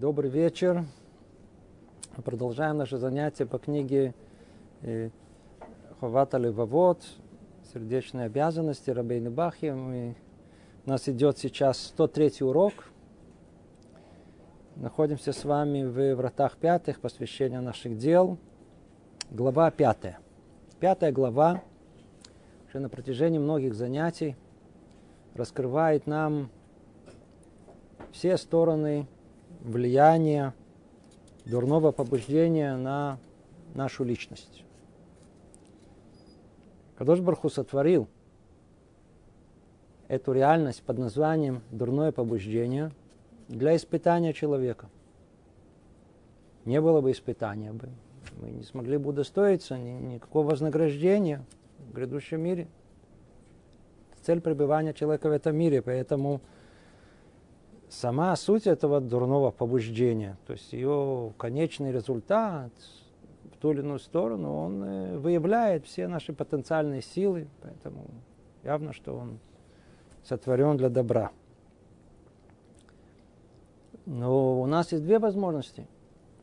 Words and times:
Добрый 0.00 0.30
вечер. 0.30 0.84
Продолжаем 2.24 2.76
наше 2.76 2.98
занятие 2.98 3.46
по 3.46 3.58
книге 3.58 4.14
э, 4.82 5.10
Ховата 5.98 6.38
Левовод, 6.38 7.02
сердечные 7.72 8.26
обязанности 8.26 8.90
Рабейны 8.90 9.30
Бахи. 9.30 9.72
Мы, 9.72 10.14
у 10.86 10.90
нас 10.90 11.08
идет 11.08 11.38
сейчас 11.38 11.84
103 11.88 12.34
урок. 12.42 12.74
Находимся 14.76 15.32
с 15.32 15.44
вами 15.44 15.82
в 15.82 16.14
вратах 16.14 16.58
пятых, 16.58 17.00
посвящения 17.00 17.60
наших 17.60 17.98
дел. 17.98 18.38
Глава 19.32 19.68
пятая. 19.72 20.20
Пятая 20.78 21.10
глава 21.10 21.60
уже 22.68 22.78
на 22.78 22.88
протяжении 22.88 23.40
многих 23.40 23.74
занятий 23.74 24.36
раскрывает 25.34 26.06
нам 26.06 26.50
все 28.12 28.36
стороны 28.36 29.08
влияния 29.60 30.54
дурного 31.44 31.92
побуждения 31.92 32.76
на 32.76 33.18
нашу 33.74 34.04
личность. 34.04 34.64
Кадош 36.96 37.20
Барху 37.20 37.48
сотворил 37.48 38.08
эту 40.08 40.32
реальность 40.32 40.82
под 40.82 40.98
названием 40.98 41.62
дурное 41.70 42.12
побуждение 42.12 42.90
для 43.48 43.76
испытания 43.76 44.32
человека. 44.32 44.88
Не 46.64 46.80
было 46.80 47.00
бы 47.00 47.12
испытания 47.12 47.72
мы 48.40 48.50
не 48.50 48.62
смогли 48.62 48.98
бы 48.98 49.10
удостоиться 49.10 49.76
ни, 49.76 49.90
никакого 49.90 50.50
вознаграждения 50.50 51.44
в 51.88 51.92
грядущем 51.92 52.40
мире. 52.40 52.68
Цель 54.22 54.40
пребывания 54.40 54.92
человека 54.92 55.28
в 55.28 55.32
этом 55.32 55.56
мире, 55.56 55.82
поэтому 55.82 56.40
сама 57.90 58.34
суть 58.36 58.66
этого 58.66 59.00
дурного 59.00 59.50
побуждения, 59.50 60.36
то 60.46 60.52
есть 60.52 60.72
ее 60.72 61.32
конечный 61.38 61.92
результат 61.92 62.72
в 63.52 63.56
ту 63.58 63.72
или 63.72 63.80
иную 63.80 63.98
сторону, 63.98 64.54
он 64.54 64.84
э, 64.84 65.18
выявляет 65.18 65.86
все 65.86 66.06
наши 66.08 66.32
потенциальные 66.32 67.02
силы, 67.02 67.48
поэтому 67.62 68.06
явно, 68.62 68.92
что 68.92 69.16
он 69.16 69.38
сотворен 70.22 70.76
для 70.76 70.90
добра. 70.90 71.32
Но 74.06 74.60
у 74.60 74.66
нас 74.66 74.92
есть 74.92 75.04
две 75.04 75.18
возможности. 75.18 75.86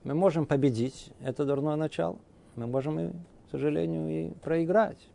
Мы 0.03 0.13
можем 0.13 0.45
победить 0.45 1.11
это 1.21 1.45
дурное 1.45 1.75
начало, 1.75 2.17
мы 2.55 2.67
можем, 2.67 2.99
и, 2.99 3.09
к 3.09 3.51
сожалению, 3.51 4.07
и 4.09 4.29
проиграть. 4.39 5.09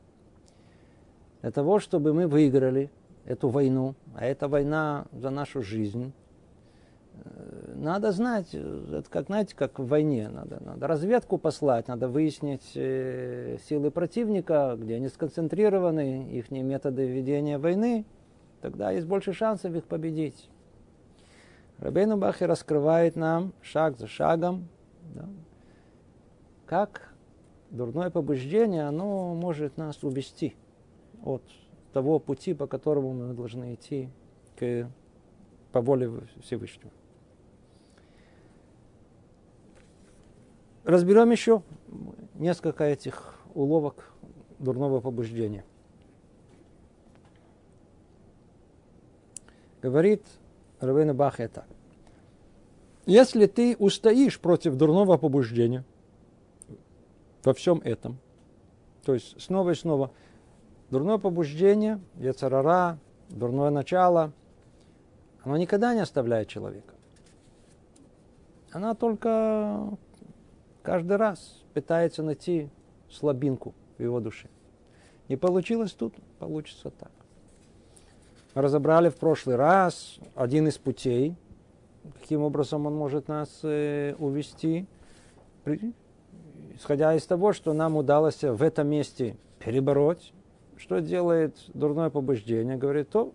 Для 1.43 1.53
того, 1.53 1.79
чтобы 1.79 2.13
мы 2.13 2.27
выиграли 2.27 2.91
эту 3.25 3.49
войну, 3.49 3.95
а 4.15 4.27
эта 4.27 4.49
война 4.49 5.07
за 5.13 5.31
нашу 5.31 5.63
жизнь, 5.63 6.13
Э, 6.13 6.20
надо 7.75 8.13
знать, 8.13 8.55
это 8.55 9.05
как, 9.09 9.27
знаете, 9.27 9.55
как 9.57 9.79
в 9.79 9.87
войне, 9.87 10.29
надо, 10.29 10.63
надо 10.63 10.87
разведку 10.87 11.39
послать, 11.39 11.89
надо 11.89 12.09
выяснить 12.09 12.73
э, 12.75 13.59
силы 13.69 13.91
противника, 13.91 14.77
где 14.79 14.97
они 14.97 15.09
сконцентрированы, 15.09 16.31
их 16.31 16.51
методы 16.51 17.07
ведения 17.07 17.59
войны, 17.59 18.05
тогда 18.61 18.91
есть 18.91 19.07
больше 19.07 19.33
шансов 19.33 19.75
их 19.75 19.85
победить. 19.85 20.51
Рабейну 21.79 22.19
Бахи 22.19 22.45
раскрывает 22.45 23.17
нам 23.17 23.53
шаг 23.63 23.99
за 23.99 24.07
шагом, 24.07 24.69
да, 25.15 25.27
как 26.67 27.15
дурное 27.71 28.11
побуждение, 28.11 28.85
оно 28.85 29.35
может 29.35 29.79
нас 29.79 30.05
увести 30.05 30.55
от 31.25 31.43
того 31.93 32.19
пути, 32.19 32.55
по 32.55 32.67
которому 32.67 33.15
мы 33.15 33.35
должны 33.35 33.75
идти 33.75 34.11
к, 34.57 34.91
по 35.73 35.81
воле 35.81 36.11
Всевышнего. 36.43 36.91
Разберем 40.91 41.31
еще 41.31 41.63
несколько 42.35 42.83
этих 42.83 43.37
уловок 43.55 44.13
дурного 44.59 45.01
побуждения. 45.01 45.65
Говорит 49.81 50.25
Равейна 50.81 51.15
Бах 51.15 51.39
это. 51.39 51.65
Если 53.07 53.47
ты 53.47 53.77
устоишь 53.79 54.41
против 54.41 54.75
дурного 54.75 55.17
побуждения 55.17 55.85
во 57.45 57.55
всем 57.55 57.81
этом, 57.85 58.19
то 59.05 59.15
есть 59.15 59.41
снова 59.41 59.71
и 59.71 59.75
снова, 59.77 60.11
дурное 60.91 61.19
побуждение, 61.19 62.01
яцерара, 62.17 62.99
дурное 63.29 63.71
начало, 63.71 64.33
оно 65.45 65.57
никогда 65.57 65.95
не 65.95 66.01
оставляет 66.01 66.49
человека. 66.49 66.95
Она 68.73 68.97
только 68.97 69.97
каждый 70.83 71.17
раз 71.17 71.63
пытается 71.75 72.23
найти 72.23 72.69
слабинку 73.11 73.75
в 73.99 74.03
его 74.03 74.21
душе. 74.21 74.49
Не 75.29 75.37
получилось 75.37 75.93
тут, 75.93 76.15
получится 76.39 76.91
так. 76.91 77.11
разобрали 78.55 79.09
в 79.09 79.17
прошлый 79.17 79.57
раз 79.57 80.19
один 80.35 80.67
из 80.67 80.79
путей, 80.79 81.37
каким 82.21 82.43
образом 82.43 82.87
он 82.87 82.95
может 82.95 83.29
нас 83.29 83.61
э, 83.63 84.15
увести, 84.19 84.87
исходя 86.75 87.15
из 87.15 87.25
того, 87.27 87.53
что 87.53 87.73
нам 87.73 87.97
удалось 87.97 88.43
в 88.43 88.63
этом 88.63 88.89
месте 88.89 89.37
перебороть, 89.59 90.33
что 90.77 91.01
делает 91.01 91.57
дурное 91.75 92.11
побуждение, 92.11 92.77
говорит, 92.77 93.11
то 93.11 93.33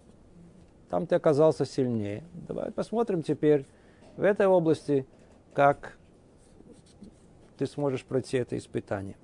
там 0.90 1.08
ты 1.08 1.16
оказался 1.16 1.66
сильнее. 1.66 2.24
Давай 2.48 2.72
посмотрим 2.72 3.22
теперь 3.22 3.66
в 4.18 4.24
этой 4.24 4.48
области, 4.48 5.06
как 5.54 5.98
ты 7.58 7.66
сможешь 7.66 8.04
пройти 8.04 8.38
это 8.38 8.58
испытание. 8.58 9.16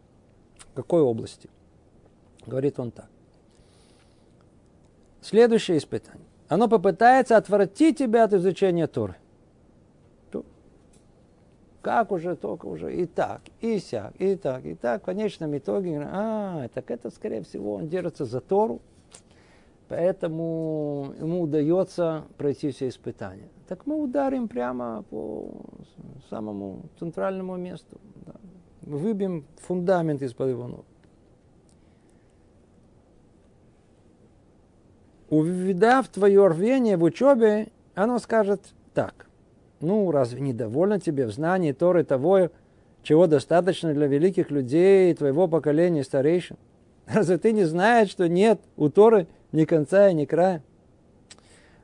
В 0.72 0.74
какой 0.74 1.02
области? 1.02 1.50
Говорит 2.46 2.80
он 2.80 2.92
так. 2.92 3.10
Следующее 5.22 5.78
испытание. 5.78 6.26
Оно 6.48 6.68
попытается 6.68 7.38
отвратить 7.38 7.98
тебя 7.98 8.24
от 8.24 8.34
изучения 8.34 8.88
Торы. 8.88 9.16
Как 11.82 12.12
уже, 12.12 12.36
только 12.36 12.68
уже 12.68 12.96
и 12.96 13.08
так, 13.08 13.42
и 13.60 13.80
сяк, 13.80 14.14
и 14.20 14.36
так, 14.36 14.66
и 14.66 14.76
так. 14.76 15.02
В 15.02 15.06
конечном 15.06 15.58
итоге, 15.58 16.00
а, 16.12 16.68
так 16.74 16.92
это, 16.92 17.10
скорее 17.10 17.42
всего, 17.42 17.74
он 17.76 17.88
держится 17.88 18.26
за 18.26 18.40
Тору, 18.40 18.82
поэтому 19.88 21.14
ему 21.20 21.42
удается 21.42 22.26
пройти 22.38 22.70
все 22.70 22.88
испытания. 22.88 23.50
Так 23.72 23.88
мы 23.88 23.96
ударим 23.96 24.50
прямо 24.50 25.06
по 25.10 25.50
самому 26.30 26.90
центральному 27.00 27.56
месту 27.56 28.02
выбьем 28.82 29.46
фундамент 29.62 30.22
из-под 30.24 30.50
его 30.50 30.68
ног. 30.68 30.86
Увидав 35.30 36.10
твое 36.10 36.48
рвение 36.48 36.98
в 36.98 37.04
учебе, 37.04 37.70
оно 37.96 38.20
скажет 38.20 38.62
так. 38.94 39.30
Ну, 39.80 40.12
разве 40.12 40.42
не 40.42 40.52
довольно 40.52 41.00
тебе 41.00 41.26
в 41.26 41.32
знании 41.32 41.72
Торы 41.72 42.04
того, 42.04 42.50
чего 43.04 43.26
достаточно 43.26 43.94
для 43.94 44.08
великих 44.08 44.52
людей 44.52 45.14
твоего 45.14 45.48
поколения 45.48 46.04
старейшин? 46.04 46.58
Разве 47.08 47.38
ты 47.38 47.54
не 47.54 47.64
знаешь, 47.64 48.10
что 48.10 48.28
нет 48.28 48.60
у 48.76 48.90
Торы 48.90 49.28
ни 49.54 49.64
конца 49.64 50.10
и 50.10 50.14
ни 50.14 50.26
края? 50.26 50.62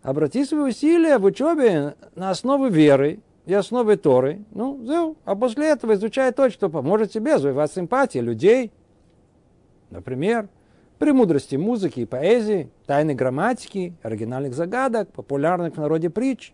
Обрати 0.07 0.45
свои 0.45 0.69
усилия 0.69 1.17
в 1.17 1.25
учебе 1.25 1.95
на 2.15 2.29
основу 2.29 2.69
веры 2.69 3.19
и 3.45 3.53
основы 3.53 3.97
Торы. 3.97 4.39
Ну, 4.51 4.79
зел. 4.85 5.17
А 5.25 5.35
после 5.35 5.67
этого 5.67 5.95
изучай 5.95 6.31
то, 6.31 6.49
что 6.49 6.69
поможет 6.69 7.11
тебе 7.11 7.37
завоевать 7.37 7.73
симпатии 7.73 8.19
людей. 8.19 8.71
Например, 9.89 10.47
премудрости 10.97 11.57
музыки 11.57 11.99
и 11.99 12.05
поэзии, 12.05 12.69
тайны 12.85 13.15
грамматики, 13.15 13.95
оригинальных 14.01 14.53
загадок, 14.53 15.11
популярных 15.11 15.73
в 15.73 15.77
народе 15.77 16.09
притч. 16.09 16.53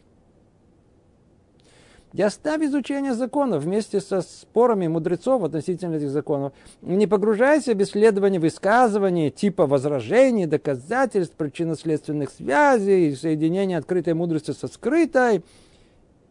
И 2.13 2.21
оставь 2.21 2.61
изучение 2.61 3.13
законов 3.15 3.63
вместе 3.63 3.99
со 3.99 4.21
спорами 4.21 4.87
мудрецов 4.87 5.43
относительно 5.43 5.95
этих 5.95 6.11
законов. 6.11 6.53
Не 6.81 7.07
погружайся 7.07 7.73
в 7.73 7.81
исследование 7.81 8.39
высказываний 8.39 9.31
типа 9.31 9.65
возражений, 9.65 10.45
доказательств, 10.45 11.35
причинно-следственных 11.35 12.29
связей, 12.29 13.15
соединения 13.15 13.77
открытой 13.77 14.13
мудрости 14.13 14.51
со 14.51 14.67
скрытой– 14.67 15.43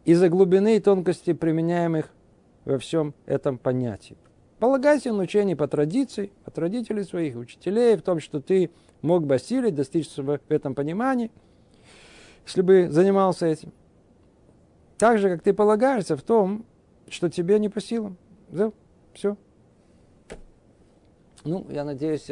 из-за 0.05 0.29
глубины 0.29 0.77
и 0.77 0.79
тонкости 0.79 1.33
применяемых 1.33 2.09
во 2.65 2.77
всем 2.77 3.13
этом 3.25 3.57
понятии. 3.57 4.17
Полагайся 4.59 5.11
на 5.11 5.23
учение 5.23 5.55
по 5.55 5.67
традиции, 5.67 6.31
от 6.45 6.57
родителей 6.57 7.03
своих, 7.03 7.35
учителей, 7.35 7.97
в 7.97 8.01
том, 8.01 8.19
что 8.19 8.39
ты 8.39 8.69
мог 9.01 9.25
бы 9.25 9.35
осилить, 9.35 9.75
достичь 9.75 10.09
в 10.15 10.39
этом 10.49 10.75
понимании, 10.75 11.31
если 12.45 12.61
бы 12.61 12.89
занимался 12.89 13.47
этим. 13.47 13.71
Так 14.97 15.17
же, 15.17 15.29
как 15.29 15.41
ты 15.41 15.53
полагаешься 15.53 16.15
в 16.15 16.21
том, 16.21 16.65
что 17.09 17.29
тебе 17.29 17.59
не 17.59 17.69
по 17.69 17.81
силам. 17.81 18.17
Да? 18.49 18.71
Все. 19.13 19.37
Ну, 21.43 21.65
я 21.69 21.83
надеюсь, 21.83 22.29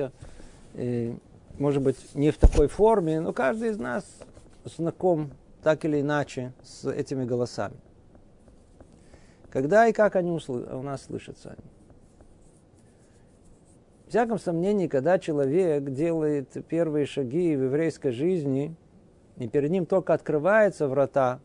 э, 0.74 1.14
может 1.58 1.84
быть, 1.84 1.98
не 2.16 2.32
в 2.32 2.38
такой 2.38 2.68
форме, 2.68 3.20
но 3.20 3.34
каждый 3.34 3.70
из 3.70 3.78
нас 3.78 4.06
знаком 4.64 5.32
так 5.64 5.86
или 5.86 6.02
иначе 6.02 6.54
с 6.64 6.90
этими 6.90 7.26
голосами. 7.26 7.76
Когда 9.50 9.88
и 9.88 9.94
как 9.94 10.16
они 10.16 10.32
у 10.32 10.82
нас 10.82 11.04
слышат 11.04 11.38
сами. 11.38 11.58
В 14.06 14.10
всяком 14.10 14.40
сомнении, 14.40 14.88
когда 14.88 15.20
человек 15.20 15.90
делает 15.92 16.66
первые 16.68 17.06
шаги 17.06 17.56
в 17.56 17.64
еврейской 17.64 18.12
жизни, 18.12 18.76
и 19.38 19.48
перед 19.48 19.72
ним 19.72 19.86
только 19.86 20.14
открываются 20.14 20.88
врата 20.88 21.40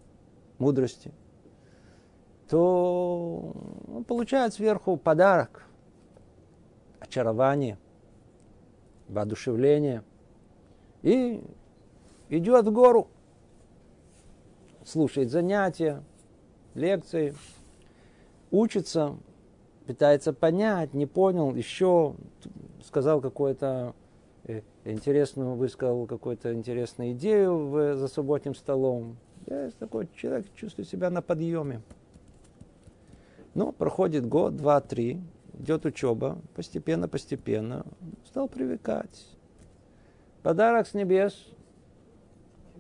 мудрости, 0.59 1.13
то 2.49 3.53
он 3.93 4.05
получает 4.05 4.55
сверху 4.55 4.97
подарок, 4.97 5.67
очарование, 7.01 7.79
воодушевление 9.09 10.03
и 11.03 11.43
идет 12.29 12.67
в 12.67 12.73
гору, 12.73 13.09
слушает 14.85 15.31
занятия, 15.31 16.03
лекции, 16.75 17.35
учится, 18.51 19.17
пытается 19.87 20.33
понять, 20.33 20.95
не 20.95 21.07
понял, 21.07 21.55
еще 21.55 22.15
сказал 22.85 23.21
какое-то 23.21 23.95
э, 24.45 24.63
интересную, 24.85 25.55
высказал 25.55 26.07
какую-то 26.07 26.55
интересную 26.55 27.13
идею 27.13 27.97
за 27.97 28.09
субботним 28.09 28.55
столом. 28.55 29.17
Я 29.47 29.71
такой 29.79 30.09
человек, 30.17 30.47
чувствую 30.55 30.87
себя 30.87 31.09
на 31.09 31.23
подъеме. 31.23 31.81
Ну, 33.55 33.73
проходит 33.73 34.27
год, 34.27 34.57
два, 34.57 34.81
три, 34.81 35.21
идет 35.55 35.87
учеба, 35.87 36.39
постепенно, 36.55 37.09
постепенно, 37.09 37.87
стал 38.27 38.49
привыкать. 38.49 39.27
Подарок 40.43 40.87
с 40.87 40.95
небес, 40.95 41.49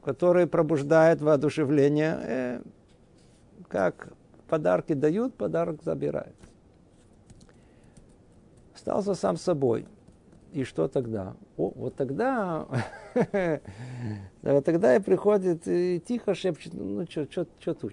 который 0.04 0.46
пробуждает 0.46 1.20
воодушевление, 1.20 2.18
э, 2.22 2.62
как 3.68 4.12
подарки 4.48 4.92
дают, 4.92 5.34
подарок 5.34 5.82
забирает. 5.82 6.36
Остался 8.74 9.14
сам 9.14 9.36
собой. 9.36 9.86
И 10.56 10.64
что 10.64 10.88
тогда? 10.88 11.36
О, 11.58 11.70
вот 11.74 11.96
тогда, 11.96 12.66
вот 14.42 14.64
тогда 14.64 14.96
и 14.96 15.00
приходит 15.00 15.68
и 15.68 16.00
тихо 16.00 16.34
шепчет, 16.34 16.72
ну 16.72 17.04
что, 17.06 17.30
что, 17.30 17.74
тут? 17.74 17.92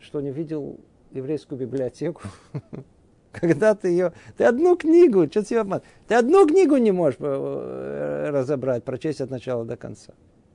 Что 0.00 0.20
не 0.20 0.32
видел 0.32 0.80
еврейскую 1.12 1.56
библиотеку? 1.56 2.22
Когда 3.30 3.76
ты 3.76 3.86
ее... 3.86 4.14
Ты 4.36 4.46
одну 4.46 4.76
книгу, 4.76 5.28
что 5.28 5.44
тебе 5.44 5.60
обман? 5.60 5.82
Ты 6.08 6.16
одну 6.16 6.44
книгу 6.44 6.76
не 6.76 6.90
можешь 6.90 7.20
э, 7.20 8.30
разобрать, 8.30 8.82
прочесть 8.82 9.20
от 9.20 9.30
начала 9.30 9.64
до 9.64 9.76
конца. 9.76 10.14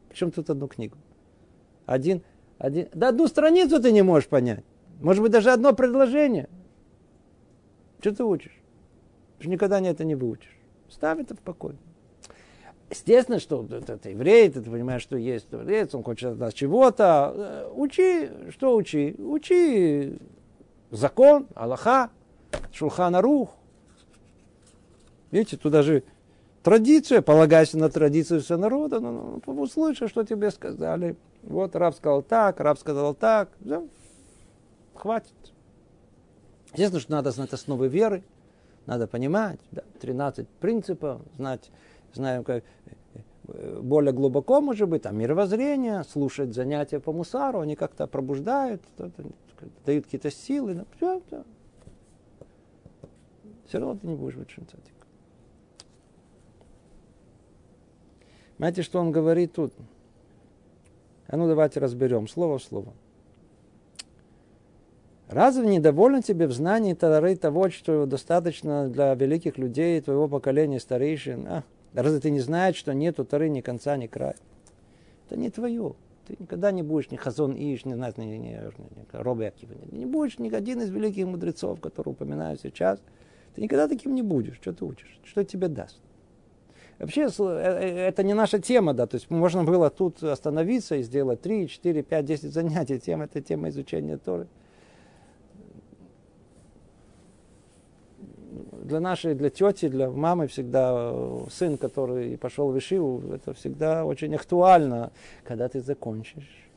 Причем 0.09 0.31
тут 0.31 0.49
одну 0.49 0.67
книгу? 0.67 0.97
Один, 1.85 2.23
один... 2.57 2.89
Да 2.93 3.07
одну 3.07 3.27
страницу 3.27 3.81
ты 3.81 3.93
не 3.93 4.01
можешь 4.01 4.27
понять. 4.27 4.65
Может 4.99 5.23
быть, 5.23 5.31
даже 5.31 5.51
одно 5.51 5.71
предложение. 5.71 6.49
Что 8.01 8.13
ты 8.13 8.25
учишь? 8.25 8.61
Ты 9.39 9.47
никогда 9.47 9.79
не 9.79 9.87
это 9.87 10.03
не 10.03 10.15
выучишь. 10.15 10.52
Ставь 10.93 11.19
это 11.19 11.35
в 11.35 11.39
покой. 11.39 11.75
Естественно, 12.91 13.39
что 13.39 13.65
это, 13.71 13.97
еврей, 14.07 14.49
ты 14.49 14.61
понимаешь, 14.61 15.01
что 15.01 15.17
есть 15.17 15.49
творец, 15.49 15.95
он 15.95 16.03
хочет 16.03 16.33
от 16.33 16.37
нас 16.37 16.53
чего-то. 16.53 17.33
Э, 17.35 17.71
учи, 17.73 18.29
что 18.51 18.75
учи? 18.75 19.15
Учи 19.17 20.19
закон, 20.91 21.47
Аллаха, 21.55 22.11
Шулхана 22.71 23.21
Рух. 23.21 23.49
Видите, 25.31 25.57
тут 25.57 25.71
даже 25.71 26.03
традиция, 26.61 27.23
полагайся 27.23 27.79
на 27.79 27.89
традицию 27.89 28.41
всего 28.41 28.59
народа, 28.59 28.99
ну, 28.99 29.41
ну, 29.43 29.61
услышишь, 29.61 30.11
что 30.11 30.23
тебе 30.23 30.51
сказали. 30.51 31.15
Вот 31.41 31.75
раб 31.75 31.95
сказал 31.95 32.21
так, 32.21 32.59
раб 32.59 32.77
сказал 32.77 33.15
так. 33.15 33.49
Да, 33.59 33.81
хватит. 34.93 35.33
Естественно, 36.73 36.99
что 36.99 37.11
надо 37.13 37.31
знать 37.31 37.53
основы 37.53 37.87
веры, 37.87 38.23
надо 38.85 39.07
понимать, 39.07 39.59
да, 39.71 39.83
13 39.99 40.47
принципов, 40.47 41.21
знать, 41.35 41.71
знаем, 42.13 42.43
как 42.43 42.63
э, 43.47 43.79
более 43.81 44.13
глубоко, 44.13 44.61
может 44.61 44.89
быть, 44.89 45.03
там 45.03 45.17
мировоззрение, 45.17 46.03
слушать 46.03 46.53
занятия 46.53 46.99
по 46.99 47.11
мусару, 47.11 47.59
они 47.59 47.75
как-то 47.75 48.07
пробуждают, 48.07 48.81
дают 49.85 50.05
какие-то 50.05 50.31
силы. 50.31 50.75
Ну, 50.75 50.85
все, 50.97 51.21
все. 51.27 51.43
все 53.67 53.79
равно 53.79 53.97
ты 53.97 54.07
не 54.07 54.15
будешь 54.15 54.35
быть 54.35 54.49
цадик. 54.49 54.93
Знаете, 58.57 58.81
что 58.81 58.99
он 58.99 59.11
говорит 59.11 59.53
тут? 59.53 59.73
А 61.27 61.37
ну 61.37 61.47
давайте 61.47 61.79
разберем 61.79 62.27
слово 62.27 62.59
в 62.59 62.63
слово. 62.63 62.93
Разве 65.33 65.65
недоволен 65.65 66.21
тебе 66.21 66.45
в 66.45 66.51
знании 66.51 66.93
Тары 66.93 67.35
того, 67.35 67.71
что 67.71 68.05
достаточно 68.05 68.87
для 68.87 69.15
великих 69.15 69.57
людей 69.57 69.99
твоего 69.99 70.27
поколения 70.27 70.79
старейшин? 70.79 71.47
А, 71.47 71.63
разве 71.95 72.19
ты 72.19 72.29
не 72.29 72.39
знаешь, 72.39 72.75
что 72.75 72.93
нету 72.93 73.25
Тары 73.25 73.49
ни 73.49 73.61
конца, 73.61 73.97
ни 73.97 74.05
края? 74.05 74.35
Это 75.25 75.39
не 75.39 75.49
твое. 75.49 75.95
Ты 76.27 76.35
никогда 76.37 76.71
не 76.71 76.83
будешь 76.83 77.09
ни 77.09 77.15
Хазон 77.15 77.55
Иш, 77.55 77.83
ни, 77.83 77.93
ни, 77.93 78.21
ни, 78.21 78.25
ни, 78.25 78.37
ни 78.37 78.59
Роби 79.11 79.45
Акива. 79.45 79.73
Не, 79.91 80.05
будешь 80.05 80.37
ни 80.37 80.53
один 80.53 80.81
из 80.81 80.91
великих 80.91 81.25
мудрецов, 81.25 81.81
которые 81.81 82.11
упоминаю 82.13 82.59
сейчас. 82.61 82.99
Ты 83.55 83.61
никогда 83.63 83.87
таким 83.87 84.13
не 84.13 84.21
будешь. 84.21 84.57
Что 84.61 84.71
ты 84.71 84.85
учишь? 84.85 85.19
Что 85.23 85.43
тебе 85.43 85.67
даст? 85.67 85.99
Вообще, 86.99 87.23
э, 87.23 87.27
э, 87.39 88.07
это 88.07 88.21
не 88.21 88.35
наша 88.35 88.59
тема, 88.59 88.93
да, 88.93 89.07
то 89.07 89.15
есть 89.15 89.31
можно 89.31 89.63
было 89.63 89.89
тут 89.89 90.21
остановиться 90.21 90.95
и 90.95 91.01
сделать 91.01 91.41
3, 91.41 91.67
4, 91.67 92.03
5, 92.03 92.25
10 92.25 92.53
занятий. 92.53 92.99
Тема, 92.99 93.25
это 93.25 93.41
тема 93.41 93.69
изучения 93.69 94.17
Торы. 94.17 94.47
Для 98.83 98.99
нашей, 98.99 99.35
для 99.35 99.49
тети, 99.49 99.87
для 99.87 100.09
мамы 100.09 100.47
всегда 100.47 101.11
э, 101.11 101.45
сын, 101.51 101.77
который 101.77 102.37
пошел 102.37 102.71
в 102.71 102.77
Ишиву, 102.77 103.33
это 103.33 103.53
всегда 103.53 104.05
очень 104.05 104.35
актуально, 104.35 105.11
когда 105.43 105.67
ты 105.69 105.79
закончишь, 105.79 106.69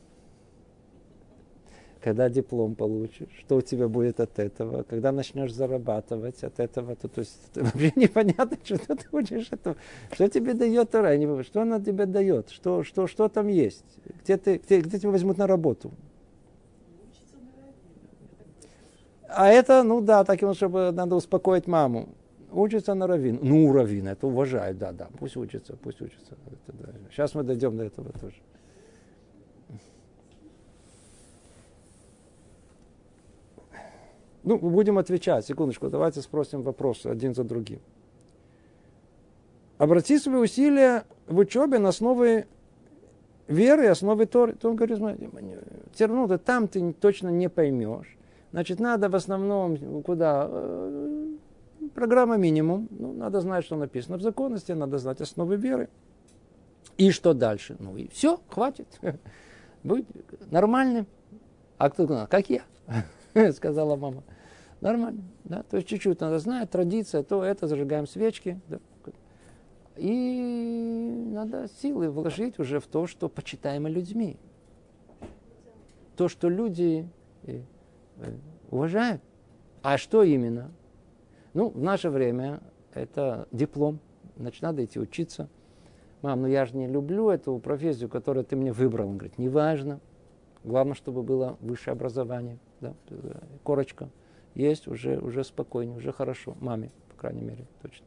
когда 2.01 2.29
диплом 2.29 2.75
получишь, 2.75 3.29
что 3.39 3.57
у 3.57 3.61
тебя 3.61 3.87
будет 3.87 4.19
от 4.19 4.39
этого, 4.39 4.83
когда 4.83 5.11
начнешь 5.11 5.53
зарабатывать 5.53 6.43
от 6.43 6.59
этого, 6.59 6.95
то, 6.95 7.07
то 7.07 7.19
есть 7.19 7.37
это 7.51 7.63
вообще 7.65 7.91
непонятно, 7.95 8.57
что 8.63 8.95
ты 8.95 9.07
учишь 9.11 9.49
это, 9.51 9.75
что 10.11 10.29
тебе 10.29 10.53
дает 10.53 10.89
Тора, 10.91 11.43
что 11.43 11.61
она 11.61 11.79
тебе 11.79 12.05
дает, 12.05 12.49
что, 12.49 12.83
что, 12.83 13.07
что 13.07 13.27
там 13.27 13.47
есть, 13.47 13.85
где, 14.23 14.37
ты, 14.37 14.57
где, 14.57 14.81
где 14.81 14.99
тебя 14.99 15.11
возьмут 15.11 15.37
на 15.37 15.47
работу, 15.47 15.91
А 19.29 19.49
это, 19.49 19.83
ну 19.83 20.01
да, 20.01 20.23
таким, 20.23 20.53
чтобы 20.53 20.91
надо 20.91 21.15
успокоить 21.15 21.67
маму. 21.67 22.09
Учится 22.51 22.93
на 22.93 23.07
раввин. 23.07 23.39
Ну, 23.41 23.73
раввин, 23.73 24.07
это 24.07 24.25
уважает, 24.27 24.77
да, 24.77 24.91
да. 24.91 25.09
Пусть 25.19 25.35
учится, 25.35 25.75
пусть 25.75 26.01
учится. 26.01 26.37
Это, 26.47 26.77
да. 26.77 26.89
Сейчас 27.11 27.35
мы 27.35 27.43
дойдем 27.43 27.77
до 27.77 27.83
этого 27.83 28.11
тоже. 28.13 28.35
Ну, 34.43 34.57
будем 34.57 34.97
отвечать. 34.97 35.45
Секундочку, 35.45 35.89
давайте 35.89 36.21
спросим 36.21 36.61
вопросы 36.61 37.07
один 37.07 37.35
за 37.35 37.43
другим. 37.43 37.81
Обрати 39.77 40.17
свои 40.17 40.37
усилия 40.37 41.03
в 41.27 41.37
учебе 41.37 41.79
на 41.79 41.89
основе 41.89 42.47
веры 43.47 43.87
основе 43.87 44.25
Торы. 44.25 44.53
То 44.53 44.69
он 44.69 44.77
говорит, 44.77 44.99
равно 45.99 46.27
да, 46.27 46.37
там 46.37 46.69
ты 46.69 46.93
точно 46.93 47.27
не 47.27 47.49
поймешь. 47.49 48.16
Значит, 48.57 48.79
надо 48.79 49.07
в 49.07 49.13
основном 49.13 50.01
куда? 50.01 50.47
Э, 50.49 51.27
программа 51.93 52.37
минимум. 52.37 52.87
Ну, 52.89 53.13
надо 53.13 53.39
знать, 53.39 53.63
что 53.63 53.75
написано 53.75 54.17
в 54.17 54.23
законности, 54.23 54.71
надо 54.71 54.97
знать 54.97 55.21
основы 55.21 55.57
веры. 55.57 55.89
И 56.97 57.11
что 57.11 57.35
дальше? 57.35 57.75
Ну 57.77 57.95
и 57.97 58.07
все, 58.07 58.39
хватит. 58.49 58.87
Будь 59.83 60.05
нормальным. 60.49 61.05
А 61.77 61.91
кто? 61.91 62.25
Как 62.31 62.49
я, 62.49 62.63
сказала 63.53 63.95
мама. 63.95 64.23
Нормально. 64.81 65.21
Да? 65.43 65.61
То 65.61 65.77
есть 65.77 65.87
чуть-чуть 65.87 66.19
надо 66.19 66.39
знать, 66.39 66.71
традиция, 66.71 67.21
то 67.21 67.43
это, 67.43 67.67
зажигаем 67.67 68.07
свечки. 68.07 68.59
Да? 68.69 68.79
И 69.97 71.29
надо 71.31 71.69
силы 71.79 72.09
вложить 72.09 72.57
уже 72.57 72.79
в 72.79 72.87
то, 72.87 73.05
что 73.05 73.29
почитаемо 73.29 73.87
людьми. 73.87 74.35
То, 76.15 76.27
что 76.27 76.49
люди 76.49 77.07
э, 77.43 77.61
уважают. 78.69 79.21
А 79.81 79.97
что 79.97 80.23
именно? 80.23 80.71
Ну, 81.53 81.69
в 81.69 81.81
наше 81.81 82.09
время 82.09 82.61
это 82.93 83.47
диплом. 83.51 83.99
Значит, 84.37 84.61
надо 84.61 84.83
идти 84.83 84.99
учиться. 84.99 85.49
Мам, 86.21 86.41
ну 86.41 86.47
я 86.47 86.65
же 86.65 86.75
не 86.75 86.87
люблю 86.87 87.29
эту 87.29 87.57
профессию, 87.59 88.09
которую 88.09 88.43
ты 88.43 88.55
мне 88.55 88.71
выбрал. 88.73 89.09
Он 89.09 89.17
говорит, 89.17 89.37
неважно. 89.37 89.99
Главное, 90.63 90.95
чтобы 90.95 91.23
было 91.23 91.57
высшее 91.61 91.93
образование. 91.93 92.57
Да? 92.81 92.93
Корочка 93.63 94.09
есть, 94.55 94.87
уже, 94.87 95.17
уже 95.19 95.43
спокойнее, 95.43 95.97
уже 95.97 96.11
хорошо. 96.11 96.55
Маме, 96.59 96.91
по 97.09 97.15
крайней 97.15 97.43
мере, 97.43 97.65
точно. 97.81 98.05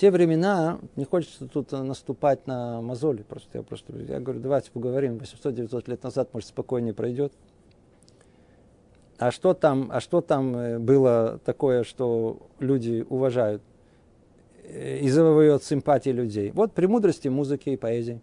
Те 0.00 0.10
времена, 0.10 0.78
не 0.96 1.04
хочется 1.04 1.46
тут 1.46 1.72
наступать 1.72 2.46
на 2.46 2.80
мозоли, 2.80 3.22
просто 3.22 3.58
я 3.58 3.62
просто, 3.62 3.92
я 3.98 4.18
говорю, 4.18 4.40
давайте 4.40 4.70
поговорим, 4.70 5.18
800-900 5.18 5.90
лет 5.90 6.02
назад, 6.02 6.30
может, 6.32 6.48
спокойнее 6.48 6.94
пройдет. 6.94 7.34
А 9.18 9.30
что 9.30 9.52
там, 9.52 9.90
а 9.92 10.00
что 10.00 10.22
там 10.22 10.56
э, 10.56 10.78
было 10.78 11.38
такое, 11.44 11.84
что 11.84 12.38
люди 12.60 13.04
уважают 13.10 13.60
э, 14.64 15.00
и 15.00 15.10
завоевывают 15.10 15.64
симпатии 15.64 16.08
людей? 16.08 16.50
Вот 16.52 16.72
премудрости 16.72 17.28
музыки 17.28 17.68
и 17.68 17.76
поэзии. 17.76 18.22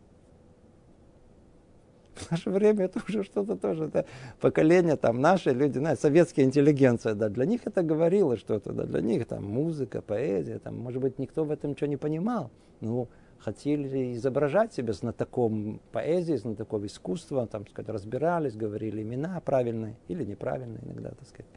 В 2.18 2.32
наше 2.32 2.50
время 2.50 2.86
это 2.86 3.02
уже 3.08 3.24
что-то 3.24 3.56
тоже, 3.56 3.86
это 3.86 4.06
поколение, 4.40 4.96
там, 4.96 5.22
наши 5.22 5.52
люди, 5.52 5.78
знаете, 5.78 6.02
советская 6.02 6.46
интеллигенция, 6.46 7.14
да, 7.14 7.30
для 7.30 7.46
них 7.46 7.62
это 7.66 7.84
говорило 7.84 8.38
что-то, 8.38 8.74
да, 8.74 8.84
для 8.84 9.02
них 9.02 9.28
там 9.28 9.44
музыка, 9.44 10.02
поэзия, 10.02 10.60
там, 10.60 10.78
может 10.78 11.02
быть, 11.02 11.20
никто 11.20 11.44
в 11.44 11.52
этом 11.52 11.72
ничего 11.72 11.88
не 11.88 11.98
понимал, 11.98 12.52
ну, 12.82 13.08
хотели 13.40 14.14
изображать 14.16 14.74
себя 14.74 14.94
знатоком 14.94 15.80
поэзии, 15.92 16.36
знатоком 16.36 16.86
искусства, 16.86 17.48
там, 17.48 17.68
сказать, 17.68 17.90
разбирались, 17.90 18.56
говорили 18.56 19.02
имена 19.04 19.40
правильные 19.42 19.96
или 20.08 20.24
неправильные 20.24 20.82
иногда, 20.84 21.10
так 21.10 21.28
сказать. 21.28 21.50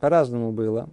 По-разному 0.00 0.52
было. 0.52 0.88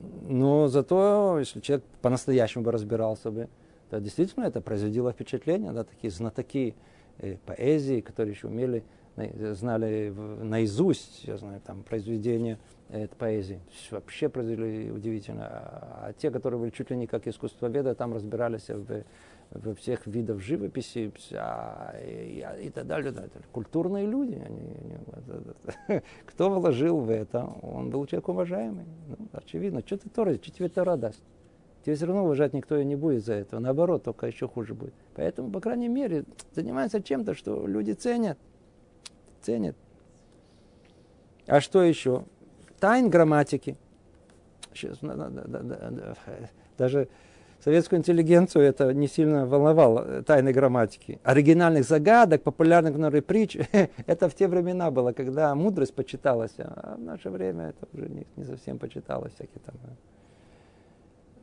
Но 0.00 0.68
зато, 0.68 1.36
если 1.40 1.60
человек 1.60 1.84
по-настоящему 2.00 2.64
бы 2.64 2.72
разбирался 2.72 3.30
бы, 3.30 3.48
то 3.90 4.00
действительно 4.00 4.44
это 4.44 4.60
производило 4.60 5.12
впечатление, 5.12 5.72
да, 5.72 5.84
такие 5.84 6.10
знатоки 6.10 6.74
поэзии, 7.46 8.00
которые 8.00 8.34
еще 8.34 8.48
умели, 8.48 8.84
знали 9.54 10.12
наизусть, 10.42 11.24
я 11.24 11.36
знаю, 11.36 11.60
там, 11.64 11.82
произведения 11.82 12.58
этой 12.88 13.16
поэзии. 13.16 13.60
Вообще 13.90 14.28
произвели 14.28 14.90
удивительно. 14.90 15.46
А, 15.46 16.06
а 16.08 16.12
те, 16.12 16.30
которые 16.30 16.60
были 16.60 16.70
чуть 16.70 16.90
ли 16.90 16.96
не 16.96 17.06
как 17.06 17.26
искусствоведы, 17.26 17.94
там 17.94 18.14
разбирались 18.14 18.68
в, 18.68 19.04
во 19.50 19.74
всех 19.74 20.06
видах 20.06 20.40
живописи 20.40 21.12
а, 21.34 21.94
и, 22.02 22.44
и 22.66 22.70
так 22.70 22.86
далее, 22.86 23.12
так 23.12 23.28
далее. 23.28 23.48
Культурные 23.52 24.06
люди. 24.06 24.40
Они, 24.44 24.60
они, 25.88 26.02
кто 26.26 26.50
вложил 26.50 27.00
в 27.00 27.10
это, 27.10 27.44
он 27.62 27.90
был 27.90 28.06
человек 28.06 28.28
уважаемый. 28.28 28.86
Ну, 29.08 29.16
очевидно. 29.32 29.82
Что 29.84 29.98
ты 29.98 30.08
Тора, 30.08 30.34
что 30.34 30.50
тебе 30.50 30.68
Тора 30.68 30.96
даст? 30.96 31.22
Тебе 31.84 31.96
все 31.96 32.06
равно 32.06 32.24
уважать 32.24 32.52
никто 32.52 32.76
и 32.76 32.84
не 32.84 32.96
будет 32.96 33.24
за 33.24 33.34
это. 33.34 33.58
Наоборот, 33.58 34.04
только 34.04 34.26
еще 34.26 34.48
хуже 34.48 34.74
будет. 34.74 34.94
Поэтому, 35.14 35.50
по 35.50 35.60
крайней 35.60 35.88
мере, 35.88 36.24
занимается 36.52 37.02
чем-то, 37.02 37.34
что 37.34 37.66
люди 37.66 37.92
ценят. 37.92 38.38
Ценят. 39.42 39.76
А 41.46 41.60
что 41.60 41.82
еще? 41.82 42.24
Тайн 42.78 43.08
грамматики. 43.08 43.76
Сейчас, 44.74 44.98
даже 46.76 47.08
советскую 47.64 47.98
интеллигенцию 47.98 48.64
это 48.64 48.92
не 48.94 49.08
сильно 49.08 49.46
волновало, 49.46 50.22
тайны 50.22 50.52
грамматики. 50.52 51.20
Оригинальных 51.24 51.84
загадок, 51.84 52.42
популярных 52.42 52.94
в 52.94 53.20
притч, 53.22 53.56
это 54.06 54.28
в 54.28 54.34
те 54.34 54.46
времена 54.46 54.90
было, 54.90 55.12
когда 55.12 55.54
мудрость 55.54 55.94
почиталась, 55.94 56.54
а 56.58 56.96
в 56.96 57.02
наше 57.02 57.30
время 57.30 57.70
это 57.70 57.88
уже 57.92 58.08
не, 58.08 58.26
не 58.36 58.44
совсем 58.44 58.78
почиталось, 58.78 59.32
всякие 59.34 59.60
там 59.64 59.74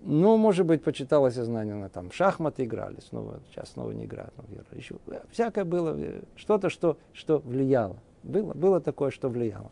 ну, 0.05 0.38
может 0.38 0.67
быть, 0.67 0.83
почиталось 0.83 1.33
знание, 1.33 1.74
на 1.74 1.89
там 1.89 2.12
шахматы 2.12 2.63
играли, 2.63 3.00
снова, 3.00 3.41
сейчас 3.50 3.71
снова 3.71 3.91
не 3.91 4.05
играют, 4.05 4.33
но 4.38 4.43
еще 4.77 4.97
всякое 5.31 5.65
было, 5.65 5.97
что-то, 6.35 6.69
что, 6.69 6.97
что 7.12 7.39
влияло. 7.39 7.97
Было, 8.21 8.53
было 8.53 8.79
такое, 8.79 9.09
что 9.09 9.29
влияло. 9.29 9.71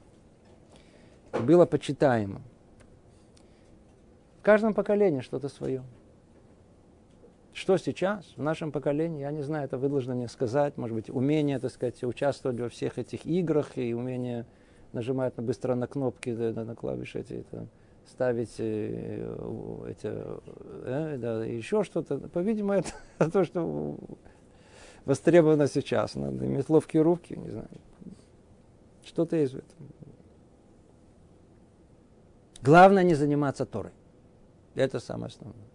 Было 1.40 1.66
почитаемо. 1.66 2.42
В 4.40 4.42
каждом 4.44 4.74
поколении 4.74 5.22
что-то 5.22 5.50
свое. 5.50 5.84
Что 7.54 7.78
сейчас, 7.78 8.26
в 8.36 8.42
нашем 8.42 8.72
поколении, 8.72 9.22
я 9.22 9.32
не 9.32 9.44
знаю, 9.44 9.66
это 9.66 9.78
вы 9.78 9.88
должны 9.88 10.16
мне 10.16 10.28
сказать, 10.28 10.78
может 10.78 10.96
быть, 10.96 11.12
умение, 11.12 11.60
так 11.60 11.72
сказать, 11.72 12.04
участвовать 12.04 12.60
во 12.60 12.70
всех 12.70 12.98
этих 12.98 13.28
играх 13.28 13.78
и 13.78 13.94
умение 13.94 14.48
нажимать 14.94 15.36
быстро 15.36 15.76
на 15.76 15.86
кнопки, 15.86 16.32
на, 16.32 16.66
на 16.66 16.76
клавиши 16.76 17.20
эти, 17.20 17.34
это, 17.34 17.68
ставить 18.08 18.56
э, 18.60 19.36
эти, 19.90 20.08
э, 20.08 21.18
да, 21.18 21.46
еще 21.46 21.84
что-то. 21.84 22.18
По-видимому, 22.18 22.84
это 23.20 23.32
то, 23.32 23.44
что 23.44 23.98
востребовано 25.06 25.68
сейчас. 25.68 26.16
Надо 26.16 26.46
иметь 26.46 26.70
ловкие 26.70 27.04
руки, 27.04 27.36
не 27.36 27.50
знаю. 27.50 27.70
Что-то 29.06 29.36
есть 29.36 29.54
в 29.54 29.58
этом. 29.58 29.88
Главное 32.62 33.04
не 33.04 33.16
заниматься 33.16 33.66
Торой. 33.66 33.92
Это 34.76 35.00
самое 35.00 35.28
основное. 35.28 35.73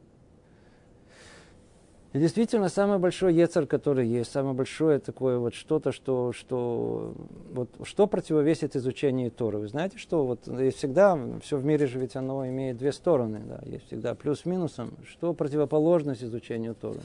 И 2.19 2.21
действительно, 2.21 2.69
самый 2.69 2.99
большой 2.99 3.33
ецер, 3.33 3.65
который 3.69 4.09
есть, 4.09 4.33
самое 4.33 4.53
большое 4.53 4.99
такое 4.99 5.39
вот 5.39 5.55
что-то, 5.55 5.93
что, 5.93 6.33
что, 6.33 7.15
вот, 7.53 7.71
что 7.85 8.09
противовесит 8.09 8.75
изучению 8.75 9.31
Торы. 9.31 9.59
Вы 9.59 9.69
знаете, 9.69 9.99
что 9.99 10.27
вот 10.27 10.49
есть 10.49 10.79
всегда, 10.79 11.17
все 11.41 11.59
в 11.59 11.65
мире 11.65 11.87
же 11.87 12.01
ведь 12.01 12.17
оно 12.17 12.45
имеет 12.49 12.77
две 12.77 12.91
стороны, 12.91 13.41
да, 13.47 13.61
есть 13.65 13.87
всегда 13.87 14.17
плюс-минусом. 14.17 14.95
Что 15.07 15.33
противоположность 15.33 16.25
изучению 16.25 16.75
Торы? 16.75 16.99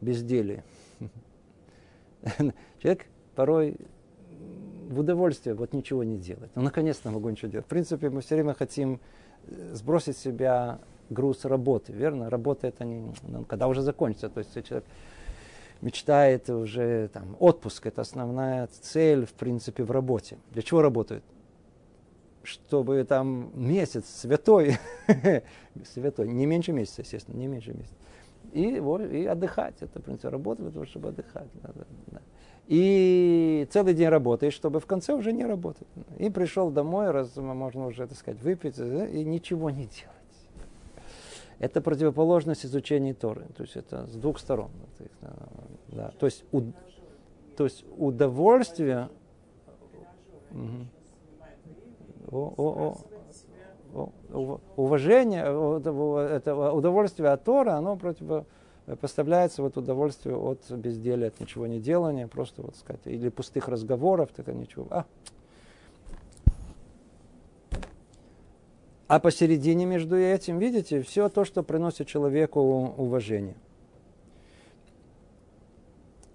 Безделие. 0.00 0.64
Человек 2.82 3.06
порой 3.36 3.76
в 4.88 4.98
удовольствие 4.98 5.54
вот 5.54 5.72
ничего 5.72 6.02
не 6.02 6.16
делает. 6.16 6.50
Ну, 6.56 6.62
наконец-то 6.62 7.12
могу 7.12 7.30
ничего 7.30 7.48
делать. 7.48 7.66
В 7.66 7.68
принципе, 7.68 8.10
мы 8.10 8.22
все 8.22 8.34
время 8.34 8.54
хотим 8.54 8.98
сбросить 9.72 10.16
с 10.16 10.20
себя 10.20 10.80
груз 11.10 11.44
работы, 11.44 11.92
верно? 11.92 12.30
Работа 12.30 12.66
это 12.66 12.84
не, 12.84 13.12
ну, 13.22 13.44
когда 13.44 13.68
уже 13.68 13.82
закончится, 13.82 14.28
то 14.28 14.38
есть 14.40 14.52
человек 14.66 14.84
мечтает 15.80 16.50
уже 16.50 17.08
там 17.08 17.36
отпуск, 17.38 17.86
это 17.86 18.00
основная 18.00 18.68
цель, 18.80 19.26
в 19.26 19.32
принципе, 19.32 19.84
в 19.84 19.90
работе. 19.90 20.38
Для 20.50 20.62
чего 20.62 20.82
работают? 20.82 21.24
Чтобы 22.42 23.04
там 23.04 23.50
месяц 23.54 24.06
святой, 24.08 24.78
святой, 25.84 26.28
не 26.28 26.46
меньше 26.46 26.72
месяца, 26.72 27.02
естественно, 27.02 27.36
не 27.36 27.46
меньше 27.46 27.72
месяца. 27.72 27.94
И, 28.52 28.62
и 28.62 29.26
отдыхать, 29.26 29.74
это, 29.80 30.00
в 30.00 30.02
принципе, 30.02 30.28
работа 30.28 30.62
для 30.62 30.70
того, 30.70 30.86
чтобы 30.86 31.08
отдыхать. 31.08 31.48
Да, 31.62 31.70
да, 31.74 31.84
да. 32.06 32.20
И 32.66 33.66
целый 33.70 33.94
день 33.94 34.08
работаешь, 34.08 34.52
чтобы 34.52 34.80
в 34.80 34.86
конце 34.86 35.14
уже 35.14 35.32
не 35.32 35.44
работать. 35.44 35.88
И 36.18 36.28
пришел 36.28 36.70
домой, 36.70 37.10
раз 37.10 37.34
можно 37.36 37.86
уже, 37.86 38.06
так 38.06 38.16
сказать, 38.16 38.40
выпить, 38.42 38.78
и 38.78 39.24
ничего 39.24 39.70
не 39.70 39.86
делать. 39.86 40.17
Это 41.58 41.80
противоположность 41.80 42.64
изучения 42.64 43.14
Торы. 43.14 43.46
То 43.56 43.62
есть 43.62 43.76
это 43.76 44.06
с 44.06 44.14
двух 44.14 44.38
сторон. 44.38 44.70
Да. 45.88 46.12
То, 46.18 46.26
есть, 46.26 46.44
у, 46.52 46.62
то 47.56 47.64
есть 47.64 47.84
удовольствие... 47.96 49.08
О, 52.30 52.52
о, 52.56 52.96
о, 53.94 54.60
уважение, 54.76 55.42
это 55.42 56.72
удовольствие 56.72 57.30
от 57.30 57.42
Тора, 57.44 57.72
оно 57.72 57.96
противопоставляется 57.96 59.62
вот 59.62 59.78
удовольствию 59.78 60.42
от 60.42 60.70
безделия, 60.70 61.28
от 61.28 61.40
ничего 61.40 61.66
не 61.66 61.80
делания, 61.80 62.28
просто 62.28 62.62
вот 62.62 62.76
сказать, 62.76 63.00
или 63.06 63.30
пустых 63.30 63.68
разговоров, 63.68 64.28
так 64.34 64.46
ничего. 64.48 64.86
А, 64.90 65.06
А 69.08 69.20
посередине 69.20 69.86
между 69.86 70.16
этим, 70.16 70.58
видите, 70.58 71.00
все 71.00 71.30
то, 71.30 71.46
что 71.46 71.62
приносит 71.62 72.06
человеку 72.06 72.60
уважение. 72.60 73.56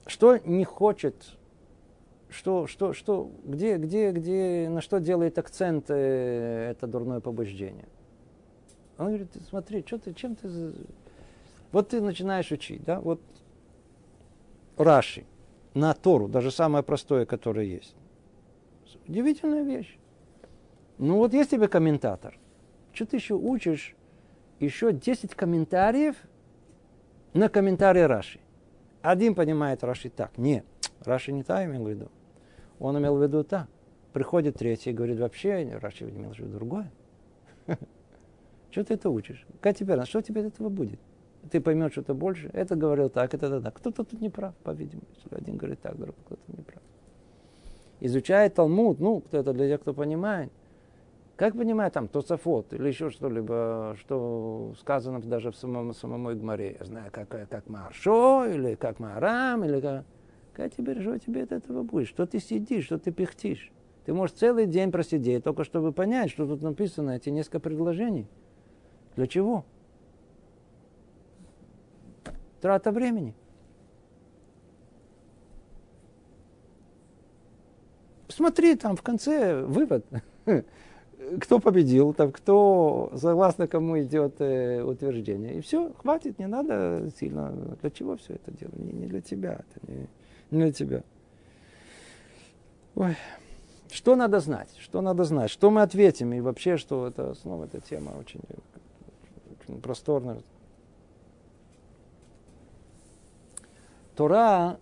Что 0.08 0.38
не 0.38 0.66
хочет, 0.66 1.16
что, 2.30 2.66
что, 2.66 2.94
что, 2.94 3.32
где, 3.46 3.78
где, 3.78 4.12
где, 4.12 4.68
на 4.70 4.82
что 4.82 5.00
делает 5.00 5.38
акцент 5.38 5.86
э, 5.90 6.72
это 6.72 6.88
дурное 6.88 7.20
побуждение? 7.20 7.88
Он 8.98 9.08
говорит, 9.08 9.30
смотри, 9.48 9.84
что 9.86 10.00
ты, 10.00 10.14
чем 10.16 10.36
ты... 10.36 10.74
Вот 11.72 11.90
ты 11.90 12.02
начинаешь 12.02 12.52
учить, 12.52 12.84
да, 12.84 13.00
вот 13.00 13.22
Раши 14.78 15.26
на 15.76 15.94
Тору, 15.94 16.28
даже 16.28 16.50
самое 16.50 16.84
простое, 16.84 17.28
которое 17.28 17.68
есть. 17.68 17.96
Удивительная 19.08 19.64
вещь. 19.64 19.96
Ну 20.98 21.18
вот 21.18 21.34
есть 21.34 21.52
тебе 21.52 21.68
комментатор. 21.68 22.38
Что 22.94 23.08
ты 23.08 23.18
еще 23.18 23.34
учишь? 23.34 23.96
Еще 24.60 24.94
10 24.94 25.34
комментариев 25.34 26.16
на 27.34 27.50
комментарии 27.50 28.02
Раши. 28.02 28.40
Один 29.02 29.34
понимает 29.34 29.84
Раши 29.84 30.10
так. 30.10 30.38
Нет, 30.38 30.64
Раши 31.04 31.32
не 31.32 31.44
так 31.44 31.66
имел 31.66 31.84
в 31.84 31.90
виду. 31.90 32.12
Он 32.80 32.98
имел 33.00 33.18
в 33.18 33.24
виду 33.24 33.44
так. 33.44 33.68
Приходит 34.14 34.58
третий 34.58 34.92
и 34.92 34.94
говорит, 34.94 35.20
вообще 35.20 35.76
Раши 35.82 36.08
имел 36.08 36.34
в 36.34 36.38
виду 36.38 36.52
другое. 36.52 36.92
Что 38.70 38.84
ты 38.84 38.94
это 38.94 39.10
учишь? 39.10 39.46
Как 39.60 39.76
теперь? 39.76 40.02
Что 40.06 40.22
тебе 40.22 40.42
от 40.42 40.54
этого 40.54 40.70
будет? 40.70 41.00
Ты 41.52 41.60
поймешь 41.60 41.92
что-то 41.92 42.14
больше. 42.14 42.50
Это 42.54 42.76
говорил 42.76 43.10
так, 43.10 43.34
это 43.34 43.60
так. 43.60 43.76
Кто-то 43.76 44.06
тут 44.06 44.22
не 44.22 44.30
прав, 44.30 44.56
по-видимому. 44.64 45.08
Один 45.32 45.58
говорит 45.58 45.82
так, 45.82 45.98
другой 45.98 46.16
кто-то 46.26 46.42
не 46.48 46.64
прав. 46.64 46.82
Изучает 48.00 48.54
Талмуд, 48.54 49.00
ну, 49.00 49.20
кто 49.20 49.40
это 49.40 49.52
для 49.52 49.68
тех, 49.68 49.82
кто 49.82 49.94
понимает– 49.94 50.52
Как 51.36 51.58
понимать 51.58 51.94
там 51.94 52.08
Тософот 52.08 52.74
или 52.74 52.88
еще 52.88 53.10
что-либо, 53.10 53.96
что 54.00 54.74
сказано 54.80 55.20
даже 55.20 55.50
в 55.52 55.56
самом, 55.56 55.94
самом 55.94 56.32
Игмаре? 56.32 56.78
Я 56.80 56.86
знаю, 56.86 57.12
как, 57.12 57.30
как 57.30 57.68
Маршо 57.68 58.46
или 58.46 58.76
как 58.76 59.00
Марам, 59.00 59.64
или 59.66 59.80
как... 59.82 60.06
Как 60.54 60.72
тебе, 60.76 61.02
что 61.02 61.18
тебе 61.18 61.44
от 61.44 61.52
этого 61.52 61.82
будет? 61.82 62.08
Что 62.08 62.28
ты 62.28 62.40
сидишь, 62.40 62.86
что 62.86 63.00
ты 63.00 63.12
пихтишь? 63.12 63.72
Ты 64.06 64.14
можешь 64.14 64.36
целый 64.36 64.68
день 64.68 64.92
просидеть, 64.92 65.44
только 65.44 65.64
чтобы 65.64 65.92
понять, 65.92 66.30
что 66.30 66.46
тут 66.46 66.62
написано, 66.62 67.12
эти 67.12 67.30
несколько 67.30 67.60
предложений. 67.60 68.28
Для 69.16 69.26
чего? 69.26 69.66
Трата 72.62 72.92
времени. 72.92 73.34
Смотри, 78.28 78.76
там 78.76 78.96
в 78.96 79.02
конце 79.02 79.64
вывод. 79.64 80.06
Кто 81.42 81.60
победил, 81.60 82.14
там 82.14 82.32
кто, 82.32 83.12
согласно 83.16 83.68
кому 83.68 84.00
идет 84.02 84.40
э, 84.40 84.82
утверждение. 84.84 85.58
И 85.58 85.62
все, 85.62 85.92
хватит, 85.94 86.40
не 86.40 86.48
надо 86.48 87.10
сильно. 87.20 87.52
Для 87.82 87.90
чего 87.90 88.18
все 88.18 88.34
это 88.34 88.52
делать? 88.52 88.78
Не, 88.78 88.92
не 88.92 89.08
для 89.08 89.22
тебя. 89.22 89.54
Это 89.54 89.92
не, 89.92 90.08
не 90.52 90.64
для 90.64 90.72
тебя. 90.72 91.04
Ой. 92.96 93.16
Что 93.92 94.16
надо 94.16 94.40
знать? 94.40 94.70
Что 94.80 95.02
надо 95.02 95.24
знать? 95.24 95.52
Что 95.52 95.70
мы 95.70 95.84
ответим? 95.84 96.34
И 96.34 96.42
вообще, 96.42 96.78
что 96.78 97.08
это 97.08 97.36
снова 97.36 97.66
эта 97.66 97.80
тема 97.80 98.12
очень, 98.20 98.42
очень 99.62 99.80
просторная. 99.82 100.42
Тора 104.16 104.80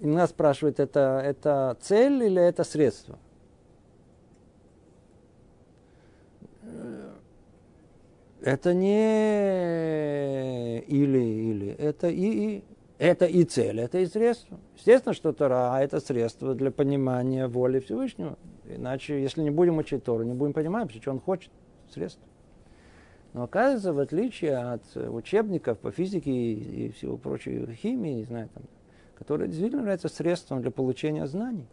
нас 0.00 0.30
спрашивает, 0.30 0.78
это, 0.78 1.22
это 1.24 1.76
цель 1.80 2.24
или 2.24 2.42
это 2.42 2.64
средство? 2.64 3.18
Это 8.46 8.72
не 8.74 8.94
или-или, 10.78 11.72
это 11.72 12.08
и, 12.08 12.54
и. 12.54 12.64
Это 12.96 13.26
и 13.26 13.42
цель, 13.42 13.80
это 13.80 13.98
и 13.98 14.06
средство. 14.06 14.60
Естественно, 14.76 15.14
что 15.14 15.32
Тора– 15.32 15.76
это 15.82 15.98
средство 15.98 16.54
для 16.54 16.70
понимания 16.70 17.48
воли 17.48 17.80
Всевышнего. 17.80 18.38
Иначе, 18.64 19.20
если 19.20 19.42
не 19.42 19.50
будем 19.50 19.78
учить 19.78 20.04
Тору, 20.04 20.22
не 20.22 20.32
будем 20.32 20.52
понимать, 20.52 20.92
что 20.92 21.10
он 21.10 21.18
хочет, 21.18 21.50
средство. 21.90 22.22
Но 23.32 23.42
оказывается, 23.42 23.92
в 23.92 23.98
отличие 23.98 24.56
от 24.56 24.96
учебников 24.96 25.80
по 25.80 25.90
физике 25.90 26.30
и 26.30 26.88
всего 26.92 27.16
прочего, 27.16 27.72
химии, 27.72 28.14
не 28.14 28.24
знаю, 28.24 28.48
там, 28.54 28.62
которые 29.18 29.48
действительно 29.48 29.80
являются 29.80 30.06
средством 30.08 30.62
для 30.62 30.70
получения 30.70 31.26
знаний. 31.26 31.66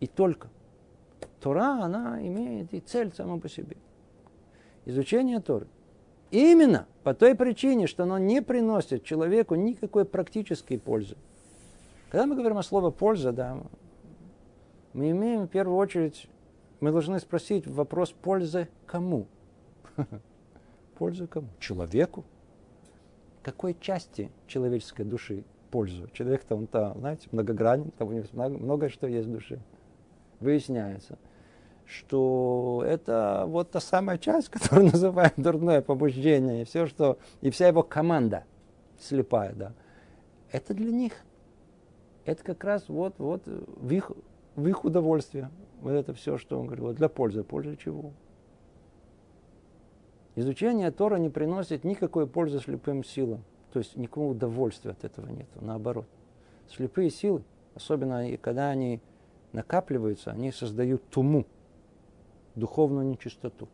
И 0.00 0.06
только. 0.06 0.48
Тора, 1.42 1.84
она 1.84 2.26
имеет 2.26 2.72
и 2.72 2.80
цель 2.80 3.12
сама 3.14 3.36
по 3.38 3.50
себе. 3.50 3.76
Изучение 4.86 5.40
Торы. 5.40 5.66
Именно 6.30 6.86
по 7.02 7.12
той 7.12 7.34
причине, 7.34 7.88
что 7.88 8.04
оно 8.04 8.18
не 8.18 8.40
приносит 8.40 9.04
человеку 9.04 9.56
никакой 9.56 10.04
практической 10.04 10.78
пользы. 10.78 11.16
Когда 12.08 12.26
мы 12.26 12.36
говорим 12.36 12.56
о 12.56 12.62
слове 12.62 12.92
«польза», 12.92 13.32
да, 13.32 13.58
мы 14.92 15.10
имеем 15.10 15.42
в 15.42 15.48
первую 15.48 15.76
очередь, 15.76 16.28
мы 16.80 16.92
должны 16.92 17.18
спросить 17.18 17.66
вопрос 17.66 18.12
«пользы 18.12 18.68
кому?» 18.86 19.26
Польза 20.98 21.26
кому? 21.26 21.48
Человеку. 21.58 22.24
Какой 23.42 23.76
части 23.78 24.30
человеческой 24.46 25.04
души 25.04 25.44
пользу? 25.70 26.08
Человек-то 26.12 26.54
он-то, 26.54 26.94
знаете, 26.98 27.28
многогранен, 27.32 27.90
там 27.98 28.08
у 28.08 28.12
него 28.12 28.24
много, 28.32 28.56
многое 28.56 28.88
что 28.88 29.08
есть 29.08 29.26
в 29.26 29.32
душе. 29.32 29.58
Выясняется– 30.38 31.18
что 31.86 32.84
это 32.86 33.44
вот 33.46 33.70
та 33.70 33.80
самая 33.80 34.18
часть, 34.18 34.48
которую 34.50 34.90
называем 34.90 35.32
дурное 35.36 35.80
побуждение, 35.80 36.62
и 36.62 36.64
все, 36.64 36.86
что, 36.86 37.18
и 37.40 37.50
вся 37.50 37.68
его 37.68 37.82
команда 37.82 38.44
слепая, 38.98 39.52
да, 39.54 39.72
это 40.50 40.74
для 40.74 40.90
них. 40.90 41.12
Это 42.24 42.42
как 42.42 42.64
раз 42.64 42.88
вот, 42.88 43.18
вот 43.18 43.42
в, 43.46 43.92
их, 43.92 44.10
в 44.56 44.66
их 44.66 44.84
удовольствие. 44.84 45.50
Вот 45.80 45.92
это 45.92 46.12
все, 46.12 46.38
что 46.38 46.58
он 46.58 46.66
говорит, 46.66 46.84
вот 46.84 46.96
для 46.96 47.08
пользы. 47.08 47.44
Пользы 47.44 47.76
чего? 47.76 48.12
Изучение 50.34 50.90
Тора 50.90 51.16
не 51.16 51.28
приносит 51.28 51.84
никакой 51.84 52.26
пользы 52.26 52.58
слепым 52.58 53.04
силам. 53.04 53.44
То 53.72 53.78
есть 53.78 53.96
никакого 53.96 54.32
удовольствия 54.32 54.90
от 54.90 55.04
этого 55.04 55.28
нет. 55.28 55.46
Наоборот. 55.60 56.06
Слепые 56.68 57.10
силы, 57.10 57.44
особенно 57.74 58.36
когда 58.38 58.70
они 58.70 59.00
накапливаются, 59.52 60.32
они 60.32 60.50
создают 60.50 61.08
туму 61.10 61.46
духовную 62.56 63.06
нечистоту. 63.06 63.68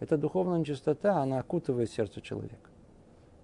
Эта 0.00 0.16
духовная 0.16 0.58
нечистота, 0.58 1.22
она 1.22 1.38
окутывает 1.38 1.90
сердце 1.90 2.20
человека. 2.20 2.70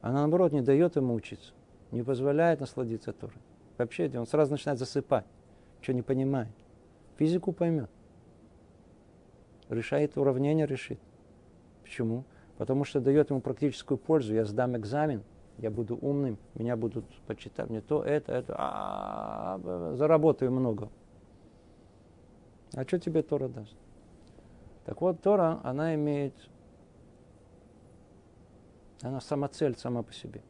Она, 0.00 0.20
наоборот, 0.20 0.52
не 0.52 0.60
дает 0.60 0.96
ему 0.96 1.14
учиться, 1.14 1.52
не 1.90 2.02
позволяет 2.02 2.60
насладиться 2.60 3.12
Торой. 3.12 3.36
Вообще, 3.78 4.10
он 4.14 4.26
сразу 4.26 4.52
начинает 4.52 4.78
засыпать, 4.78 5.24
что 5.80 5.92
не 5.92 6.02
понимает. 6.02 6.50
Физику 7.16 7.52
поймет. 7.52 7.90
Решает 9.68 10.16
уравнение, 10.16 10.66
решит. 10.66 11.00
Почему? 11.82 12.24
Потому 12.58 12.84
что 12.84 13.00
дает 13.00 13.30
ему 13.30 13.40
практическую 13.40 13.98
пользу. 13.98 14.34
Я 14.34 14.44
сдам 14.44 14.76
экзамен, 14.76 15.22
я 15.58 15.70
буду 15.70 15.96
умным, 15.96 16.38
меня 16.54 16.76
будут 16.76 17.04
почитать, 17.26 17.68
мне 17.70 17.80
то, 17.80 18.02
это, 18.02 18.32
это, 18.32 18.54
а, 18.58 19.94
заработаю 19.94 20.52
много. 20.52 20.88
А 22.74 22.84
что 22.84 22.98
тебе 22.98 23.22
Тора 23.22 23.48
даст? 23.48 23.74
Так 24.84 25.00
вот, 25.00 25.20
Тора, 25.22 25.60
она 25.64 25.94
имеет, 25.94 26.34
она 29.00 29.20
сама 29.20 29.48
цель 29.48 29.76
сама 29.76 30.02
по 30.02 30.12
себе. 30.12 30.42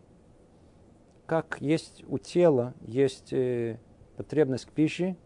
Как 1.26 1.58
есть 1.60 2.04
у 2.08 2.18
тела, 2.18 2.74
есть 2.80 3.32
э, 3.32 3.78
потребность 4.16 4.66
к 4.66 4.70
пище, 4.70 5.16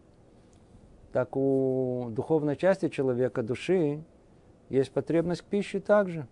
так 1.11 1.35
у 1.35 2.09
духовной 2.11 2.55
части 2.55 2.87
человека, 2.87 3.41
души, 3.41 4.03
есть 4.69 4.91
потребность 4.91 5.41
к 5.41 5.45
пище 5.45 5.79
также. 5.79 6.27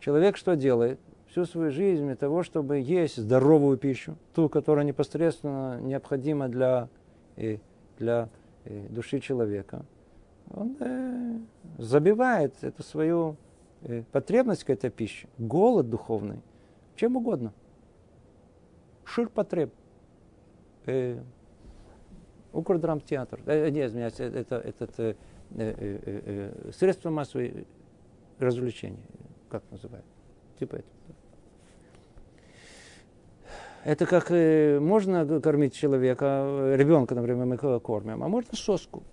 Человек 0.00 0.38
что 0.38 0.56
делает? 0.56 0.98
Всю 1.28 1.44
свою 1.44 1.70
жизнь 1.70 2.06
для 2.06 2.16
того, 2.16 2.42
чтобы 2.44 2.78
есть 2.78 3.16
здоровую 3.18 3.76
пищу, 3.76 4.16
ту, 4.34 4.48
которая 4.48 4.86
непосредственно 4.86 5.78
необходима 5.82 6.48
для, 6.48 6.88
э, 7.36 7.58
для 7.98 8.30
э, 8.64 8.86
души 8.88 9.20
человека– 9.20 9.84
он 10.50 10.76
э, 10.80 11.38
забивает 11.78 12.62
эту 12.62 12.82
свою 12.82 13.36
э, 13.82 14.02
потребность 14.12 14.64
к 14.64 14.70
этой 14.70 14.90
пище, 14.90 15.28
голод 15.38 15.90
духовный, 15.90 16.40
чем 16.94 17.16
угодно. 17.16 17.52
Шир 19.04 19.28
потреб. 19.28 19.72
Э, 20.86 21.20
Укрдрамтеатр. 22.52 23.40
Э, 23.46 23.68
не, 23.70 23.84
извиняюсь, 23.84 24.18
это, 24.18 24.56
это, 24.56 24.84
это 24.84 25.02
э, 25.02 25.14
э, 25.56 25.74
э, 25.78 26.52
э, 26.66 26.72
средство 26.72 27.10
массовой 27.10 27.66
развлечения. 28.38 29.04
Как 29.48 29.62
называют? 29.70 30.06
Типа 30.58 30.76
это. 30.76 30.86
Это 33.84 34.06
как 34.06 34.30
э, 34.30 34.80
можно 34.80 35.40
кормить 35.40 35.74
человека, 35.74 36.74
ребенка, 36.74 37.14
например, 37.14 37.46
мы 37.46 37.80
кормим, 37.80 38.22
а 38.24 38.28
можно 38.28 38.56
соску 38.56 39.04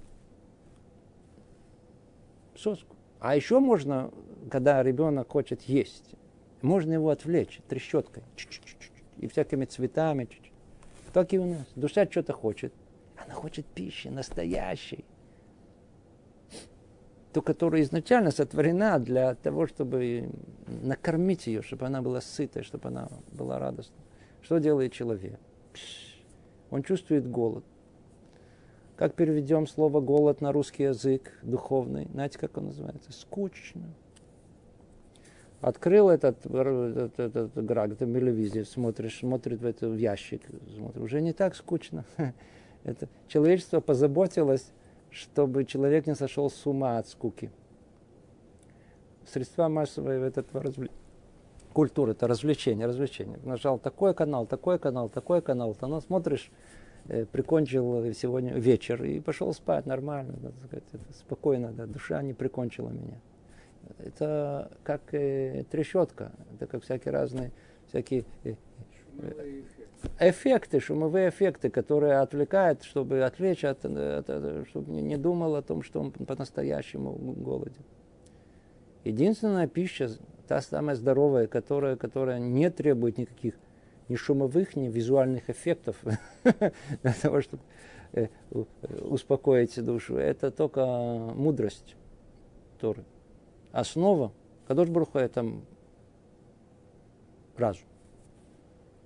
соску. 2.63 2.95
А 3.19 3.35
еще 3.35 3.59
можно, 3.59 4.11
когда 4.49 4.81
ребенок 4.81 5.31
хочет 5.31 5.61
есть, 5.63 6.15
можно 6.61 6.93
его 6.93 7.09
отвлечь 7.09 7.59
трещоткой 7.67 8.23
и 9.17 9.27
всякими 9.27 9.65
цветами. 9.65 10.27
Так 11.13 11.33
и 11.33 11.39
у 11.39 11.45
нас. 11.45 11.67
Душа 11.75 12.05
что-то 12.09 12.33
хочет. 12.33 12.73
Она 13.17 13.33
хочет 13.33 13.65
пищи 13.65 14.07
настоящей. 14.07 15.05
Ту, 17.33 17.41
которая 17.41 17.81
изначально 17.81 18.31
сотворена 18.31 18.99
для 18.99 19.35
того, 19.35 19.67
чтобы 19.67 20.29
накормить 20.67 21.47
ее, 21.47 21.61
чтобы 21.61 21.85
она 21.85 22.01
была 22.01 22.21
сытая, 22.21 22.63
чтобы 22.63 22.89
она 22.89 23.09
была 23.31 23.59
радостна. 23.59 23.95
Что 24.41 24.59
делает 24.59 24.93
человек? 24.93 25.39
Он 26.69 26.83
чувствует 26.83 27.29
голод. 27.29 27.63
Как 29.03 29.15
переведем 29.15 29.67
слово 29.67 29.99
голод 29.99 30.39
на 30.39 30.53
русский 30.53 30.83
язык 30.83 31.37
духовный? 31.41 32.07
Знаете, 32.13 32.39
как 32.39 32.55
он 32.55 32.67
называется? 32.67 33.11
Скучно. 33.11 33.83
Открыл 35.59 36.09
этот, 36.09 36.45
этот, 36.45 37.19
этот 37.19 37.65
грак, 37.65 37.91
это 37.91 38.05
телевизор, 38.05 38.65
смотришь, 38.65 39.19
смотрит 39.19 39.59
в 39.59 39.65
этот 39.65 39.99
ящик, 39.99 40.43
смотрит, 40.73 41.03
уже 41.03 41.19
не 41.19 41.33
так 41.33 41.53
скучно. 41.55 42.05
Это 42.85 43.09
человечество 43.27 43.81
позаботилось, 43.81 44.71
чтобы 45.09 45.65
человек 45.65 46.07
не 46.07 46.15
сошел 46.15 46.49
с 46.49 46.65
ума 46.65 46.97
от 46.97 47.09
скуки. 47.09 47.51
Средства 49.25 49.67
массовой 49.67 50.21
этот 50.21 50.47
развлечения 50.55 51.03
культура, 51.73 52.11
это 52.11 52.27
развлечение, 52.27 52.87
развлечение. 52.87 53.39
Нажал 53.43 53.79
такой 53.79 54.13
канал, 54.13 54.45
такой 54.45 54.79
канал, 54.79 55.09
такой 55.09 55.41
канал, 55.41 55.75
ты 55.75 55.87
ну, 55.87 55.99
смотришь, 55.99 56.51
прикончил 57.31 58.13
сегодня 58.13 58.53
вечер 58.53 59.03
и 59.03 59.19
пошел 59.19 59.53
спать 59.53 59.85
нормально, 59.85 60.33
да, 60.41 60.51
сказать, 60.65 60.83
спокойно, 61.13 61.71
да, 61.71 61.85
душа 61.85 62.21
не 62.21 62.33
прикончила 62.33 62.89
меня. 62.89 63.19
Это 63.99 64.71
как 64.83 65.13
э, 65.13 65.65
трещотка, 65.69 66.31
это 66.53 66.67
как 66.67 66.83
всякие 66.83 67.11
разные, 67.11 67.51
всякие 67.87 68.25
э, 68.43 68.55
э, 69.19 69.61
эффекты, 70.19 70.79
шумовые 70.79 71.29
эффекты, 71.29 71.69
которые 71.69 72.19
отвлекают, 72.19 72.83
чтобы 72.83 73.23
отвлечь, 73.23 73.63
от, 73.63 73.85
от, 73.85 74.29
от, 74.29 74.67
чтобы 74.69 74.91
не 74.91 75.17
думал 75.17 75.55
о 75.55 75.61
том, 75.61 75.83
что 75.83 75.99
он 75.99 76.11
по-настоящему 76.11 77.13
голоден. 77.13 77.83
Единственная 79.03 79.67
пища, 79.67 80.09
та 80.47 80.61
самая 80.61 80.95
здоровая, 80.95 81.47
которая, 81.47 81.95
которая 81.97 82.39
не 82.39 82.69
требует 82.69 83.17
никаких 83.17 83.55
ни 84.09 84.15
шумовых, 84.15 84.75
ни 84.75 84.87
визуальных 84.87 85.49
эффектов 85.49 85.97
для 86.43 87.13
того, 87.21 87.41
чтобы 87.41 87.63
э, 88.13 88.27
успокоить 89.01 89.83
душу, 89.83 90.17
это 90.17 90.51
только 90.51 90.85
мудрость 90.85 91.95
Торы. 92.79 93.03
Основа 93.71 94.31
Кадош 94.67 94.89
Бруха 94.89 95.19
это 95.19 95.45
разум. 97.57 97.85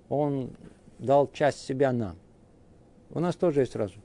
Он 0.08 0.50
дал 0.98 1.30
часть 1.32 1.60
себя 1.60 1.92
нам. 1.92 2.16
У 3.10 3.20
нас 3.20 3.36
тоже 3.36 3.60
есть 3.60 3.76
разум. 3.76 4.02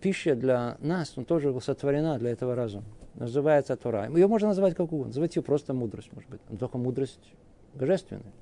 Пища 0.00 0.34
для 0.34 0.76
нас 0.80 1.14
ну, 1.16 1.24
тоже 1.24 1.58
сотворена 1.60 2.18
для 2.18 2.30
этого 2.30 2.54
разума. 2.54 2.84
Называется 3.14 3.76
Тора. 3.76 4.08
Ее 4.10 4.26
можно 4.26 4.48
назвать 4.48 4.74
как 4.74 4.86
угодно. 4.86 5.08
Называть 5.08 5.36
ее 5.36 5.42
просто 5.42 5.74
мудрость, 5.74 6.12
может 6.12 6.30
быть. 6.30 6.40
Но 6.48 6.56
только 6.56 6.78
мудрость 6.78 7.34
божественная. 7.74 8.32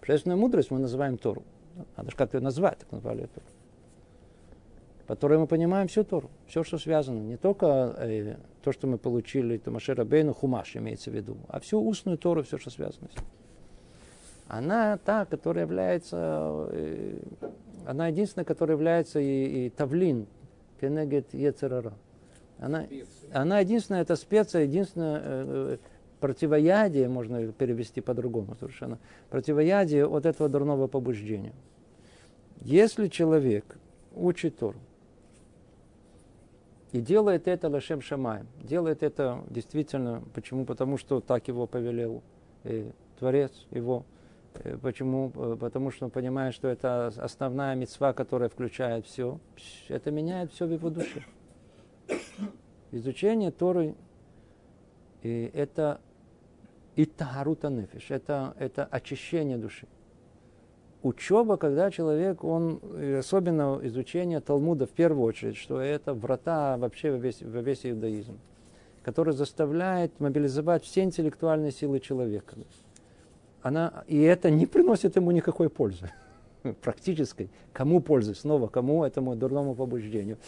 Божественную 0.00 0.38
мудрость 0.38 0.70
мы 0.70 0.78
называем 0.78 1.18
Тору. 1.18 1.42
Надо 1.96 2.10
же 2.10 2.16
как-то 2.16 2.38
ее 2.38 2.42
назвать, 2.42 2.78
так 2.78 2.92
назвали 2.92 3.22
ее 3.22 3.28
Тору. 3.28 3.46
По 5.06 5.14
которой 5.14 5.38
мы 5.38 5.46
понимаем 5.46 5.88
всю 5.88 6.04
Тору. 6.04 6.30
Все, 6.46 6.64
что 6.64 6.78
связано. 6.78 7.20
Не 7.20 7.36
только 7.36 7.94
э, 7.98 8.36
то, 8.62 8.72
что 8.72 8.86
мы 8.86 8.98
получили, 8.98 9.56
это 9.56 9.70
Машера 9.70 10.04
Бейну, 10.04 10.34
Хумаш 10.34 10.76
имеется 10.76 11.10
в 11.10 11.14
виду, 11.14 11.36
а 11.48 11.60
всю 11.60 11.80
устную 11.80 12.18
Тору, 12.18 12.42
все, 12.42 12.58
что 12.58 12.70
связано 12.70 13.08
с 13.08 13.16
ним. 13.16 13.26
Она 14.48 14.96
та, 14.98 15.24
которая 15.24 15.64
является, 15.64 16.68
э, 16.70 17.20
она 17.86 18.08
единственная, 18.08 18.44
которая 18.44 18.76
является 18.76 19.20
и, 19.20 19.66
и 19.66 19.70
тавлин, 19.70 20.26
кенегет 20.80 21.34
ецерара. 21.34 21.94
Она, 22.58 22.86
она 23.32 23.60
единственная, 23.60 24.02
это 24.02 24.16
специя, 24.16 24.62
единственное 24.62 25.20
э, 25.24 25.76
противоядие, 26.20 27.08
можно 27.08 27.52
перевести 27.52 28.00
по-другому 28.00 28.54
совершенно, 28.58 28.98
противоядие 29.30 30.06
от 30.06 30.26
этого 30.26 30.48
дурного 30.48 30.86
побуждения. 30.86 31.52
Если 32.62 33.08
человек 33.08 33.78
учит 34.14 34.58
Тору, 34.58 34.78
и 36.92 37.00
делает 37.00 37.46
это 37.46 37.68
Лашем 37.68 38.00
Шамаем. 38.00 38.46
Делает 38.62 39.02
это 39.02 39.44
действительно, 39.50 40.22
почему? 40.34 40.64
Потому 40.64 40.96
что 40.96 41.20
так 41.20 41.46
его 41.48 41.66
повелел 41.66 42.22
э, 42.64 42.90
Творец 43.18 43.52
его. 43.70 44.06
Э, 44.54 44.78
почему? 44.80 45.30
Э, 45.34 45.56
потому 45.60 45.90
что 45.90 46.06
он 46.06 46.10
понимает, 46.10 46.54
что 46.54 46.68
это 46.68 47.08
основная 47.18 47.74
мецва, 47.74 48.14
которая 48.14 48.48
включает 48.48 49.04
все. 49.04 49.38
Это 49.88 50.10
меняет 50.10 50.52
все 50.52 50.66
в 50.66 50.72
его 50.72 50.88
душе. 50.88 51.22
Изучение 52.92 53.50
Торы 53.50 53.94
и 55.22 55.50
это 55.52 56.00
и 56.94 57.04
тагарута 57.04 57.68
нефиш, 57.68 58.10
это, 58.10 58.54
это 58.58 58.84
очищение 58.84 59.58
души 59.58 59.86
учеба, 61.06 61.56
когда 61.56 61.90
человек, 61.90 62.44
он, 62.44 62.80
особенно 63.18 63.80
изучение 63.82 64.40
Талмуда 64.40 64.86
в 64.86 64.90
первую 64.90 65.24
очередь, 65.24 65.56
что 65.56 65.80
это 65.80 66.14
врата 66.14 66.76
вообще 66.76 67.12
во 67.12 67.16
весь, 67.16 67.42
во 67.42 67.60
весь 67.60 67.86
иудаизм, 67.86 68.38
который 69.02 69.32
заставляет 69.32 70.18
мобилизовать 70.20 70.84
все 70.84 71.02
интеллектуальные 71.02 71.72
силы 71.72 72.00
человека. 72.00 72.56
Она, 73.62 74.04
и 74.06 74.20
это 74.20 74.50
не 74.50 74.66
приносит 74.66 75.16
ему 75.16 75.30
никакой 75.30 75.68
пользы 75.68 76.10
практической. 76.82 77.50
Кому 77.72 78.00
пользы? 78.00 78.34
Снова, 78.34 78.68
кому 78.68 79.04
этому 79.04 79.34
дурному 79.36 79.74
побуждению? 79.74 80.38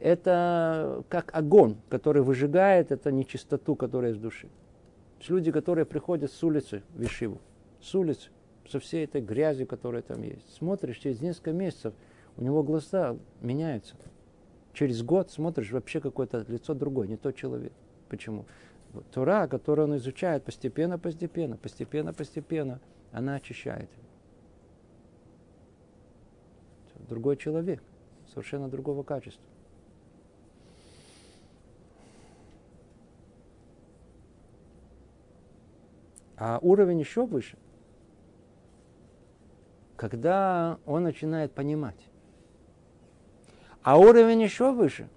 Это 0.00 1.02
как 1.08 1.34
огонь, 1.34 1.76
который 1.88 2.22
выжигает 2.22 2.92
эту 2.92 3.10
нечистоту, 3.10 3.74
которая 3.74 4.12
из 4.12 4.18
души. 4.18 4.48
Люди, 5.28 5.50
которые 5.50 5.84
приходят 5.84 6.30
с 6.30 6.44
улицы 6.44 6.82
в 6.94 7.02
Ишиву, 7.02 7.40
с 7.80 7.94
улицы, 7.94 8.30
со 8.68 8.78
всей 8.78 9.04
этой 9.04 9.20
грязью, 9.20 9.66
которая 9.66 10.02
там 10.02 10.22
есть. 10.22 10.54
Смотришь, 10.54 10.98
через 10.98 11.20
несколько 11.20 11.52
месяцев 11.52 11.94
у 12.36 12.42
него 12.42 12.62
глаза 12.62 13.16
меняются. 13.40 13.96
Через 14.72 15.02
год 15.02 15.30
смотришь, 15.30 15.72
вообще 15.72 16.00
какое-то 16.00 16.44
лицо 16.46 16.74
другое, 16.74 17.08
не 17.08 17.16
тот 17.16 17.34
человек. 17.34 17.72
Почему? 18.08 18.44
Тура, 19.10 19.48
которую 19.48 19.88
он 19.88 19.96
изучает 19.96 20.44
постепенно, 20.44 20.98
постепенно, 20.98 21.56
постепенно, 21.56 22.12
постепенно, 22.12 22.80
она 23.10 23.34
очищает. 23.34 23.90
Другой 27.08 27.36
человек, 27.36 27.82
совершенно 28.28 28.68
другого 28.68 29.02
качества. 29.02 29.44
А 36.38 36.58
уровень 36.62 37.00
еще 37.00 37.26
выше– 37.26 37.58
когда 39.98 40.78
он 40.86 41.02
начинает 41.02 41.52
понимать. 41.52 42.08
А 43.82 43.98
уровень 43.98 44.40
еще 44.40 44.72
выше, 44.72 45.08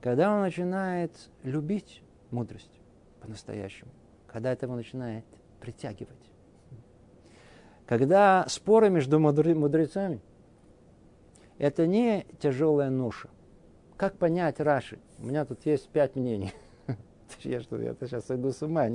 когда 0.00 0.32
он 0.32 0.42
начинает 0.42 1.10
любить 1.42 2.00
мудрость 2.30 2.70
по-настоящему, 3.20 3.90
когда 4.28 4.52
это 4.52 4.66
его 4.66 4.76
начинает 4.76 5.24
притягивать. 5.60 6.30
Когда 7.86 8.46
споры 8.48 8.88
между 8.88 9.18
мудрецами– 9.18 10.20
это 11.58 11.88
не 11.88 12.24
тяжелая 12.38 12.90
ноша. 12.90 13.30
Как 13.96 14.16
понять 14.16 14.60
Раши? 14.60 15.00
У 15.18 15.26
меня 15.26 15.44
тут 15.44 15.66
есть 15.66 15.88
пять 15.88 16.14
мнений. 16.14 16.52
Я 17.42 17.60
что, 17.60 17.76
я 17.80 17.94
сейчас 18.00 18.26
сойду 18.26 18.52
с 18.52 18.62
ума. 18.62 18.86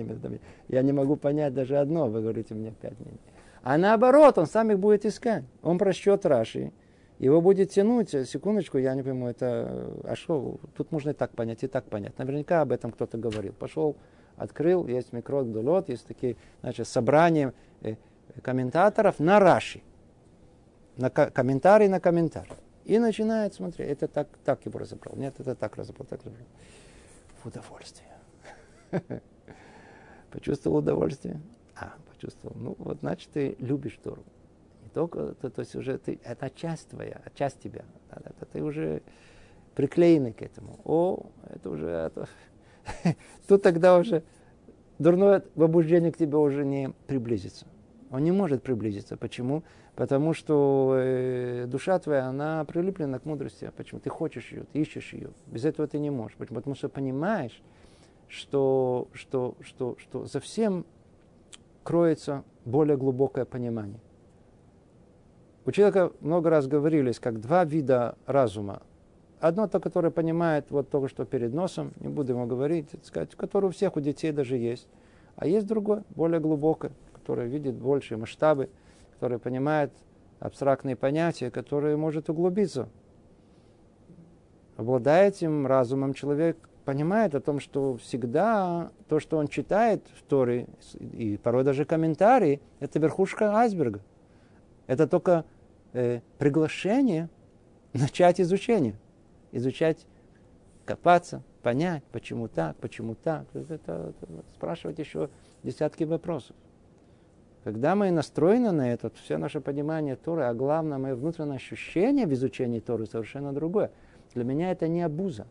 Я 0.68 0.82
не 0.82 0.92
могу 0.92 1.16
понять 1.16 1.54
даже 1.54 1.78
одно, 1.78 2.08
вы 2.08 2.22
говорите 2.22 2.54
мне 2.54 2.72
пять 2.72 3.00
мнений. 3.00 3.20
А 3.64 3.78
наоборот, 3.78 4.38
он 4.38 4.48
сам 4.48 4.72
их 4.72 4.80
будет 4.80 5.06
искать. 5.06 5.44
Он 5.62 5.78
просчет 5.78 6.26
Раши, 6.26 6.72
его 7.20 7.40
будет 7.40 7.70
тянуть, 7.70 8.10
секундочку, 8.10 8.80
я 8.80 8.96
не 8.96 9.04
пойму, 9.04 9.28
это, 9.28 9.92
а 10.04 10.16
что, 10.16 10.58
тут 10.76 10.92
можно 10.92 11.12
и 11.12 11.14
так 11.14 11.30
понять, 11.32 11.64
и 11.64 11.68
так 11.68 11.86
понять. 11.86 12.18
Наверняка 12.18 12.62
об 12.62 12.72
этом 12.72 12.92
кто-то 12.92 13.20
говорил. 13.20 13.54
Пошел, 13.54 13.96
открыл, 14.38 14.88
есть 14.88 15.14
микрот 15.14 15.52
дулот, 15.52 15.90
есть 15.90 16.08
такие, 16.08 16.36
значит, 16.62 16.88
собрания 16.88 17.54
э, 17.82 17.96
комментаторов 18.42 19.20
на 19.20 19.40
Раши. 19.40 19.84
На 20.98 21.12
комментарий 21.12 21.88
на 21.88 22.00
комментарий. 22.00 22.56
И 22.86 22.98
начинает 22.98 23.54
смотреть, 23.54 23.90
это 23.90 24.08
так, 24.08 24.28
так 24.44 24.66
его 24.66 24.80
разобрал, 24.80 25.16
нет, 25.16 25.36
это 25.38 25.54
так 25.54 25.76
разобрал, 25.76 26.08
так 26.08 26.22
разобрал. 26.22 26.48
В 27.44 27.46
удовольствие. 27.46 28.11
Почувствовал 30.32 30.78
удовольствие? 30.78 31.42
А, 31.76 31.94
почувствовал. 32.10 32.56
Ну, 32.58 32.76
вот 32.80 33.00
значит, 33.00 33.30
ты 33.32 33.56
любишь 33.60 33.98
Тору. 34.04 34.24
Не 34.84 34.90
только, 34.90 35.34
то, 35.36 35.50
то 35.50 35.62
есть 35.62 35.76
уже 35.76 35.98
ты, 35.98 36.20
это 36.24 36.50
часть 36.50 36.90
твоя, 36.90 37.22
часть 37.36 37.60
тебя. 37.60 37.84
Это 38.10 38.46
ты 38.46 38.64
уже 38.64 39.02
приклеенный 39.76 40.34
к 40.34 40.42
этому. 40.42 40.80
О, 40.84 41.26
это 41.50 41.70
уже, 41.70 41.88
это, 41.88 42.28
тут 43.48 43.62
тогда 43.62 43.98
уже 43.98 44.24
дурное 45.00 45.40
побуждение 45.40 46.12
к 46.12 46.18
тебе 46.18 46.38
уже 46.38 46.66
не 46.66 46.94
приблизится. 47.08 47.66
Он 48.12 48.24
не 48.24 48.32
может 48.32 48.62
приблизиться. 48.62 49.16
Почему? 49.16 49.64
Потому 49.96 50.34
что 50.34 50.96
э, 50.98 51.66
душа 51.68 51.98
твоя, 52.00 52.28
она 52.28 52.64
прилеплена 52.66 53.20
к 53.20 53.26
мудрости. 53.26 53.72
Почему? 53.76 54.02
Ты 54.02 54.10
хочешь 54.10 54.52
ее, 54.52 54.66
ты 54.72 54.80
ищешь 54.80 55.14
ее. 55.14 55.32
Без 55.48 55.66
этого 55.66 55.88
ты 55.88 55.98
не 56.00 56.10
можешь. 56.10 56.38
Почему? 56.38 56.58
Потому 56.58 56.76
что 56.76 56.90
понимаешь, 56.90 57.62
что, 58.32 59.10
что, 59.14 59.56
что, 59.62 59.96
что 60.00 60.26
за 60.26 60.40
всем 60.40 60.86
кроется 61.84 62.44
более 62.64 62.96
глубокое 62.96 63.44
понимание. 63.44 64.00
У 65.66 65.72
человека 65.72 66.12
много 66.22 66.50
раз 66.50 66.66
говорились, 66.68 67.20
как 67.20 67.42
два 67.42 67.66
вида 67.66 68.16
разума. 68.26 68.82
Одно 69.40 69.68
то, 69.68 69.80
которое 69.80 70.12
понимает 70.12 70.72
вот 70.72 70.90
то, 70.90 71.08
что 71.08 71.26
перед 71.26 71.54
носом, 71.54 71.92
не 72.00 72.08
буду 72.08 72.34
ему 72.34 72.46
говорить, 72.48 72.90
сказать, 73.04 73.36
которое 73.36 73.68
у 73.68 73.72
всех, 73.72 73.98
у 73.98 74.00
детей 74.00 74.32
даже 74.32 74.56
есть. 74.56 74.88
А 75.36 75.46
есть 75.46 75.68
другое, 75.68 76.04
более 76.12 76.40
глубокое, 76.40 76.92
которое 77.12 77.48
видит 77.48 77.76
большие 77.76 78.18
масштабы, 78.18 78.70
которое 79.14 79.40
понимает 79.40 79.92
абстрактные 80.40 80.96
понятия, 80.96 81.52
которое 81.52 81.98
может 81.98 82.30
углубиться. 82.30 82.88
Обладая 84.78 85.28
этим 85.28 85.68
разумом, 85.68 86.14
человек 86.14 86.58
понимает 86.86 87.36
о 87.36 87.42
том, 87.42 87.60
что 87.60 87.98
всегда 87.98 88.92
то, 89.08 89.20
что 89.20 89.38
он 89.38 89.48
читает 89.48 90.04
в 90.16 90.24
Торе, 90.24 90.68
и 91.00 91.38
порой 91.38 91.64
даже 91.64 91.86
комментарии, 91.86 92.62
это 92.80 93.00
верхушка 93.00 93.56
айсберга. 93.56 94.02
Это 94.88 95.08
только 95.08 95.46
э, 95.94 96.22
приглашение 96.38 97.30
начать 97.94 98.42
изучение. 98.42 98.96
Изучать, 99.52 100.06
копаться, 100.86 101.44
понять, 101.62 102.04
почему 102.12 102.48
так, 102.48 102.76
почему 102.78 103.16
так. 103.16 103.46
Это, 103.54 103.74
это, 103.74 104.14
спрашивать 104.54 105.00
еще 105.00 105.30
десятки 105.64 106.04
вопросов. 106.04 106.56
Когда 107.64 107.94
мы 107.94 108.10
настроены 108.10 108.72
на 108.72 108.92
это, 108.92 109.12
все 109.24 109.38
наше 109.38 109.62
понимание 109.62 110.16
Торы, 110.16 110.44
а 110.46 110.54
главное, 110.54 110.98
мое 110.98 111.16
внутреннее 111.16 111.58
ощущение 111.58 112.26
в 112.26 112.34
изучении 112.34 112.80
Торы 112.80 113.06
совершенно 113.06 113.54
другое. 113.54 113.92
Для 114.34 114.44
меня 114.44 114.72
это 114.72 114.88
не 114.88 115.04
абуза. 115.04 115.46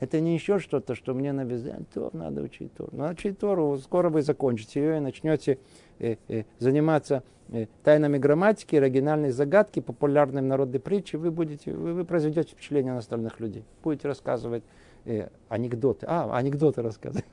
Это 0.00 0.18
не 0.20 0.34
еще 0.34 0.58
что-то, 0.58 0.94
что 0.94 1.14
мне 1.14 1.32
навязали. 1.32 1.84
Тор, 1.92 2.14
надо 2.14 2.42
учить 2.42 2.72
Тору. 2.74 2.90
Надо 2.92 3.12
учить 3.12 3.38
Тору, 3.38 3.78
скоро 3.78 4.08
вы 4.08 4.22
закончите 4.22 4.80
ее 4.80 4.96
и 4.96 5.00
начнете 5.00 5.58
э, 5.98 6.16
э, 6.28 6.44
заниматься 6.58 7.22
э, 7.50 7.66
тайнами 7.84 8.16
грамматики, 8.16 8.76
оригинальной 8.76 9.30
загадки, 9.30 9.80
популярным 9.80 10.48
народной 10.48 10.80
притчи. 10.80 11.16
Вы, 11.16 11.30
будете, 11.30 11.72
вы, 11.74 11.92
вы 11.92 12.04
произведете 12.06 12.52
впечатление 12.52 12.94
на 12.94 12.98
остальных 12.98 13.40
людей. 13.40 13.64
Будете 13.82 14.08
рассказывать 14.08 14.64
э, 15.04 15.28
анекдоты. 15.50 16.06
А, 16.08 16.34
анекдоты 16.34 16.80
рассказывать. 16.80 17.26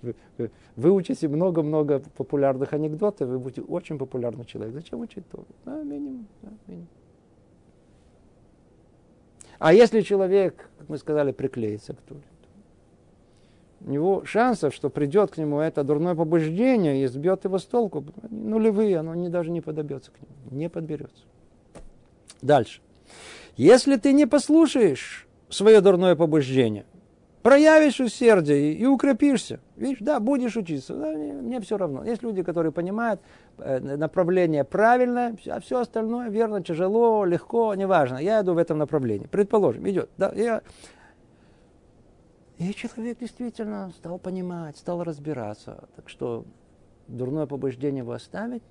Вы, 0.00 0.14
вы, 0.38 0.50
выучите 0.76 1.28
много-много 1.28 2.02
популярных 2.16 2.72
анекдотов, 2.72 3.28
вы 3.28 3.38
будете 3.38 3.62
очень 3.62 3.98
популярный 3.98 4.44
человек. 4.44 4.74
Зачем 4.74 5.00
учить 5.00 5.28
Тору? 5.28 5.46
Да, 5.64 5.82
минимум. 5.82 6.26
Да, 6.42 6.50
минимум. 6.66 6.88
А 9.62 9.72
если 9.72 10.00
человек, 10.00 10.68
как 10.76 10.88
мы 10.88 10.98
сказали, 10.98 11.30
приклеится 11.30 11.94
к 11.94 12.00
Торе, 12.00 12.24
у 13.82 13.90
него 13.90 14.24
шансов, 14.24 14.74
что 14.74 14.90
придет 14.90 15.30
к 15.30 15.36
нему 15.36 15.60
это 15.60 15.84
дурное 15.84 16.16
побуждение 16.16 17.04
и 17.04 17.06
сбьет 17.06 17.44
его 17.44 17.60
с 17.60 17.64
толку, 17.64 18.04
нулевые, 18.28 18.98
оно 18.98 19.14
не, 19.14 19.28
даже 19.28 19.52
не 19.52 19.60
подобьется 19.60 20.10
к 20.10 20.14
нему, 20.20 20.58
не 20.58 20.68
подберется. 20.68 21.22
Дальше. 22.40 22.80
Если 23.56 23.94
ты 23.98 24.12
не 24.12 24.26
послушаешь 24.26 25.28
свое 25.48 25.80
дурное 25.80 26.16
побуждение, 26.16 26.84
проявишь 27.42 28.00
усердие 28.00 28.72
и 28.72 28.84
укрепишься. 28.86 29.60
Видишь, 29.76 29.98
да, 30.00 30.18
будешь 30.18 30.56
учиться. 30.56 30.92
Да, 30.92 31.12
мне 31.12 31.60
все 31.60 31.76
равно. 31.76 32.02
Есть 32.04 32.24
люди, 32.24 32.42
которые 32.42 32.72
понимают 32.72 33.20
направление 33.58 34.64
правильное, 34.64 35.36
а 35.46 35.60
все 35.60 35.80
остальное 35.80 36.28
верно, 36.28 36.62
тяжело, 36.62 37.24
легко, 37.24 37.74
неважно. 37.74 38.18
Я 38.18 38.40
иду 38.40 38.54
в 38.54 38.58
этом 38.58 38.78
направлении. 38.78 39.26
Предположим, 39.26 39.88
идет. 39.88 40.10
Да, 40.16 40.32
я... 40.34 40.62
И 42.58 42.72
человек 42.74 43.18
действительно 43.18 43.90
стал 43.96 44.18
понимать, 44.18 44.76
стал 44.76 45.02
разбираться. 45.02 45.88
Так 45.96 46.08
что 46.08 46.44
дурное 47.08 47.46
побуждение 47.46 47.98
его 48.02 48.12
оставить. 48.12 48.62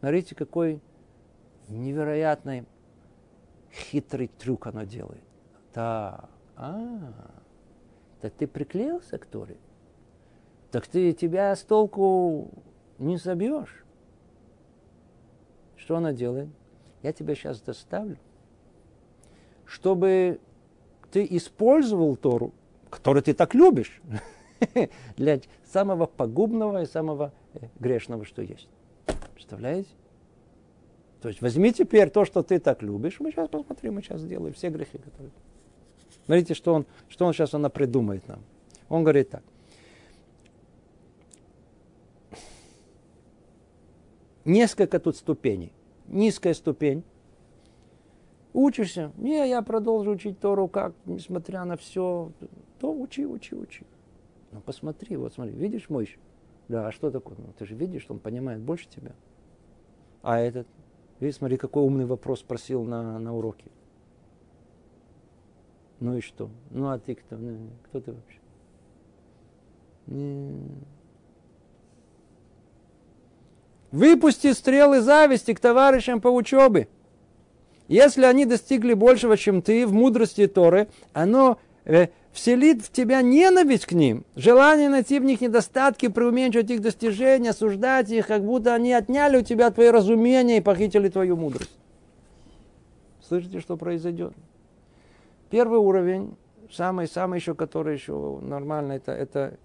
Смотрите, 0.00 0.34
какой 0.34 0.80
невероятный 1.68 2.66
хитрый 3.72 4.28
трюк 4.28 4.66
оно 4.66 4.84
делает. 4.84 5.22
Да, 5.74 6.28
а, 6.56 7.12
так 8.20 8.32
ты 8.34 8.46
приклеился 8.46 9.18
к 9.18 9.26
Торе? 9.26 9.56
Так 10.70 10.86
ты 10.86 11.12
тебя 11.12 11.54
с 11.54 11.62
толку 11.62 12.50
не 12.98 13.18
собьешь. 13.18 13.84
Что 15.76 15.96
она 15.96 16.12
делает? 16.12 16.48
Я 17.02 17.12
тебя 17.12 17.34
сейчас 17.34 17.60
доставлю, 17.60 18.18
чтобы 19.64 20.40
ты 21.12 21.26
использовал 21.30 22.16
Тору, 22.16 22.52
которую 22.90 23.22
ты 23.22 23.32
так 23.32 23.54
любишь, 23.54 24.00
для 25.16 25.40
самого 25.64 26.06
погубного 26.06 26.82
и 26.82 26.86
самого 26.86 27.32
э, 27.54 27.68
грешного, 27.78 28.24
что 28.24 28.42
есть. 28.42 28.68
Представляете? 29.34 29.90
То 31.20 31.28
есть 31.28 31.40
возьми 31.40 31.72
теперь 31.72 32.10
то, 32.10 32.24
что 32.24 32.42
ты 32.42 32.58
так 32.58 32.82
любишь. 32.82 33.20
Мы 33.20 33.30
сейчас 33.30 33.48
посмотрим, 33.48 33.94
мы 33.94 34.02
сейчас 34.02 34.20
сделаем 34.20 34.54
все 34.54 34.70
грехи, 34.70 34.98
которые... 34.98 35.30
Смотрите, 36.24 36.54
что 36.54 36.74
он, 36.74 36.86
что 37.08 37.26
он 37.26 37.32
сейчас 37.32 37.54
она 37.54 37.68
придумает 37.68 38.26
нам. 38.26 38.40
Он 38.88 39.02
говорит 39.02 39.30
так. 39.30 39.42
Несколько 44.46 44.98
тут 44.98 45.16
ступеней. 45.16 45.72
Низкая 46.06 46.54
ступень. 46.54 47.04
Учишься. 48.54 49.12
Не, 49.18 49.46
я 49.46 49.60
продолжу 49.60 50.12
учить 50.12 50.40
Тору 50.40 50.68
как, 50.68 50.94
несмотря 51.04 51.64
на 51.64 51.76
все. 51.76 52.32
То 52.78 52.90
учи, 52.90 53.26
учи, 53.26 53.54
учи. 53.54 53.84
Ну 54.52 54.60
посмотри, 54.60 55.16
вот 55.16 55.34
смотри, 55.34 55.52
видишь 55.52 55.90
мой? 55.90 56.16
Да, 56.68 56.86
а 56.86 56.92
что 56.92 57.10
такое? 57.10 57.36
Ну, 57.36 57.52
ты 57.58 57.66
же 57.66 57.74
видишь, 57.74 58.02
что 58.02 58.14
он 58.14 58.20
понимает 58.20 58.60
больше 58.60 58.88
тебя. 58.88 59.12
А 60.22 60.38
этот, 60.38 60.66
Видишь, 61.20 61.36
смотри, 61.36 61.56
какой 61.56 61.82
умный 61.82 62.04
вопрос 62.04 62.40
спросил 62.40 62.84
на, 62.84 63.18
на 63.18 63.34
уроке. 63.34 63.70
Ну 65.98 66.16
и 66.16 66.20
что? 66.20 66.50
Ну 66.70 66.88
а 66.88 66.98
ты 66.98 67.14
кто? 67.14 67.36
Ну, 67.36 67.70
кто 67.84 68.00
ты 68.00 68.12
вообще? 68.12 68.40
Выпусти 73.92 74.52
стрелы 74.52 75.00
зависти 75.00 75.54
к 75.54 75.60
товарищам 75.60 76.20
по 76.20 76.28
учебе. 76.28 76.88
Если 77.88 78.24
они 78.24 78.44
достигли 78.44 78.94
большего, 78.94 79.36
чем 79.36 79.62
ты 79.62 79.86
в 79.86 79.92
мудрости 79.92 80.46
Торы, 80.48 80.88
оно 81.12 81.58
э, 81.84 82.08
вселит 82.32 82.82
в 82.82 82.90
тебя 82.90 83.22
ненависть 83.22 83.86
к 83.86 83.92
ним, 83.92 84.24
желание 84.34 84.88
найти 84.88 85.20
в 85.20 85.24
них 85.24 85.40
недостатки, 85.40 86.08
преуменьшить 86.08 86.70
их 86.70 86.80
достижения, 86.80 87.50
осуждать 87.50 88.10
их, 88.10 88.26
как 88.26 88.44
будто 88.44 88.74
они 88.74 88.92
отняли 88.92 89.38
у 89.38 89.42
тебя 89.42 89.70
твое 89.70 89.92
разумение 89.92 90.58
и 90.58 90.60
похитили 90.60 91.08
твою 91.08 91.36
мудрость. 91.36 91.76
Слышите, 93.26 93.60
что 93.60 93.76
произойдет? 93.76 94.32
Первый 95.48 95.78
уровень, 95.78 96.36
самый, 96.72 97.06
самый 97.06 97.38
еще, 97.38 97.54
который 97.54 97.94
еще 97.94 98.40
нормально, 98.42 98.92
это, 98.92 99.12
это 99.12 99.58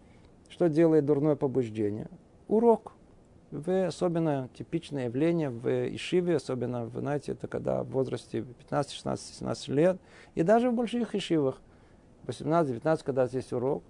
что 0.47 0.69
делает 0.69 1.05
дурное 1.05 1.36
побуждение? 1.36 2.07
Урок. 2.47 2.93
В 3.51 3.85
особенно 3.85 4.49
типичное 4.57 5.05
явление 5.05 5.49
в 5.49 5.67
Ишиве, 5.93 6.37
особенно, 6.37 6.85
вы 6.85 7.01
знаете, 7.01 7.33
это 7.33 7.47
когда 7.47 7.83
в 7.83 7.89
возрасте 7.89 8.41
15, 8.41 8.93
16, 8.93 9.35
17 9.35 9.67
лет, 9.67 9.97
и 10.35 10.43
даже 10.43 10.69
в 10.69 10.73
больших 10.73 11.15
Ишивах– 11.15 11.61
18-19, 12.27 13.01
когда 13.03 13.27
здесь 13.27 13.51
урок, 13.51 13.83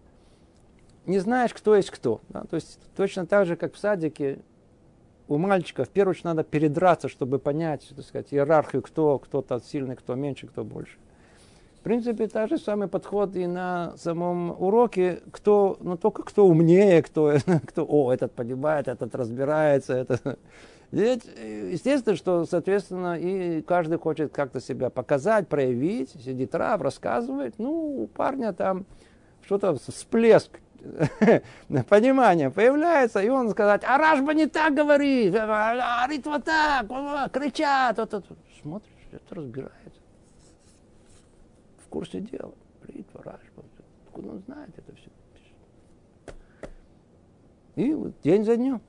не 1.06 1.20
знаешь, 1.20 1.54
кто 1.54 1.76
есть 1.76 1.90
кто. 1.90 2.22
Да? 2.30 2.44
То 2.44 2.56
есть 2.56 2.80
точно 2.96 3.26
так 3.26 3.46
же, 3.48 3.56
как 3.56 3.74
в 3.74 3.78
садике, 3.78 4.40
у 5.28 5.38
мальчика 5.38 5.86
в 5.86 5.90
первую 5.90 6.12
очередь 6.12 6.26
надо 6.26 6.44
передраться, 6.44 7.08
чтобы 7.08 7.40
понять, 7.40 7.92
так 7.96 8.06
сказать, 8.06 8.34
иерархию, 8.34 8.82
кто, 8.82 9.18
кто-то 9.20 9.60
сильный, 9.60 9.96
кто 9.96 10.16
меньше, 10.16 10.48
кто 10.48 10.64
больше. 10.64 10.98
В 11.82 11.84
принципе, 11.84 12.28
та 12.28 12.46
же 12.46 12.60
самый 12.60 12.88
подход 12.88 13.36
и 13.36 13.48
на 13.48 13.98
самом 13.98 14.52
уроке, 14.52 15.22
кто, 15.32 15.78
но 15.80 15.98
только 15.98 16.22
кто 16.22 16.46
умнее, 16.46 17.02
кто, 17.02 17.38
кто, 17.66 17.84
о, 17.90 18.14
этот 18.14 18.34
понимает, 18.34 18.88
этот 18.88 19.16
разбирается, 19.16 19.96
это 19.96 20.38
ведь 20.92 21.26
естественно, 21.26 22.16
что, 22.16 22.46
соответственно, 22.46 23.18
и 23.18 23.64
каждый 23.64 23.98
хочет 23.98 24.32
как-то 24.32 24.62
себя 24.62 24.92
показать, 24.92 25.48
проявить, 25.48 26.12
сидит 26.24 26.54
раб, 26.54 26.84
рассказывает. 26.84 27.56
Ну, 27.58 28.04
у 28.04 28.06
парня 28.06 28.54
там 28.54 28.86
что-то 29.44 29.76
всплеск 29.76 30.60
понимания 31.90 32.52
появляется, 32.52 33.22
и 33.22 33.30
он 33.30 33.50
сказать, 33.50 33.82
а 33.88 33.98
Рашба 33.98 34.36
не 34.36 34.46
так 34.46 34.76
говорит, 34.76 35.34
а 35.36 36.04
говорит 36.04 36.28
вот 36.28 36.44
так, 36.44 37.32
кричат. 37.32 37.98
Вот, 37.98 38.14
вот. 38.14 38.26
Смотришь, 38.62 38.92
это 39.12 39.34
разбирается. 39.34 39.81
Курсе 41.92 42.22
дела. 42.22 42.54
Бритва, 42.82 43.22
Рашба. 43.24 43.64
Откуда 44.08 44.30
он 44.30 44.40
знает 44.40 44.70
это 44.76 44.96
все? 44.96 45.10
И 47.76 47.94
вот 47.94 48.14
день 48.24 48.44
за 48.44 48.58
днем. 48.58 48.82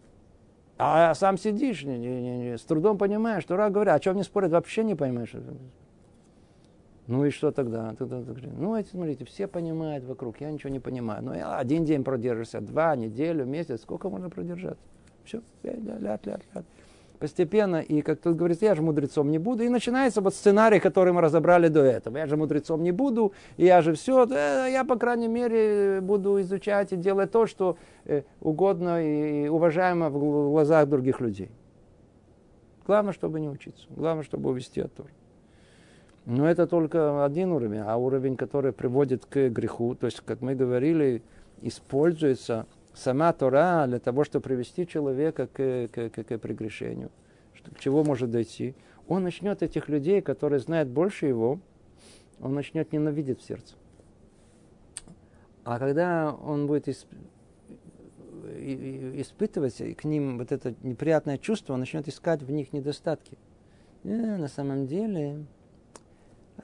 А 0.78 1.14
сам 1.14 1.36
сидишь, 1.36 1.84
не, 1.84 1.98
не, 1.98 2.38
не, 2.38 2.58
с 2.58 2.62
трудом 2.62 2.98
понимаешь, 2.98 3.42
что 3.42 3.56
Ра 3.56 3.70
говорят, 3.70 3.96
о 3.96 4.00
чем 4.00 4.16
не 4.16 4.22
спорят, 4.22 4.50
вообще 4.50 4.82
не 4.82 4.94
поймешь. 4.94 5.34
Ну 7.06 7.24
и 7.24 7.30
что 7.30 7.52
тогда? 7.52 7.94
Ну, 8.00 8.76
эти, 8.76 8.88
смотрите, 8.88 9.24
все 9.24 9.46
понимают 9.46 10.04
вокруг, 10.04 10.40
я 10.40 10.50
ничего 10.50 10.70
не 10.70 10.80
понимаю. 10.80 11.22
Ну, 11.22 11.34
я 11.34 11.58
один 11.58 11.84
день 11.84 12.02
продержишься, 12.02 12.60
два, 12.60 12.96
неделю, 12.96 13.44
месяц, 13.44 13.82
сколько 13.82 14.08
можно 14.08 14.30
продержаться? 14.30 14.82
Все, 15.24 15.42
ляд, 15.62 16.00
ляд, 16.00 16.26
ляд, 16.26 16.42
ляд 16.54 16.64
постепенно, 17.22 17.76
и 17.76 18.02
как 18.02 18.18
тут 18.18 18.34
говорится, 18.34 18.64
я 18.64 18.74
же 18.74 18.82
мудрецом 18.82 19.30
не 19.30 19.38
буду. 19.38 19.62
И 19.62 19.68
начинается 19.68 20.20
вот 20.20 20.34
сценарий, 20.34 20.80
который 20.80 21.12
мы 21.12 21.20
разобрали 21.20 21.68
до 21.68 21.80
этого. 21.80 22.18
Я 22.18 22.26
же 22.26 22.36
мудрецом 22.36 22.82
не 22.82 22.90
буду, 22.90 23.32
и 23.56 23.64
я 23.64 23.80
же 23.80 23.92
все, 23.92 24.26
я, 24.26 24.84
по 24.84 24.96
крайней 24.96 25.28
мере, 25.28 26.00
буду 26.00 26.40
изучать 26.40 26.92
и 26.92 26.96
делать 26.96 27.30
то, 27.30 27.46
что 27.46 27.76
э, 28.06 28.22
угодно 28.40 29.00
и 29.00 29.46
уважаемо 29.46 30.10
в 30.10 30.18
глазах 30.50 30.88
других 30.88 31.20
людей. 31.20 31.50
Главное, 32.88 33.12
чтобы 33.12 33.38
не 33.38 33.48
учиться. 33.48 33.86
Главное, 33.90 34.24
чтобы 34.24 34.50
увести 34.50 34.80
от. 34.80 34.90
Но 36.26 36.50
это 36.50 36.66
только 36.66 37.24
один 37.24 37.52
уровень, 37.52 37.82
а 37.86 37.96
уровень, 37.96 38.36
который 38.36 38.72
приводит 38.72 39.26
к 39.26 39.48
греху, 39.48 39.94
то 39.94 40.06
есть, 40.06 40.20
как 40.26 40.40
мы 40.40 40.56
говорили, 40.56 41.22
используется 41.60 42.66
сама 42.94 43.32
Тора 43.32 43.86
для 43.86 43.98
того, 43.98 44.24
чтобы 44.24 44.44
привести 44.44 44.86
человека 44.86 45.46
к, 45.46 45.88
к, 45.88 46.10
к, 46.10 46.24
к 46.24 46.38
прегрешению. 46.38 47.10
К 47.74 47.78
чего 47.78 48.04
может 48.04 48.30
дойти? 48.30 48.74
Он 49.08 49.22
начнет 49.22 49.62
этих 49.62 49.88
людей, 49.88 50.20
которые 50.20 50.60
знают 50.60 50.88
больше 50.88 51.26
его, 51.26 51.60
он 52.40 52.54
начнет 52.54 52.92
ненавидеть 52.92 53.40
в 53.40 53.44
сердце. 53.44 53.74
А 55.64 55.78
когда 55.78 56.34
он 56.34 56.66
будет 56.66 56.88
испытывать 59.18 59.96
к 59.96 60.04
ним 60.04 60.38
вот 60.38 60.50
это 60.50 60.74
неприятное 60.82 61.38
чувство, 61.38 61.74
он 61.74 61.80
начнет 61.80 62.08
искать 62.08 62.42
в 62.42 62.50
них 62.50 62.72
недостатки. 62.72 63.38
Э, 64.04 64.36
на 64.36 64.48
самом 64.48 64.86
деле, 64.86 65.44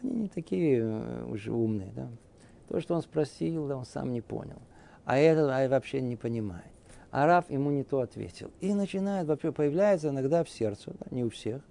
они 0.03 0.23
не 0.23 0.29
такие 0.29 0.81
э, 0.81 1.25
уже 1.27 1.53
умные. 1.53 1.93
Да? 1.95 2.09
То, 2.69 2.81
что 2.81 2.95
он 2.95 3.03
спросил, 3.03 3.71
он 3.71 3.85
сам 3.85 4.13
не 4.13 4.21
понял. 4.21 4.61
А 5.09 5.17
это 5.17 5.57
а 5.57 5.67
вообще 5.71 6.03
не 6.03 6.17
понимает. 6.17 6.67
А 7.11 7.25
Раф 7.25 7.49
ему 7.49 7.71
не 7.71 7.83
то 7.83 8.01
ответил. 8.01 8.51
И 8.61 8.75
начинает, 8.75 9.27
вообще 9.27 9.53
появляется 9.53 10.11
иногда 10.11 10.45
в 10.45 10.51
сердце, 10.51 10.93
да, 11.01 11.07
не 11.11 11.25
у 11.25 11.31
всех. 11.31 11.63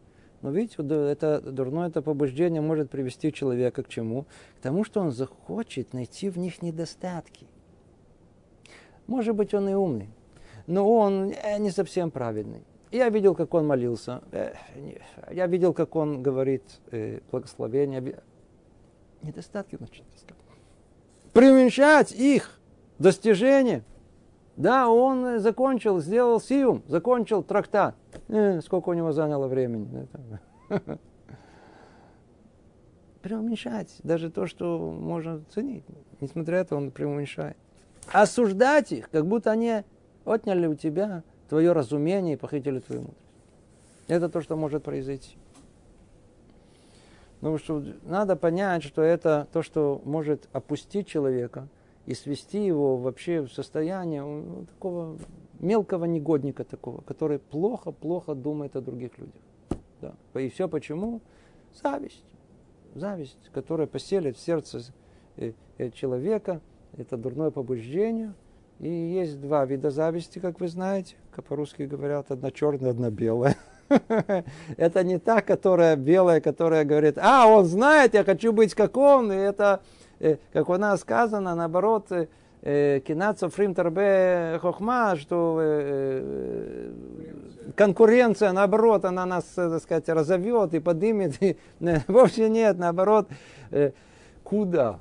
Но 0.41 0.49
видите, 0.49 0.77
это 0.81 1.39
дурное 1.39 1.89
это 1.89 2.01
побуждение 2.01 2.61
может 2.61 2.89
привести 2.89 3.31
человека 3.31 3.83
к 3.83 3.89
чему? 3.89 4.25
К 4.57 4.63
тому, 4.63 4.83
что 4.83 5.01
он 5.01 5.11
захочет 5.11 5.93
найти 5.93 6.31
в 6.31 6.39
них 6.39 6.63
недостатки. 6.63 7.45
Может 9.05 9.35
быть, 9.35 9.53
он 9.53 9.69
и 9.69 9.75
умный, 9.75 10.09
но 10.65 10.91
он 10.91 11.29
э, 11.31 11.59
не 11.59 11.69
совсем 11.69 12.09
правильный. 12.09 12.63
Я 12.91 13.07
видел, 13.09 13.35
как 13.35 13.53
он 13.53 13.67
молился. 13.67 14.23
Э, 14.31 14.53
я 15.29 15.45
видел, 15.45 15.75
как 15.75 15.95
он 15.95 16.23
говорит 16.23 16.63
э, 16.89 17.19
благословение. 17.29 18.19
Недостатки, 19.21 19.75
значит, 19.75 20.05
преуменьшать 21.33 22.11
их 22.13 22.56
достижения. 22.99 23.83
Да, 24.55 24.89
он 24.89 25.39
закончил, 25.39 25.99
сделал 25.99 26.41
сиум, 26.41 26.83
закончил 26.87 27.43
трактат. 27.43 27.95
Э, 28.27 28.59
сколько 28.61 28.89
у 28.89 28.93
него 28.93 29.11
заняло 29.11 29.47
времени. 29.47 30.07
Преуменьшать 33.21 33.95
даже 34.03 34.31
то, 34.31 34.47
что 34.47 34.79
можно 34.79 35.43
ценить. 35.53 35.83
Несмотря 36.21 36.57
на 36.57 36.61
это, 36.61 36.75
он 36.75 36.91
преуменьшает. 36.91 37.57
Осуждать 38.11 38.91
их, 38.91 39.09
как 39.09 39.25
будто 39.27 39.51
они 39.51 39.83
отняли 40.25 40.65
у 40.65 40.75
тебя 40.75 41.23
твое 41.49 41.71
разумение 41.71 42.33
и 42.33 42.37
похитили 42.37 42.79
твою 42.79 43.01
мудрость. 43.01 43.21
Это 44.07 44.29
то, 44.29 44.41
что 44.41 44.55
может 44.55 44.83
произойти. 44.83 45.35
Ну, 47.41 47.57
что 47.57 47.83
надо 48.03 48.35
понять, 48.35 48.83
что 48.83 49.01
это 49.01 49.47
то, 49.53 49.61
что 49.61 50.01
может 50.05 50.49
опустить 50.53 51.07
человека 51.07 51.67
и 52.07 52.15
свести 52.15 52.65
его 52.65 52.97
вообще 52.97 53.41
в 53.41 53.51
состояние 53.51 54.23
ну, 54.23 54.65
такого 54.65 55.17
мелкого 55.59 56.05
негодника 56.05 56.63
такого, 56.63 57.01
который 57.01 57.37
плохо-плохо 57.37 58.33
думает 58.33 58.75
о 58.75 58.81
других 58.81 59.11
людях. 59.19 59.41
Да. 60.01 60.15
И 60.39 60.49
все 60.49 60.67
почему? 60.67 61.21
Зависть. 61.83 62.23
Зависть, 62.95 63.49
которая 63.53 63.85
поселит 63.85 64.37
в 64.37 64.39
сердце 64.39 64.81
э, 65.35 65.53
э, 65.77 65.91
человека, 65.91 66.61
это 66.97 67.17
дурное 67.17 67.51
побуждение– 67.51 68.33
и 68.79 68.89
есть 68.89 69.41
два 69.41 69.65
вида 69.65 69.89
зависти, 69.89 70.37
как 70.37 70.59
вы 70.59 70.67
знаете, 70.67 71.15
как 71.31 71.45
по-русски 71.45 71.83
говорят, 71.83 72.29
одна 72.29 72.51
черная, 72.51 72.91
одна 72.91 73.09
белая. 73.09 73.57
Это 74.77 75.03
не 75.03 75.17
та, 75.17 75.41
которая 75.41 75.95
белая, 75.95 76.41
которая 76.41 76.85
говорит, 76.85 77.17
а, 77.17 77.47
он 77.47 77.65
знает, 77.65 78.13
я 78.13 78.23
хочу 78.23 78.53
быть 78.53 78.75
как 78.75 78.97
он, 78.97 79.31
и 79.31 79.35
это, 79.35 79.81
как 80.53 80.69
у 80.69 80.77
нас 80.77 81.01
сказано, 81.01 81.55
наоборот, 81.55 82.11
э, 82.61 82.99
кинацо 82.99 83.49
фримтербе 83.49 84.59
хохма, 84.61 85.15
что 85.15 85.59
э, 85.61 86.91
конкуренция, 87.75 88.51
наоборот, 88.51 89.05
она 89.05 89.25
нас, 89.25 89.45
так 89.55 89.81
сказать, 89.81 90.09
разовьет 90.09 90.73
и 90.73 90.79
поднимет. 90.79 91.41
И, 91.41 91.57
вовсе 92.07 92.49
нет, 92.49 92.77
наоборот, 92.77 93.27
куда? 94.43 94.99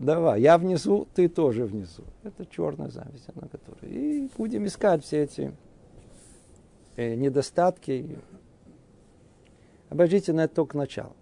давай, 0.00 0.40
я 0.40 0.58
внесу, 0.58 1.06
ты 1.14 1.28
тоже 1.28 1.64
внесу. 1.64 2.02
Это 2.24 2.44
черная 2.46 2.88
зависть, 2.88 3.26
она 3.34 3.46
которая. 3.48 3.92
И 3.92 4.28
будем 4.36 4.66
искать 4.66 5.04
все 5.04 5.22
эти 5.22 5.52
э, 6.96 7.14
недостатки. 7.14 8.18
Обождите 9.90 10.32
на 10.32 10.44
это 10.44 10.54
только 10.54 10.76
начало. 10.76 11.12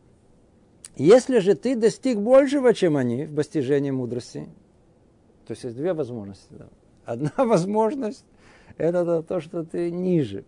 Если 0.99 1.39
же 1.39 1.55
ты 1.55 1.77
достиг 1.77 2.19
большего, 2.19 2.75
чем 2.75 2.97
они 2.97 3.25
в 3.25 3.33
достижении 3.33 3.93
мудрости, 3.93 4.49
то 5.47 5.53
есть 5.53 5.63
есть 5.63 5.77
две 5.77 5.95
возможности. 5.95 6.49
Да. 6.51 6.67
Одна 7.05 7.33
возможность– 7.37 8.25
это 8.79 9.23
то, 9.23 9.41
что 9.41 9.63
ты 9.63 9.93
ниже. 9.93 10.45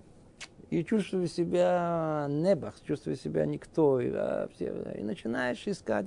И 0.68 0.84
чувствуешь 0.84 1.30
себя 1.30 2.26
небах, 2.28 2.74
чувствуешь 2.84 3.20
себя 3.20 3.46
никто. 3.46 4.00
И, 4.00 4.10
а, 4.12 4.48
все, 4.54 4.74
и 4.98 5.02
начинаешь 5.02 5.62
искать. 5.66 6.06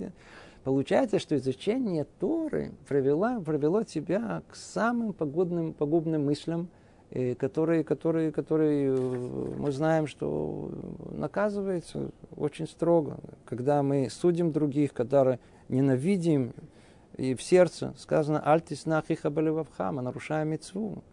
Получается, 0.66 1.20
что 1.20 1.38
изучение 1.38 2.06
Торы 2.20 2.74
привело, 2.88 3.42
привело 3.42 3.84
тебя 3.84 4.44
к 4.50 4.56
самым 4.56 5.14
погодным, 5.14 5.74
погубным 5.74 6.26
мыслям, 6.26 6.68
э, 7.14 7.36
которые, 7.36 7.84
которые, 7.84 8.32
которые 8.32 8.90
э, 8.90 9.54
мы 9.58 9.72
знаем, 9.72 10.08
что 10.08 10.72
наказывается 11.12 12.12
очень 12.36 12.68
строго. 12.68 13.18
Когда 13.46 13.82
мы 13.84 14.10
судим 14.10 14.52
других, 14.52 14.94
когда 14.94 15.40
ненавидим, 15.70 16.54
и 17.18 17.36
в 17.36 17.42
сердце 17.42 17.94
сказано 17.98 18.42
«Альтис 18.42 18.86
нахиха 18.86 19.30
балевавхама», 19.30 20.02
нарушая 20.02 20.46
мецву. 20.46 21.04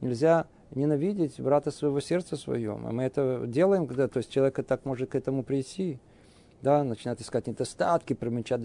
Нельзя 0.00 0.46
ненавидеть 0.74 1.40
брата 1.40 1.70
своего 1.70 2.00
сердца 2.00 2.36
своем. 2.36 2.86
А 2.86 2.92
мы 2.92 3.04
это 3.04 3.44
делаем, 3.46 3.86
когда 3.86 4.08
то 4.08 4.18
есть 4.18 4.30
человек 4.30 4.64
так 4.66 4.84
может 4.84 5.10
к 5.10 5.14
этому 5.14 5.42
прийти 5.42 5.98
да, 6.62 6.82
начинают 6.84 7.20
искать 7.20 7.46
недостатки, 7.46 8.12
преуменьшать, 8.12 8.60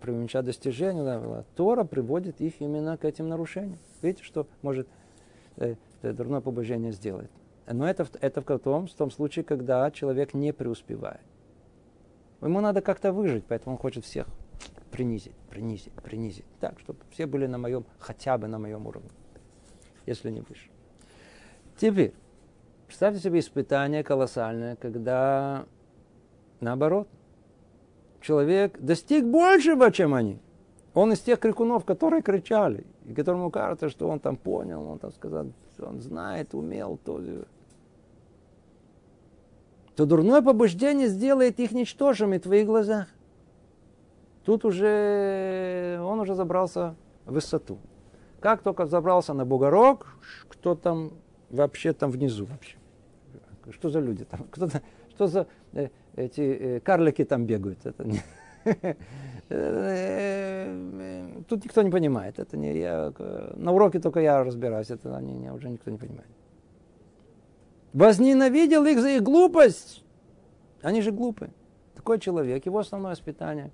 преуменьшать 0.00 0.44
достижения. 0.44 1.02
Да, 1.02 1.44
Тора 1.56 1.84
приводит 1.84 2.40
их 2.40 2.60
именно 2.60 2.96
к 2.96 3.04
этим 3.04 3.28
нарушениям. 3.28 3.78
Видите, 4.02 4.24
что 4.24 4.46
может 4.62 4.86
э, 5.56 5.76
дурное 6.12 6.40
побуждение 6.40 6.92
сделать. 6.92 7.30
Но 7.66 7.88
это, 7.88 8.06
это 8.20 8.42
в 8.42 8.58
том, 8.58 8.86
в 8.86 8.94
том 8.94 9.10
случае, 9.10 9.44
когда 9.44 9.90
человек 9.90 10.34
не 10.34 10.52
преуспевает. 10.52 11.22
Ему 12.42 12.60
надо 12.60 12.82
как-то 12.82 13.12
выжить, 13.12 13.44
поэтому 13.48 13.76
он 13.76 13.80
хочет 13.80 14.04
всех 14.04 14.26
принизить, 14.90 15.34
принизить, 15.48 15.92
принизить. 15.94 16.44
Так, 16.60 16.78
чтобы 16.80 17.00
все 17.10 17.26
были 17.26 17.46
на 17.46 17.56
моем, 17.56 17.84
хотя 17.98 18.36
бы 18.36 18.48
на 18.48 18.58
моем 18.58 18.86
уровне, 18.86 19.10
если 20.04 20.30
не 20.30 20.42
выше. 20.42 20.68
Теперь, 21.78 22.12
представьте 22.86 23.20
себе 23.20 23.38
испытание 23.38 24.04
колоссальное, 24.04 24.76
когда 24.76 25.66
Наоборот. 26.64 27.08
Человек 28.22 28.80
достиг 28.80 29.26
большего, 29.26 29.92
чем 29.92 30.14
они. 30.14 30.40
Он 30.94 31.12
из 31.12 31.20
тех 31.20 31.40
крикунов, 31.40 31.84
которые 31.84 32.22
кричали, 32.22 32.86
и 33.04 33.12
которому 33.12 33.50
кажется, 33.50 33.88
что 33.88 34.08
он 34.08 34.20
там 34.20 34.36
понял, 34.36 34.88
он 34.88 34.98
там 35.00 35.12
сказал, 35.12 35.46
он 35.80 36.00
знает, 36.00 36.54
умел, 36.54 36.98
то, 37.04 37.20
то 39.96 40.06
дурное 40.06 40.40
побуждение 40.40 41.08
сделает 41.08 41.58
их 41.58 41.72
ничтожими 41.72 42.38
в 42.38 42.42
твоих 42.42 42.66
глазах. 42.66 43.08
Тут 44.44 44.64
уже 44.64 45.98
он 46.02 46.20
уже 46.20 46.34
забрался 46.34 46.94
в 47.24 47.32
высоту. 47.32 47.78
Как 48.40 48.62
только 48.62 48.86
забрался 48.86 49.32
на 49.32 49.44
бугорок, 49.44 50.06
кто 50.48 50.74
там 50.74 51.12
вообще 51.50 51.92
там 51.92 52.10
внизу 52.10 52.44
вообще? 52.44 52.76
Что 53.70 53.88
за 53.88 54.00
люди 54.00 54.24
там? 54.24 54.44
Кто, 54.50 54.68
что 55.10 55.26
за 55.26 55.46
э, 55.72 55.88
эти 56.14 56.40
э, 56.40 56.80
карлики 56.80 57.24
там 57.24 57.46
бегают. 57.46 57.86
Это 57.86 58.04
не... 58.04 58.20
Э, 59.50 61.42
тут 61.48 61.64
никто 61.64 61.82
не 61.82 61.90
понимает. 61.90 62.38
Это 62.38 62.56
не 62.56 62.78
я, 62.78 63.12
на 63.54 63.72
уроке 63.72 64.00
только 64.00 64.20
я 64.20 64.42
разбираюсь. 64.42 64.90
Это 64.90 65.16
они, 65.16 65.34
не, 65.34 65.52
уже 65.52 65.68
никто 65.68 65.90
не 65.90 65.98
понимает. 65.98 66.30
Возненавидел 67.92 68.84
их 68.86 69.00
за 69.00 69.10
их 69.10 69.22
глупость. 69.22 70.04
Они 70.82 71.00
же 71.00 71.12
глупы. 71.12 71.50
Такой 71.94 72.18
человек, 72.18 72.66
его 72.66 72.78
основное 72.78 73.14
испытание, 73.14 73.70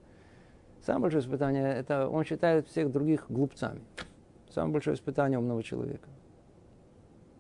самое 0.85 1.03
большое 1.03 1.23
испытание, 1.25 1.75
это 1.75 2.09
он 2.09 2.25
считает 2.25 2.69
всех 2.69 2.93
других 2.93 3.27
глупцами. 3.29 3.81
Самое 4.51 4.75
большое 4.75 4.95
испытание 4.95 5.39
умного 5.39 5.63
человека. 5.63 6.09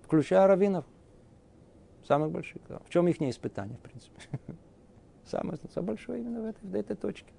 Включая 0.02 0.46
раввинов. 0.46 0.84
Самых 2.06 2.30
больших. 2.32 2.62
В 2.68 2.88
чем 2.88 3.06
их 3.08 3.20
не 3.20 3.30
испытание, 3.30 3.76
в 3.76 3.80
принципе? 3.80 4.20
Самое, 5.26 5.58
самое 5.72 5.92
большое 5.92 6.20
именно 6.20 6.40
в 6.40 6.44
этой, 6.46 6.66
в 6.66 6.74
этой 6.74 6.96
точке. 6.96 7.32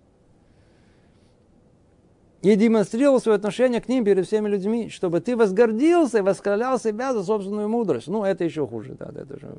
И 2.41 2.55
демонстрировал 2.55 3.19
свое 3.19 3.35
отношение 3.35 3.81
к 3.81 3.87
ним 3.87 4.03
перед 4.03 4.25
всеми 4.25 4.49
людьми, 4.49 4.89
чтобы 4.89 5.21
ты 5.21 5.37
возгордился 5.37 6.19
и 6.19 6.21
восхвалял 6.21 6.79
себя 6.79 7.13
за 7.13 7.23
собственную 7.23 7.69
мудрость. 7.69 8.07
Ну, 8.07 8.23
это 8.23 8.43
еще 8.43 8.65
хуже. 8.65 8.95
Да, 8.97 9.11
это 9.13 9.39
же... 9.39 9.55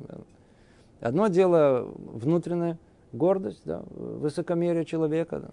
Одно 0.99 1.27
дело 1.27 1.89
внутреннее, 1.95 2.77
гордость, 3.13 3.61
да, 3.65 3.83
высокомерие 3.91 4.85
человека, 4.85 5.39
да, 5.39 5.49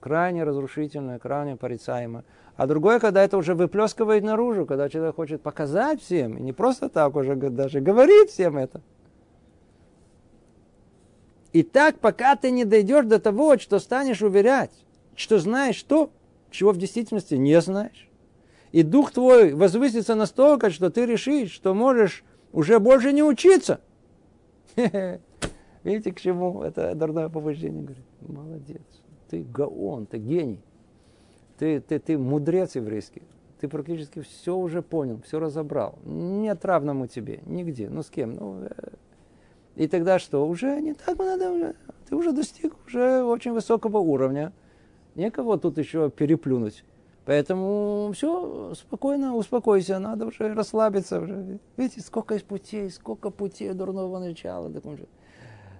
крайне 0.00 0.44
разрушительное, 0.44 1.18
крайне 1.18 1.56
порицаемое. 1.56 2.24
А 2.56 2.66
другое, 2.66 3.00
когда 3.00 3.22
это 3.22 3.36
уже 3.36 3.54
выплескивает 3.54 4.24
наружу, 4.24 4.64
когда 4.64 4.88
человек 4.88 5.16
хочет 5.16 5.42
показать 5.42 6.00
всем, 6.00 6.36
и 6.36 6.40
не 6.40 6.52
просто 6.52 6.88
так 6.88 7.14
уже 7.16 7.34
даже 7.34 7.80
говорит 7.80 8.30
всем 8.30 8.56
это. 8.56 8.80
И 11.52 11.62
так, 11.62 11.98
пока 11.98 12.36
ты 12.36 12.50
не 12.50 12.64
дойдешь 12.64 13.06
до 13.06 13.18
того, 13.18 13.58
что 13.58 13.78
станешь 13.78 14.22
уверять, 14.22 14.72
что 15.14 15.38
знаешь 15.38 15.82
то, 15.82 16.10
чего 16.50 16.72
в 16.72 16.78
действительности 16.78 17.34
не 17.34 17.60
знаешь. 17.60 18.08
И 18.72 18.82
дух 18.82 19.12
твой 19.12 19.54
возвысится 19.54 20.14
настолько, 20.14 20.70
что 20.70 20.90
ты 20.90 21.06
решишь, 21.06 21.50
что 21.52 21.74
можешь 21.74 22.24
уже 22.52 22.78
больше 22.78 23.12
не 23.12 23.22
учиться. 23.22 23.80
Видите, 25.84 26.12
к 26.12 26.20
чему 26.20 26.62
это 26.62 26.94
дурное 26.94 27.28
побуждение 27.28 27.82
говорит? 27.82 28.04
Молодец. 28.20 28.82
Ты 29.30 29.44
гаон, 29.44 30.06
ты 30.06 30.18
гений. 30.18 30.60
Ты, 31.58 31.80
ты, 31.80 31.98
ты 31.98 32.18
мудрец 32.18 32.74
еврейский. 32.74 33.22
Ты 33.60 33.68
практически 33.68 34.20
все 34.20 34.54
уже 34.54 34.82
понял, 34.82 35.20
все 35.24 35.38
разобрал. 35.38 35.98
Нет 36.04 36.64
равному 36.64 37.06
тебе, 37.06 37.40
нигде. 37.46 37.88
Ну 37.88 38.02
с 38.02 38.10
кем? 38.10 38.34
Ну, 38.34 38.64
э. 38.64 38.68
и 39.76 39.88
тогда 39.88 40.18
что? 40.18 40.46
Уже 40.46 40.80
не 40.80 40.92
так 40.92 41.18
надо. 41.18 41.50
Уже. 41.50 41.74
Ты 42.08 42.16
уже 42.16 42.32
достиг 42.32 42.74
уже 42.86 43.22
очень 43.22 43.52
высокого 43.52 43.98
уровня. 43.98 44.52
Некого 45.16 45.58
тут 45.58 45.78
еще 45.78 46.10
переплюнуть. 46.10 46.84
Поэтому 47.24 48.12
все, 48.14 48.74
спокойно, 48.74 49.34
успокойся, 49.34 49.98
надо 49.98 50.26
уже 50.26 50.54
расслабиться. 50.54 51.20
Уже. 51.20 51.58
Видите, 51.76 52.02
сколько 52.02 52.34
есть 52.34 52.46
путей, 52.46 52.90
сколько 52.90 53.30
путей 53.30 53.72
дурного 53.72 54.18
начала. 54.20 54.70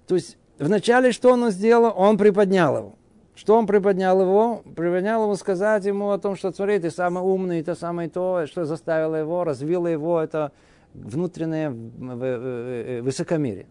То 0.07 0.15
есть, 0.15 0.39
вначале 0.59 1.13
что 1.13 1.33
он 1.33 1.51
сделал? 1.51 1.93
Он 1.97 2.17
приподнял 2.17 2.77
его. 2.77 2.95
Что 3.35 3.57
он 3.59 3.67
приподнял 3.67 4.21
его? 4.21 4.63
Приподнял 4.75 5.23
его 5.25 5.35
сказать 5.37 5.85
ему 5.85 6.11
о 6.11 6.19
том, 6.19 6.35
что 6.35 6.51
смотри, 6.51 6.79
ты 6.79 6.91
самый 6.91 7.23
умный, 7.23 7.61
это 7.61 7.75
самое 7.75 8.09
то, 8.09 8.47
что 8.47 8.65
заставило 8.65 9.17
его, 9.17 9.45
развило 9.45 9.87
его, 9.87 10.19
это 10.19 10.51
внутреннее 10.95 11.71
высокомерие. 13.03 13.67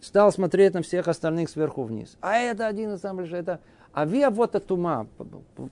Стал 0.00 0.32
смотреть 0.32 0.74
на 0.74 0.82
всех 0.82 1.06
остальных 1.06 1.48
сверху 1.48 1.84
вниз. 1.84 2.16
А 2.20 2.36
это 2.36 2.66
один 2.66 2.94
из 2.94 3.00
самых 3.00 3.32
это 3.32 3.60
а 3.92 4.04
виа 4.06 4.30
вот 4.30 4.54
от 4.54 4.70
ума, 4.70 5.06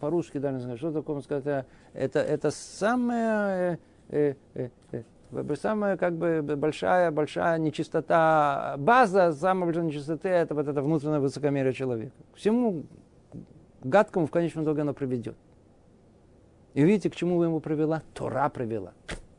по-русски 0.01 0.39
даже 0.39 0.57
не 0.57 0.63
знаю, 0.63 0.79
что 0.79 0.93
такое 0.93 1.21
сказать, 1.21 1.67
это, 1.93 2.19
это 2.19 2.51
самая, 2.51 3.79
э, 4.09 4.35
э, 4.55 4.71
э, 4.93 5.55
самая 5.55 5.97
как 5.97 6.17
бы 6.17 6.43
большая, 6.57 7.11
большая 7.11 7.59
нечистота, 7.59 8.75
база 8.79 9.33
самой 9.33 9.67
большой 9.67 9.85
нечистоты, 9.85 10.29
это 10.29 10.55
вот 10.55 10.67
это 10.67 10.83
внутреннее 10.83 11.21
высокомерие 11.21 11.73
человека. 11.73 12.13
К 12.35 12.37
всему 12.37 12.85
гадкому 13.83 14.27
в 14.27 14.31
конечном 14.31 14.65
итоге 14.65 14.83
оно 14.83 14.95
приведет. 14.95 15.37
И 16.75 16.83
видите, 16.83 17.11
к 17.11 17.17
чему 17.17 17.43
ему 17.43 17.61
привела? 17.61 18.03
Тора 18.15 18.49
привела. 18.49 18.93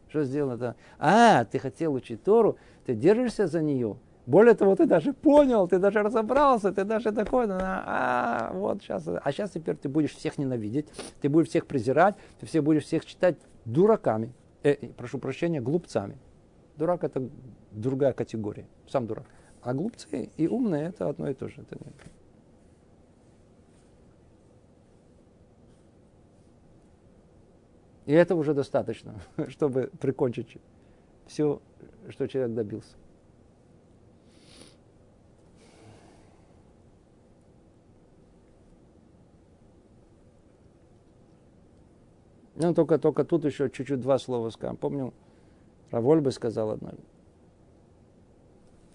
Что 0.10 0.24
сделано 0.24 0.54
это? 0.56 0.76
А, 0.98 1.46
ты 1.46 1.60
хотел 1.60 1.94
учить 1.94 2.24
Тору, 2.24 2.58
ты 2.86 2.96
держишься 2.96 3.48
за 3.48 3.62
нее, 3.62 3.98
более 4.30 4.54
того, 4.54 4.76
ты 4.76 4.86
даже 4.86 5.12
понял, 5.12 5.68
ты 5.68 5.80
даже 5.80 6.04
разобрался, 6.04 6.72
ты 6.72 6.84
даже 6.84 7.12
такой, 7.12 7.48
ну, 7.48 7.56
а, 7.60 8.52
вот 8.54 8.84
сейчас, 8.84 9.08
а 9.08 9.32
сейчас 9.32 9.50
теперь 9.50 9.76
ты 9.76 9.90
будешь 9.90 10.14
всех 10.14 10.38
ненавидеть, 10.38 10.86
ты 11.20 11.30
будешь 11.30 11.48
всех 11.48 11.66
презирать, 11.66 12.16
ты 12.40 12.46
все 12.46 12.62
будешь 12.62 12.84
всех 12.84 13.06
считать 13.06 13.38
дураками, 13.66 14.32
э, 14.62 14.76
прошу 14.96 15.18
прощения, 15.18 15.62
глупцами. 15.62 16.20
Дурак 16.78 17.04
это 17.04 17.28
другая 17.72 18.14
категория, 18.14 18.68
сам 18.88 19.08
дурак. 19.08 19.26
А 19.64 19.74
глупцы 19.74 20.30
и 20.38 20.48
умные 20.48 20.90
это 20.90 21.10
одно 21.10 21.28
и 21.28 21.34
то 21.34 21.48
же. 21.48 21.66
И 28.06 28.14
это 28.14 28.36
уже 28.36 28.54
достаточно, 28.54 29.16
чтобы 29.48 29.90
прикончить 30.00 30.58
все, 31.26 31.64
что 32.10 32.28
человек 32.28 32.54
добился. 32.54 32.96
Ну, 42.60 42.74
только, 42.74 42.99
только 42.99 43.24
тут 43.24 43.45
еще 43.45 43.70
чуть-чуть 43.70 44.01
два 44.01 44.20
слова 44.20 44.49
скажем. 44.49 44.76
Помню, 44.76 45.14
Раволь 45.91 46.20
бы 46.20 46.32
сказал 46.32 46.72
одно. 46.72 46.91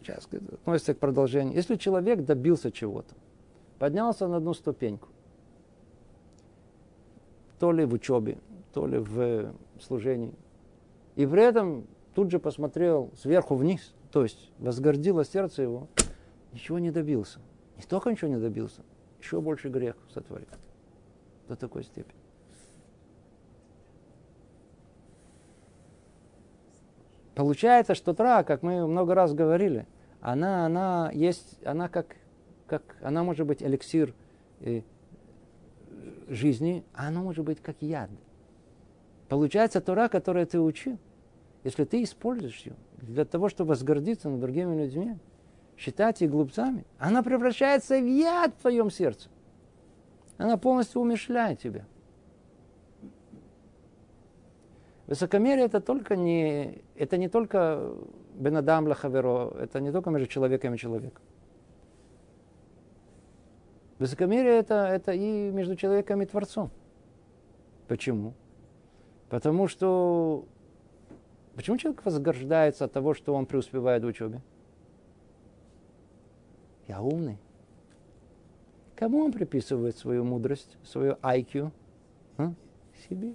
Сейчас 0.02 0.28
относится 0.52 0.92
к 0.92 0.98
продолжению. 0.98 1.54
Если 1.54 1.76
человек 1.76 2.24
добился 2.24 2.70
чего-то, 2.70 3.14
поднялся 3.78 4.28
на 4.28 4.36
одну 4.36 4.52
ступеньку, 4.52 5.08
то 7.58 7.72
ли 7.72 7.86
в 7.86 7.94
учебе, 7.94 8.36
то 8.74 8.86
ли 8.86 8.98
в 8.98 9.54
служении, 9.80 10.34
и 11.16 11.26
при 11.26 11.42
этом 11.42 11.86
тут 12.14 12.30
же 12.30 12.38
посмотрел 12.38 13.12
сверху 13.16 13.54
вниз, 13.54 13.94
то 14.12 14.24
есть 14.24 14.52
возгордило 14.58 15.24
сердце 15.24 15.62
его, 15.62 15.88
ничего 16.52 16.78
не 16.78 16.90
добился. 16.90 17.38
Не 17.78 17.82
только 17.84 18.10
ничего 18.10 18.30
не 18.30 18.38
добился, 18.38 18.82
еще 19.20 19.40
больше 19.40 19.70
грех 19.70 19.96
сотворил. 20.12 20.48
До 21.48 21.56
такой 21.56 21.82
степени. 21.82 22.23
Получается, 27.34 27.94
что 27.94 28.14
тра, 28.14 28.44
как 28.44 28.62
мы 28.62 28.86
много 28.86 29.14
раз 29.14 29.34
говорили, 29.34 29.86
она, 30.20 30.66
она 30.66 31.10
есть, 31.12 31.64
она 31.66 31.88
как, 31.88 32.16
как, 32.66 32.82
она 33.02 33.24
может 33.24 33.46
быть 33.46 33.62
эликсир 33.62 34.14
э, 34.60 34.82
жизни, 36.28 36.84
а 36.94 37.08
она 37.08 37.20
может 37.20 37.44
быть 37.44 37.60
как 37.60 37.76
яд. 37.80 38.10
Получается, 39.28 39.80
Тора, 39.80 40.08
которую 40.08 40.46
ты 40.46 40.60
учил, 40.60 40.98
если 41.64 41.84
ты 41.84 42.02
используешь 42.02 42.60
ее 42.60 42.74
для 42.98 43.24
того, 43.24 43.48
чтобы 43.48 43.70
возгордиться 43.70 44.28
над 44.28 44.40
другими 44.40 44.82
людьми, 44.82 45.18
считать 45.76 46.22
их 46.22 46.30
глупцами, 46.30 46.84
она 46.98 47.22
превращается 47.22 47.98
в 47.98 48.06
яд 48.06 48.54
в 48.54 48.60
твоем 48.60 48.90
сердце. 48.90 49.28
Она 50.36 50.56
полностью 50.56 51.00
умешляет 51.00 51.60
тебя. 51.60 51.84
Высокомерие 55.06 55.66
это 55.66 55.80
только 55.80 56.16
не, 56.16 56.82
это 56.96 57.18
не 57.18 57.28
только 57.28 57.92
бенадам 58.34 58.86
лахаверо, 58.86 59.54
это 59.60 59.80
не 59.80 59.92
только 59.92 60.10
между 60.10 60.26
человеком 60.26 60.74
и 60.74 60.78
человеком. 60.78 61.22
Высокомерие 63.98 64.58
это, 64.58 64.86
это 64.86 65.12
и 65.12 65.50
между 65.50 65.76
человеком 65.76 66.22
и 66.22 66.26
Творцом. 66.26 66.70
Почему? 67.86 68.32
Потому 69.28 69.68
что 69.68 70.46
почему 71.54 71.76
человек 71.76 72.04
возгождается 72.04 72.86
от 72.86 72.92
того, 72.92 73.14
что 73.14 73.34
он 73.34 73.46
преуспевает 73.46 74.02
в 74.02 74.06
учебе? 74.06 74.40
Я 76.88 77.02
умный. 77.02 77.38
Кому 78.96 79.20
он 79.24 79.32
приписывает 79.32 79.96
свою 79.96 80.24
мудрость, 80.24 80.76
свою 80.84 81.14
IQ? 81.14 81.70
А? 82.38 82.52
Себе. 83.08 83.34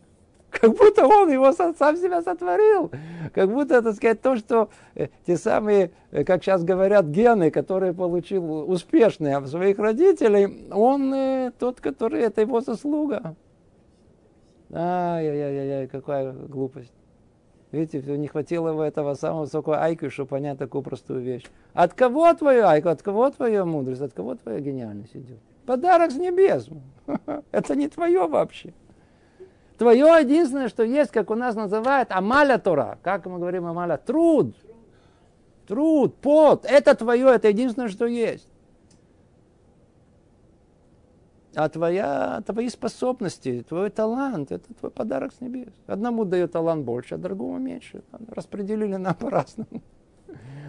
Как 0.62 0.76
будто 0.76 1.08
он 1.08 1.32
его 1.32 1.52
сам 1.54 1.96
себя 1.96 2.22
сотворил. 2.22 2.92
Как 3.34 3.50
будто, 3.50 3.82
так 3.82 3.96
сказать, 3.96 4.22
то, 4.22 4.36
что 4.36 4.70
э, 4.96 5.08
те 5.26 5.38
самые, 5.38 5.92
э, 6.12 6.24
как 6.24 6.44
сейчас 6.44 6.64
говорят, 6.64 7.06
гены, 7.06 7.52
которые 7.52 7.94
получил 7.94 8.70
успешные 8.70 9.38
от 9.38 9.48
своих 9.48 9.80
родителей, 9.80 10.70
он 10.72 11.14
э, 11.14 11.52
тот, 11.58 11.80
который, 11.80 12.22
это 12.22 12.42
его 12.42 12.62
заслуга. 12.62 13.36
Ай-яй-яй-яй, 14.72 15.88
какая 15.88 16.32
глупость. 16.34 16.94
Видите, 17.72 18.18
не 18.18 18.28
хватило 18.28 18.70
его 18.70 18.84
этого 18.84 19.14
самого 19.14 19.42
высокого 19.42 19.82
айку, 19.82 20.10
чтобы 20.10 20.30
понять 20.30 20.58
такую 20.58 20.82
простую 20.82 21.22
вещь. 21.22 21.46
От 21.74 21.94
кого 21.94 22.34
твое 22.34 22.64
айку, 22.64 22.90
от 22.90 23.02
кого 23.02 23.30
твоя 23.30 23.64
мудрость, 23.64 24.02
от 24.02 24.14
кого 24.14 24.36
твоя 24.36 24.60
гениальность 24.60 25.16
идет? 25.16 25.40
Подарок 25.66 26.12
с 26.12 26.16
небес. 26.16 26.68
Это 27.52 27.76
не 27.76 27.88
твое 27.88 28.28
вообще. 28.28 28.74
Твое 29.80 30.18
единственное, 30.20 30.68
что 30.68 30.84
есть, 30.84 31.10
как 31.10 31.32
у 31.32 31.36
нас 31.36 31.56
называют, 31.56 32.12
амаля 32.12 32.58
Тора. 32.58 33.00
Как 33.02 33.26
мы 33.26 33.40
говорим 33.40 33.66
амаля? 33.66 33.96
Труд. 33.96 34.54
Труд, 35.68 36.18
пот. 36.18 36.66
Это 36.66 36.96
твое, 36.96 37.30
это 37.30 37.48
единственное, 37.48 37.88
что 37.88 38.06
есть. 38.06 38.50
А 41.56 41.70
твоя, 41.70 42.44
твои 42.46 42.68
способности, 42.68 43.66
твой 43.68 43.90
талант, 43.90 44.52
это 44.52 44.74
твой 44.74 44.92
подарок 44.92 45.32
с 45.34 45.40
небес. 45.40 45.74
Одному 45.88 46.26
дает 46.26 46.52
талант 46.52 46.84
больше, 46.84 47.16
а 47.16 47.18
другому 47.18 47.58
меньше. 47.58 48.04
Распределили 48.28 48.98
нам 48.98 49.16
по-разному. 49.16 49.82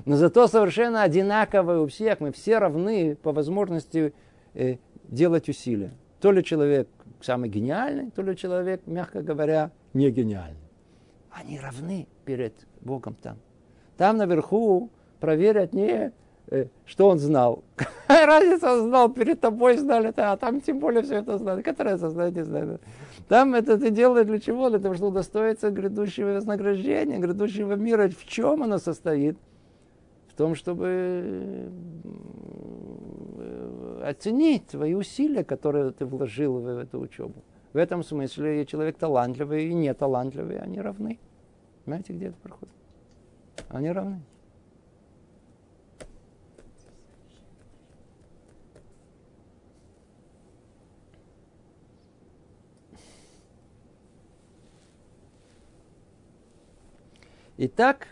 Но 0.05 0.17
зато 0.17 0.47
совершенно 0.47 1.03
одинаковые 1.03 1.81
у 1.81 1.89
всех. 1.89 2.21
Мы 2.21 2.31
все 2.31 2.59
равны 2.59 3.17
по 3.17 3.33
возможности 3.33 4.15
э, 4.55 4.77
делать 5.03 5.49
усилия. 5.49 5.91
То 6.21 6.31
ли 6.31 6.45
человек 6.45 6.89
самый 7.23 7.49
гениальный, 7.49 8.11
то 8.11 8.23
ли 8.23 8.37
человек, 8.37 8.83
мягко 8.87 9.23
говоря, 9.23 9.71
не 9.95 10.11
гениальный. 10.11 10.57
Они 11.31 11.59
равны 11.59 12.09
перед 12.25 12.55
Богом 12.81 13.15
там. 13.15 13.39
Там 13.97 14.17
наверху 14.17 14.91
проверят 15.21 15.73
не 15.73 16.13
Э, 16.51 16.67
что 16.85 17.09
он 17.09 17.19
знал? 17.19 17.63
Какая 17.77 18.27
разница, 18.27 18.73
он 18.73 18.89
знал, 18.89 19.09
перед 19.09 19.41
тобой 19.41 19.77
знали, 19.77 20.13
а 20.17 20.37
там 20.37 20.61
тем 20.61 20.81
более 20.81 21.03
все 21.03 21.17
это 21.17 21.39
знали. 21.39 21.63
Какая 21.63 21.85
разница, 21.85 22.11
знать, 22.11 22.35
не 22.35 22.45
знаю. 22.45 22.81
Там 23.29 23.55
это 23.55 23.79
ты 23.79 23.91
делаешь 23.91 24.27
для 24.27 24.41
чего? 24.41 24.69
Для 24.69 24.81
того, 24.81 24.95
чтобы 24.95 25.11
удостоиться 25.11 25.71
грядущего 25.71 26.35
вознаграждения, 26.35 27.19
грядущего 27.19 27.75
мира. 27.75 28.09
В 28.09 28.25
чем 28.27 28.65
оно 28.65 28.79
состоит? 28.79 29.39
В 30.29 30.35
том, 30.35 30.57
чтобы 30.57 31.71
оценить 34.01 34.69
твои 34.69 34.95
усилия, 34.95 35.45
которые 35.45 35.93
ты 35.93 36.05
вложил 36.05 36.61
в 36.61 36.67
эту 36.67 37.01
учебу. 37.01 37.43
В 37.73 37.77
этом 37.77 38.03
смысле 38.03 38.67
человек 38.67 38.99
талантливый 38.99 39.69
и 39.69 39.75
не 39.75 39.95
талантливый, 39.95 40.59
они 40.59 40.81
равны. 40.81 41.19
Понимаете, 41.85 42.13
где 42.13 42.27
это 42.27 42.37
проходит? 42.39 42.75
Они 43.69 43.91
равны. 43.91 44.23
Итак, 57.63 58.09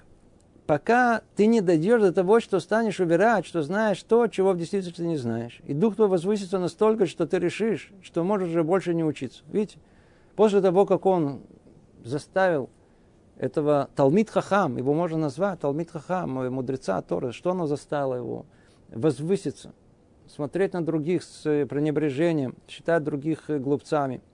пока 0.69 1.23
ты 1.35 1.47
не 1.47 1.63
дойдешь 1.63 2.03
до 2.03 2.13
того, 2.13 2.41
что 2.41 2.61
станешь 2.61 3.01
уверять, 3.01 3.47
что 3.47 3.63
знаешь 3.63 4.03
то, 4.03 4.27
чего 4.27 4.53
в 4.53 4.59
действительности 4.59 5.01
не 5.01 5.17
знаешь. 5.17 5.63
И 5.65 5.73
дух 5.73 5.97
твой 5.97 6.09
возвысится 6.09 6.59
настолько, 6.59 7.07
что 7.07 7.27
ты 7.27 7.39
решишь, 7.39 7.91
что 8.03 8.23
можешь 8.23 8.51
уже 8.51 8.63
больше 8.63 8.93
не 8.93 9.03
учиться. 9.03 9.43
Видите, 9.51 9.79
после 10.37 10.61
того, 10.61 10.85
как 10.85 11.07
он 11.07 11.41
заставил 12.05 12.69
этого 13.39 13.89
Талмит 13.97 14.29
Хахам, 14.29 14.77
его 14.77 14.93
можно 14.93 15.17
назвать 15.17 15.59
Талмит 15.59 15.91
Хахам, 15.91 16.53
мудреца 16.53 17.01
Торы, 17.01 17.33
что 17.33 17.53
оно 17.53 17.67
заставило 17.67 18.17
его? 18.17 18.45
Возвыситься, 18.91 19.73
смотреть 20.27 20.75
на 20.75 20.85
других 20.85 21.23
с 21.23 21.45
пренебрежением, 21.65 22.55
считать 22.69 23.03
других 23.03 23.49
глупцами– 23.49 24.21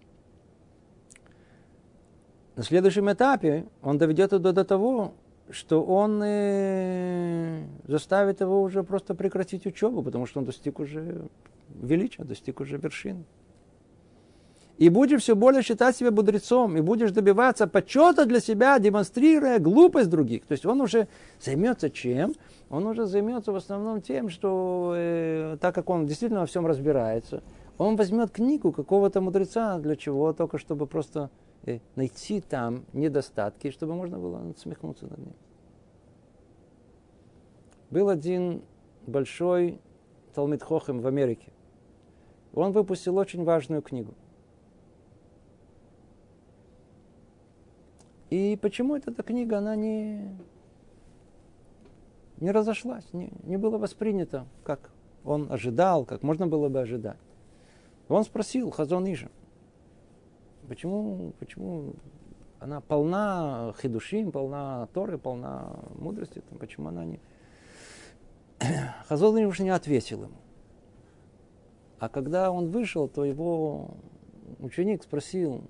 на 2.56 2.62
следующем 2.62 3.10
этапе 3.10 3.66
он 3.82 3.98
доведет 3.98 4.32
это 4.32 4.52
до 4.52 4.64
того, 4.64 5.14
что 5.50 5.82
он 5.84 6.22
э, 6.22 7.64
заставит 7.86 8.40
его 8.40 8.62
уже 8.62 8.82
просто 8.82 9.14
прекратить 9.14 9.66
учебу, 9.66 10.02
потому 10.02 10.26
что 10.26 10.40
он 10.40 10.46
достиг 10.46 10.80
уже 10.80 11.26
величия, 11.68 12.24
достиг 12.24 12.60
уже 12.60 12.78
вершины. 12.78 13.24
И 14.76 14.88
будешь 14.88 15.22
все 15.22 15.36
более 15.36 15.62
считать 15.62 15.96
себя 15.96 16.10
мудрецом, 16.10 16.76
и 16.76 16.80
будешь 16.80 17.12
добиваться 17.12 17.68
почета 17.68 18.26
для 18.26 18.40
себя, 18.40 18.78
демонстрируя 18.80 19.60
глупость 19.60 20.10
других. 20.10 20.46
То 20.46 20.52
есть 20.52 20.66
он 20.66 20.80
уже 20.80 21.06
займется 21.40 21.90
чем? 21.90 22.34
Он 22.70 22.86
уже 22.86 23.06
займется 23.06 23.52
в 23.52 23.56
основном 23.56 24.00
тем, 24.00 24.30
что 24.30 24.94
э, 24.96 25.58
так 25.60 25.74
как 25.76 25.90
он 25.90 26.06
действительно 26.06 26.40
во 26.40 26.46
всем 26.46 26.66
разбирается, 26.66 27.42
он 27.78 27.94
возьмет 27.94 28.30
книгу 28.32 28.72
какого-то 28.72 29.20
мудреца 29.20 29.78
для 29.78 29.94
чего? 29.94 30.32
Только 30.32 30.58
чтобы 30.58 30.86
просто 30.86 31.30
найти 31.96 32.40
там 32.40 32.84
недостатки, 32.92 33.70
чтобы 33.70 33.94
можно 33.94 34.18
было 34.18 34.38
насмехнуться 34.38 35.06
над 35.06 35.18
ним. 35.18 35.34
Был 37.90 38.08
один 38.08 38.62
большой 39.06 39.80
Талмит 40.34 40.62
Хохем 40.62 41.00
в 41.00 41.06
Америке. 41.06 41.52
Он 42.52 42.72
выпустил 42.72 43.16
очень 43.16 43.44
важную 43.44 43.82
книгу. 43.82 44.14
И 48.30 48.58
почему 48.60 48.96
эта 48.96 49.22
книга, 49.22 49.58
она 49.58 49.76
не, 49.76 50.36
не 52.38 52.50
разошлась, 52.50 53.04
не, 53.12 53.30
не 53.44 53.56
была 53.56 53.78
воспринята, 53.78 54.46
как 54.64 54.90
он 55.24 55.52
ожидал, 55.52 56.04
как 56.04 56.22
можно 56.22 56.46
было 56.46 56.68
бы 56.68 56.80
ожидать. 56.80 57.18
Он 58.08 58.24
спросил 58.24 58.70
Хазон 58.70 59.06
Ижа, 59.06 59.30
Почему, 60.68 61.32
почему 61.38 61.94
она 62.58 62.80
полна 62.80 63.74
хидушим, 63.80 64.32
полна 64.32 64.88
Торы, 64.94 65.18
полна 65.18 65.80
мудрости, 65.96 66.42
там, 66.48 66.58
почему 66.58 66.88
она 66.88 67.04
не... 67.04 67.20
Хазон 69.08 69.36
не 69.36 69.68
ответил 69.70 70.24
ему. 70.24 70.36
А 71.98 72.08
когда 72.08 72.50
он 72.50 72.70
вышел, 72.70 73.08
то 73.08 73.24
его 73.24 73.96
ученик 74.60 75.02
спросил, 75.02 75.62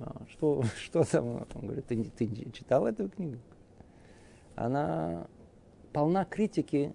«А 0.00 0.22
что, 0.30 0.62
что 0.76 1.04
там? 1.04 1.46
Он 1.54 1.62
говорит, 1.62 1.86
ты, 1.86 2.04
ты 2.04 2.50
читал 2.52 2.86
эту 2.86 3.08
книгу? 3.08 3.38
Она 4.54 5.26
полна 5.92 6.24
критики 6.24 6.92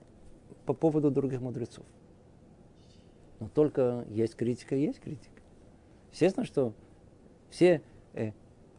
по 0.65 0.73
поводу 0.73 1.11
других 1.11 1.41
мудрецов. 1.41 1.86
Но 3.39 3.49
только 3.49 4.05
есть 4.09 4.36
критика, 4.36 4.75
есть 4.75 4.99
критика. 4.99 5.41
Естественно, 6.11 6.45
что 6.45 6.73
все 7.54 7.82
э, 8.14 8.32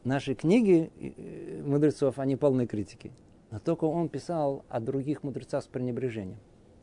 наши 0.03 0.35
книги 0.35 0.91
э, 0.99 1.63
мудрецов, 1.63 2.19
они 2.19 2.35
полны 2.35 2.67
критики. 2.67 3.13
Но 3.53 3.61
только 3.61 3.85
он 3.85 4.09
писал 4.09 4.65
о 4.69 4.81
других 4.81 5.23
мудрецах 5.23 5.63
с 5.63 5.69
пренебрежением. 5.69 6.39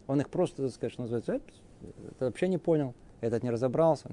Он 0.08 0.22
их 0.22 0.30
просто, 0.30 0.64
так 0.64 0.74
сказать, 0.74 0.98
называется, 0.98 1.42
это 1.84 2.26
вообще 2.26 2.48
не 2.48 2.58
понял, 2.58 2.96
этот 3.20 3.44
не 3.44 3.50
разобрался. 3.50 4.10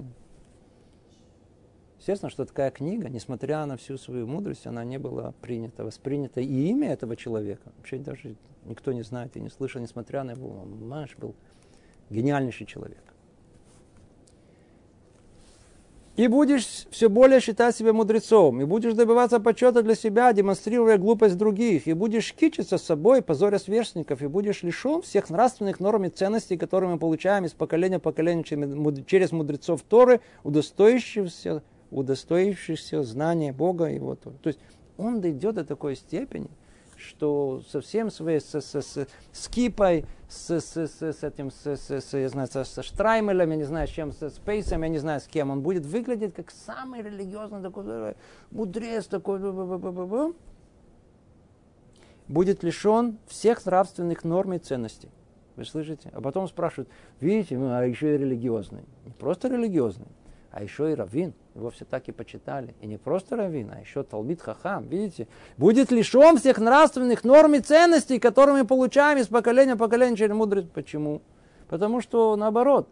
Естественно, 1.99 2.31
что 2.31 2.45
такая 2.45 2.73
книга, 2.73 3.09
несмотря 3.09 3.65
на 3.67 3.77
всю 3.77 3.97
свою 3.97 4.27
мудрость, 4.27 4.67
она 4.67 4.83
не 4.83 4.99
была 4.99 5.33
принята, 5.41 5.85
воспринята. 5.85 6.41
И 6.41 6.69
имя 6.69 6.93
этого 6.93 7.15
человека, 7.15 7.73
вообще 7.77 7.99
даже 7.99 8.35
никто 8.65 8.93
не 8.93 9.03
знает 9.03 9.37
и 9.37 9.41
не 9.41 9.51
слышал, 9.51 9.81
несмотря 9.81 10.25
на 10.25 10.33
его, 10.33 10.49
он, 10.63 10.79
знаешь, 10.79 11.17
был 11.17 11.37
гениальнейший 12.11 12.67
человек. 12.67 13.03
И 16.19 16.27
будешь 16.27 16.89
все 16.91 17.09
более 17.09 17.39
считать 17.39 17.77
себя 17.77 17.93
мудрецом, 17.93 18.61
и 18.61 18.65
будешь 18.65 18.95
добиваться 18.95 19.39
почета 19.39 19.85
для 19.85 19.95
себя, 19.95 20.33
демонстрируя 20.33 20.99
глупость 20.99 21.37
других, 21.37 21.87
и 21.87 21.93
будешь 21.93 22.35
кичиться 22.35 22.77
с 22.77 22.83
собой, 22.83 23.23
позоря 23.23 23.61
сверстников, 23.61 24.21
и 24.21 24.27
будешь 24.27 24.65
лишен 24.65 25.01
всех 25.03 25.31
нравственных 25.31 25.79
норм 25.79 26.07
и 26.07 26.09
ценностей, 26.09 26.57
которые 26.57 26.91
мы 26.91 26.99
получаем 26.99 27.45
из 27.45 27.53
поколения 27.53 28.01
в 28.01 28.03
поколение 28.03 28.43
через 29.07 29.31
мудрецов 29.31 29.83
Торы, 29.83 30.21
удостоившихся, 30.43 31.63
удостоившихся 31.93 33.05
знания 33.05 33.53
Бога 33.53 33.85
и 33.85 33.95
его 33.95 34.17
Торы. 34.17 34.39
То 34.43 34.49
есть 34.49 34.59
он 34.97 35.21
дойдет 35.21 35.55
до 35.55 35.65
такой 35.65 35.95
степени, 35.95 36.51
что 36.99 37.63
со 37.69 37.81
всем 37.81 38.11
своей, 38.11 38.41
с, 38.41 38.55
с, 38.55 38.75
с, 38.75 39.07
с 39.33 39.49
кипой, 39.49 40.05
с, 40.29 40.51
с, 40.51 40.77
с, 40.77 41.03
с 41.03 41.23
этим, 41.23 41.51
с, 41.51 41.67
с, 41.67 41.91
с, 41.91 42.17
я 42.17 42.29
знаю, 42.29 42.49
со, 42.49 42.65
со 42.65 42.83
Штраймелем, 42.83 43.51
я 43.51 43.57
не 43.57 43.65
знаю, 43.65 43.87
с 43.87 43.91
чем, 43.91 44.13
с 44.13 44.31
Спейсом, 44.31 44.83
я 44.83 44.89
не 44.89 44.99
знаю, 44.99 45.21
с 45.21 45.27
кем, 45.27 45.51
он 45.51 45.63
будет 45.63 45.87
выглядеть 45.87 46.35
как 46.35 46.51
самый 46.51 47.03
религиозный 47.03 47.63
такой 47.63 48.15
мудрец 48.51 49.07
такой, 49.07 49.41
будет 52.27 52.63
лишен 52.63 53.19
всех 53.27 53.65
нравственных 53.65 54.25
норм 54.25 54.55
и 54.55 54.59
ценностей. 54.59 55.11
Вы 55.57 55.65
слышите? 55.65 56.11
А 56.13 56.21
потом 56.21 56.47
спрашивают, 56.47 56.89
видите, 57.21 57.59
ну, 57.59 57.73
а 57.73 57.85
еще 57.85 58.15
и 58.15 58.19
религиозный. 58.19 58.83
Не 59.05 59.13
просто 59.13 59.49
религиозный, 59.49 60.07
а 60.51 60.63
еще 60.63 60.93
и 60.93 60.95
раввин. 60.95 61.35
Его 61.55 61.71
все 61.71 61.85
так 61.85 62.09
и 62.09 62.13
почитали. 62.13 62.75
И 62.81 62.87
не 62.87 62.97
просто 62.97 63.37
раввин, 63.37 63.71
а 63.75 63.81
еще 63.81 64.03
Талбит 64.03 64.41
Хахам. 64.41 64.87
Видите? 64.89 65.29
Будет 65.57 65.91
лишен 65.91 66.39
всех 66.39 66.59
нравственных 66.59 67.25
норм 67.25 67.55
и 67.55 67.61
ценностей, 67.61 68.19
которые 68.19 68.63
мы 68.63 68.67
получаем 68.67 69.19
из 69.19 69.27
поколения 69.27 69.75
в 69.75 69.79
поколение 69.79 70.17
через 70.17 70.35
мудрость. 70.35 70.71
Почему? 70.71 71.23
Потому 71.69 72.01
что 72.01 72.37
наоборот. 72.37 72.89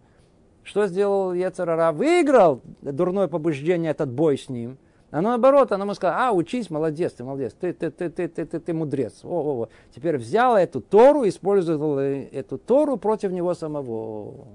Что 0.65 0.89
сделал 0.89 1.33
Ецарара? 1.33 1.93
Выиграл 1.93 2.61
дурное 2.83 3.29
побуждение, 3.29 3.93
этот 3.93 4.11
бой 4.11 4.37
с 4.37 4.49
ним. 4.49 4.79
А 5.13 5.23
наоборот, 5.23 5.71
она 5.71 5.85
ему 5.85 5.95
сказала, 5.95 6.29
а, 6.29 6.33
учись, 6.33 6.69
молодец, 6.71 7.13
ты 7.13 7.23
молодец, 7.23 7.55
ты, 7.59 7.73
ты, 7.73 7.93
ты, 7.93 8.11
ты, 8.11 8.27
ты, 8.27 8.45
ты, 8.45 8.59
ты 8.59 8.75
мудрец. 8.75 9.25
О, 9.25 9.29
о, 9.29 9.63
о. 9.63 9.69
Теперь 9.95 10.17
взял 10.17 10.57
эту 10.57 10.81
Тору, 10.81 11.27
использовал 11.29 11.99
эту 12.01 12.59
Тору 12.59 12.97
против 12.97 13.31
него 13.31 13.55
самого. 13.55 14.49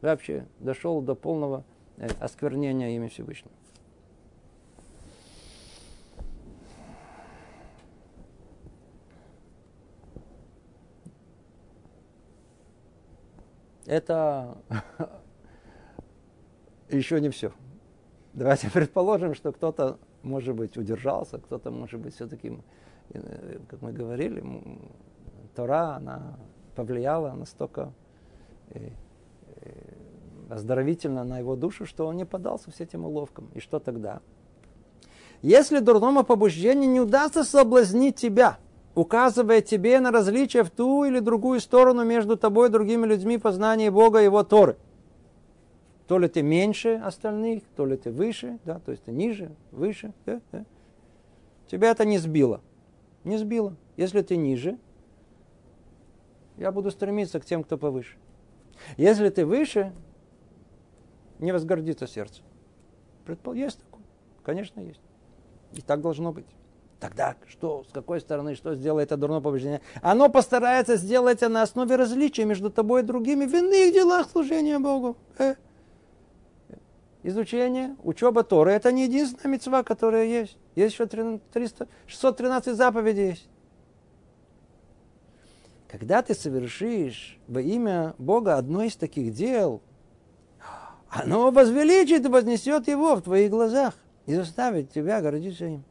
Вообще 0.00 0.46
дошел 0.58 1.02
до 1.02 1.14
полного 1.14 1.64
Э, 2.00 2.08
осквернения 2.18 2.96
имя 2.96 3.10
Всевышнего. 3.10 3.52
Это 13.84 14.56
еще 16.88 17.20
не 17.20 17.28
все. 17.28 17.52
Давайте 18.32 18.70
предположим, 18.72 19.34
что 19.34 19.52
кто-то, 19.52 19.98
может 20.22 20.54
быть, 20.54 20.78
удержался, 20.78 21.38
кто-то, 21.38 21.70
может 21.70 22.00
быть, 22.00 22.14
все-таки, 22.14 22.58
э, 23.10 23.58
как 23.68 23.82
мы 23.82 23.92
говорили, 23.92 24.42
Тора, 25.54 25.96
она 25.96 26.38
повлияла 26.76 27.32
настолько 27.32 27.92
э, 28.70 28.88
оздоровительно 30.50 31.24
на 31.24 31.38
его 31.38 31.56
душу, 31.56 31.86
что 31.86 32.06
он 32.06 32.16
не 32.16 32.24
поддался 32.24 32.70
всем 32.70 32.86
этим 32.86 33.04
уловкам. 33.04 33.48
И 33.54 33.60
что 33.60 33.78
тогда? 33.78 34.20
Если 35.42 35.78
дурному 35.78 36.24
побуждению 36.24 36.90
не 36.90 37.00
удастся 37.00 37.44
соблазнить 37.44 38.16
тебя, 38.16 38.58
указывает 38.94 39.66
тебе 39.66 40.00
на 40.00 40.10
различия 40.10 40.64
в 40.64 40.70
ту 40.70 41.04
или 41.04 41.20
другую 41.20 41.60
сторону 41.60 42.04
между 42.04 42.36
тобой 42.36 42.68
и 42.68 42.72
другими 42.72 43.06
людьми 43.06 43.38
познания 43.38 43.90
Бога 43.90 44.20
и 44.20 44.24
Его 44.24 44.42
Торы. 44.42 44.76
То 46.06 46.18
ли 46.18 46.28
ты 46.28 46.42
меньше 46.42 47.00
остальных, 47.04 47.62
то 47.76 47.86
ли 47.86 47.96
ты 47.96 48.10
выше, 48.10 48.58
да, 48.64 48.80
то 48.80 48.90
есть 48.90 49.04
ты 49.04 49.12
ниже, 49.12 49.54
выше. 49.70 50.12
Да, 50.26 50.40
да. 50.50 50.64
Тебя 51.68 51.92
это 51.92 52.04
не 52.04 52.18
сбило. 52.18 52.60
Не 53.22 53.38
сбило. 53.38 53.76
Если 53.96 54.22
ты 54.22 54.36
ниже, 54.36 54.76
я 56.56 56.72
буду 56.72 56.90
стремиться 56.90 57.38
к 57.38 57.44
тем, 57.44 57.62
кто 57.62 57.78
повыше. 57.78 58.16
Если 58.96 59.28
ты 59.28 59.46
выше, 59.46 59.92
не 61.40 61.52
возгордится 61.52 62.06
сердце. 62.06 62.42
Предпол... 63.24 63.54
Есть 63.54 63.80
такое. 63.80 64.04
Конечно, 64.42 64.80
есть. 64.80 65.00
И 65.72 65.80
так 65.80 66.00
должно 66.00 66.32
быть. 66.32 66.46
Тогда 66.98 67.34
что, 67.46 67.84
с 67.88 67.92
какой 67.92 68.20
стороны, 68.20 68.54
что 68.54 68.74
сделает 68.74 69.08
это 69.08 69.16
дурное 69.16 69.40
побуждение? 69.40 69.80
Оно 70.02 70.28
постарается 70.28 70.96
сделать 70.96 71.40
на 71.40 71.62
основе 71.62 71.96
различия 71.96 72.44
между 72.44 72.70
тобой 72.70 73.00
и 73.00 73.04
другими 73.04 73.46
в 73.46 73.54
иных 73.54 73.94
делах 73.94 74.28
служения 74.30 74.78
Богу. 74.78 75.16
Э. 75.38 75.54
Изучение, 77.22 77.96
учеба 78.02 78.42
Торы– 78.44 78.72
это 78.72 78.92
не 78.92 79.04
единственная 79.04 79.54
мецва, 79.54 79.82
которая 79.82 80.26
есть. 80.26 80.58
Есть 80.74 80.94
еще 80.94 81.06
300, 81.06 81.88
613 82.06 82.76
заповедей 82.76 83.28
есть. 83.30 83.48
Когда 85.88 86.22
ты 86.22 86.34
совершишь 86.34 87.38
во 87.48 87.60
имя 87.60 88.14
Бога 88.18 88.56
одно 88.56 88.82
из 88.82 88.96
таких 88.96 89.34
дел, 89.34 89.82
оно 91.10 91.50
возвеличит 91.50 92.24
и 92.24 92.28
вознесет 92.28 92.88
его 92.88 93.16
в 93.16 93.22
твоих 93.22 93.50
глазах 93.50 93.94
и 94.26 94.34
заставит 94.34 94.92
тебя 94.92 95.20
гордиться 95.20 95.66
им. 95.66 95.84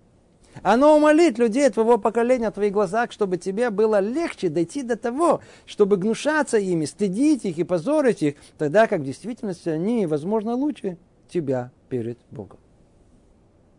Оно 0.63 0.97
умолит 0.97 1.37
людей 1.37 1.69
твоего 1.69 1.97
поколения 1.97 2.49
в 2.49 2.53
твоих 2.53 2.73
глазах, 2.73 3.11
чтобы 3.11 3.37
тебе 3.37 3.69
было 3.69 3.99
легче 3.99 4.49
дойти 4.49 4.81
до 4.81 4.95
того, 4.97 5.41
чтобы 5.65 5.97
гнушаться 5.97 6.57
ими, 6.57 6.85
стыдить 6.85 7.45
их 7.45 7.59
и 7.59 7.63
позорить 7.63 8.23
их, 8.23 8.35
тогда 8.57 8.87
как 8.87 9.01
в 9.01 9.05
действительности 9.05 9.69
они, 9.69 10.07
возможно, 10.07 10.55
лучше 10.55 10.97
тебя 11.29 11.71
перед 11.87 12.17
Богом. 12.31 12.59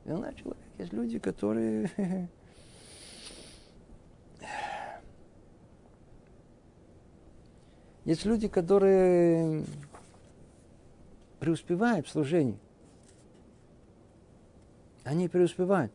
И 0.04 0.12
он 0.12 0.24
человек. 0.34 0.56
Есть 0.78 0.92
люди, 0.92 1.18
которые 1.18 1.90
Есть 8.04 8.24
люди, 8.24 8.48
которые 8.48 9.64
преуспевают 11.40 12.06
в 12.06 12.10
служении. 12.10 12.58
Они 15.02 15.28
преуспевают. 15.28 15.92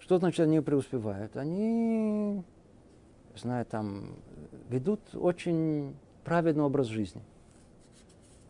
Что 0.00 0.18
значит 0.18 0.40
они 0.40 0.60
преуспевают? 0.60 1.36
Они, 1.36 2.42
знаю, 3.36 3.64
там, 3.64 4.16
ведут 4.68 5.00
очень 5.14 5.96
праведный 6.24 6.64
образ 6.64 6.88
жизни. 6.88 7.22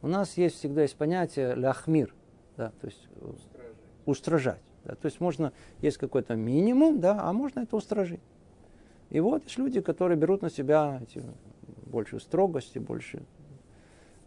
У 0.03 0.09
нас 0.09 0.37
есть 0.39 0.57
всегда 0.57 0.83
есть 0.83 0.97
понятие 0.97 1.55
ляхмир, 1.55 2.15
да, 2.57 2.73
то 2.81 2.87
есть 2.87 3.07
устражать. 3.21 3.77
устражать 4.07 4.61
да, 4.85 4.95
то 4.95 5.07
есть 5.07 5.21
можно, 5.21 5.53
есть 5.81 5.99
какой-то 5.99 6.37
минимум, 6.37 7.01
да, 7.01 7.21
а 7.23 7.33
можно 7.33 7.61
это 7.61 7.77
устражить. 7.77 8.21
И 9.11 9.21
вот 9.21 9.45
есть 9.45 9.59
люди, 9.59 9.81
которые 9.81 10.17
берут 10.17 10.43
на 10.43 10.51
себя 10.51 11.01
эти, 11.03 11.23
большую 11.87 12.21
строгость 12.21 12.77
и 12.77 12.79
больше 12.79 13.23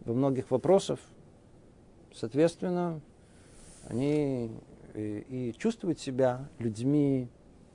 во 0.04 0.14
многих 0.14 0.50
вопросах. 0.50 0.98
Соответственно, 2.12 3.00
они 3.86 4.50
и, 4.94 5.26
и 5.28 5.54
чувствуют 5.58 5.98
себя 5.98 6.48
людьми 6.58 7.28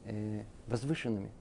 э, 0.05 0.43
возвышенными. 0.67 1.31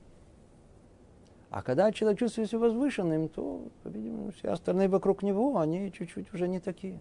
А 1.51 1.63
когда 1.63 1.91
человек 1.93 2.19
чувствует 2.19 2.51
себя 2.51 2.59
возвышенным, 2.61 3.29
то, 3.29 3.69
по-видимому, 3.83 4.33
все 4.33 4.51
остальные 4.51 4.89
вокруг 4.89 5.23
него, 5.23 5.59
они 5.59 5.91
чуть-чуть 5.93 6.33
уже 6.35 6.47
не 6.47 6.61
такие. 6.61 6.99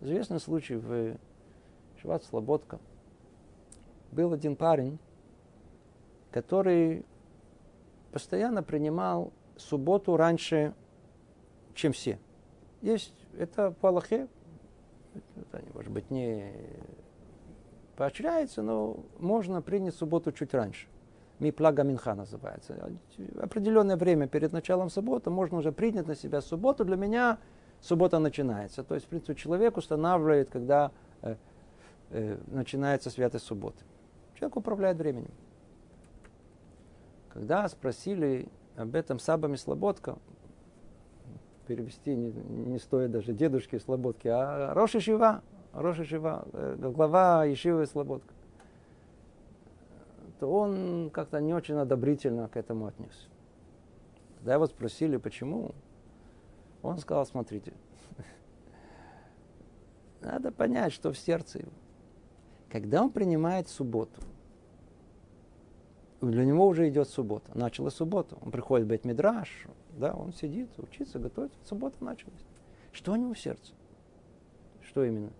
Известный 0.00 0.38
случай 0.38 0.76
в 0.76 1.16
Шват 2.00 2.22
Слободка. 2.22 2.78
Был 4.12 4.32
один 4.32 4.54
парень, 4.54 4.98
который 6.30 7.04
постоянно 8.12 8.62
принимал 8.62 9.32
субботу 9.56 10.16
раньше, 10.16 10.72
чем 11.78 11.92
все. 11.92 12.18
Есть, 12.82 13.14
это 13.38 13.70
по 13.70 13.88
Аллахе, 13.88 14.28
это, 15.36 15.62
может 15.74 15.92
быть, 15.92 16.10
не 16.10 16.52
поощряется, 17.96 18.62
но 18.62 19.04
можно 19.18 19.62
принять 19.62 19.94
субботу 19.94 20.32
чуть 20.32 20.54
раньше. 20.54 20.86
Миплага 21.38 21.84
Минха 21.84 22.14
называется. 22.14 22.90
Определенное 23.40 23.96
время 23.96 24.26
перед 24.26 24.52
началом 24.52 24.90
субботы 24.90 25.30
можно 25.30 25.58
уже 25.58 25.70
принять 25.70 26.08
на 26.08 26.16
себя 26.16 26.40
субботу. 26.40 26.84
Для 26.84 26.96
меня 26.96 27.38
суббота 27.80 28.18
начинается. 28.18 28.82
То 28.82 28.94
есть, 28.94 29.06
в 29.06 29.08
принципе, 29.08 29.36
человек 29.36 29.76
устанавливает, 29.76 30.50
когда 30.50 30.90
э, 31.22 31.36
э, 32.10 32.38
начинается 32.48 33.10
святая 33.10 33.40
суббота. 33.40 33.78
Человек 34.34 34.56
управляет 34.56 34.96
временем. 34.96 35.30
Когда 37.32 37.68
спросили 37.68 38.48
об 38.76 38.96
этом 38.96 39.20
Сабами 39.20 39.54
Слободка, 39.54 40.18
перевести 41.68 42.16
не, 42.16 42.32
не 42.32 42.78
стоит 42.78 43.10
даже 43.10 43.34
дедушки 43.34 43.78
Слободки, 43.78 44.26
а 44.26 44.72
Роши 44.72 45.00
Шива, 45.00 45.42
Роши 45.72 46.04
Шива, 46.04 46.46
э, 46.52 46.90
глава 46.94 47.44
Ешивы 47.44 47.86
Слободка, 47.86 48.32
то 50.40 50.50
он 50.50 51.10
как-то 51.10 51.40
не 51.40 51.52
очень 51.52 51.74
одобрительно 51.74 52.48
к 52.48 52.56
этому 52.56 52.86
отнесся. 52.86 53.28
Когда 54.38 54.54
его 54.54 54.66
спросили, 54.66 55.18
почему, 55.18 55.74
он 56.82 56.96
сказал, 56.98 57.26
смотрите, 57.26 57.74
надо 60.22 60.50
понять, 60.50 60.94
что 60.94 61.12
в 61.12 61.18
сердце 61.18 61.58
его. 61.58 61.72
Когда 62.70 63.02
он 63.02 63.10
принимает 63.10 63.68
субботу, 63.68 64.22
для 66.20 66.44
него 66.44 66.66
уже 66.66 66.88
идет 66.88 67.08
суббота. 67.08 67.50
Началась 67.54 67.94
суббота. 67.94 68.36
Он 68.40 68.50
приходит 68.50 68.86
в 68.86 68.90
Бет-Мидраш, 68.90 69.66
да, 69.92 70.12
он 70.12 70.32
сидит, 70.32 70.68
учится, 70.78 71.18
готовится. 71.18 71.58
Суббота 71.64 72.02
началась. 72.02 72.40
Что 72.92 73.12
у 73.12 73.16
него 73.16 73.34
в 73.34 73.38
сердце? 73.38 73.72
Что 74.82 75.04
именно? 75.04 75.30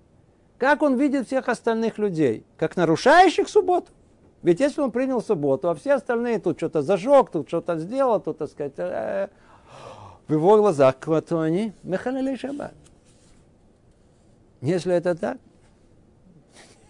Как 0.58 0.82
он 0.82 0.96
видит 0.96 1.26
всех 1.26 1.48
остальных 1.48 1.98
людей? 1.98 2.44
Как 2.56 2.76
нарушающих 2.76 3.48
субботу? 3.48 3.92
Ведь 4.42 4.60
если 4.60 4.80
он 4.80 4.92
принял 4.92 5.20
субботу, 5.20 5.68
а 5.68 5.74
все 5.74 5.94
остальные 5.94 6.38
тут 6.38 6.58
что-то 6.58 6.82
зажег, 6.82 7.30
тут 7.30 7.48
что-то 7.48 7.78
сделал, 7.78 8.20
тут, 8.20 8.38
так 8.38 8.50
сказать, 8.50 8.74
э, 8.76 9.28
в 10.28 10.32
его 10.32 10.56
глазах, 10.58 10.96
кто 10.98 11.40
они? 11.40 11.72
Мехалелей 11.82 12.36
Шаббат. 12.36 12.74
Если 14.60 14.94
это 14.94 15.14
так, 15.14 15.38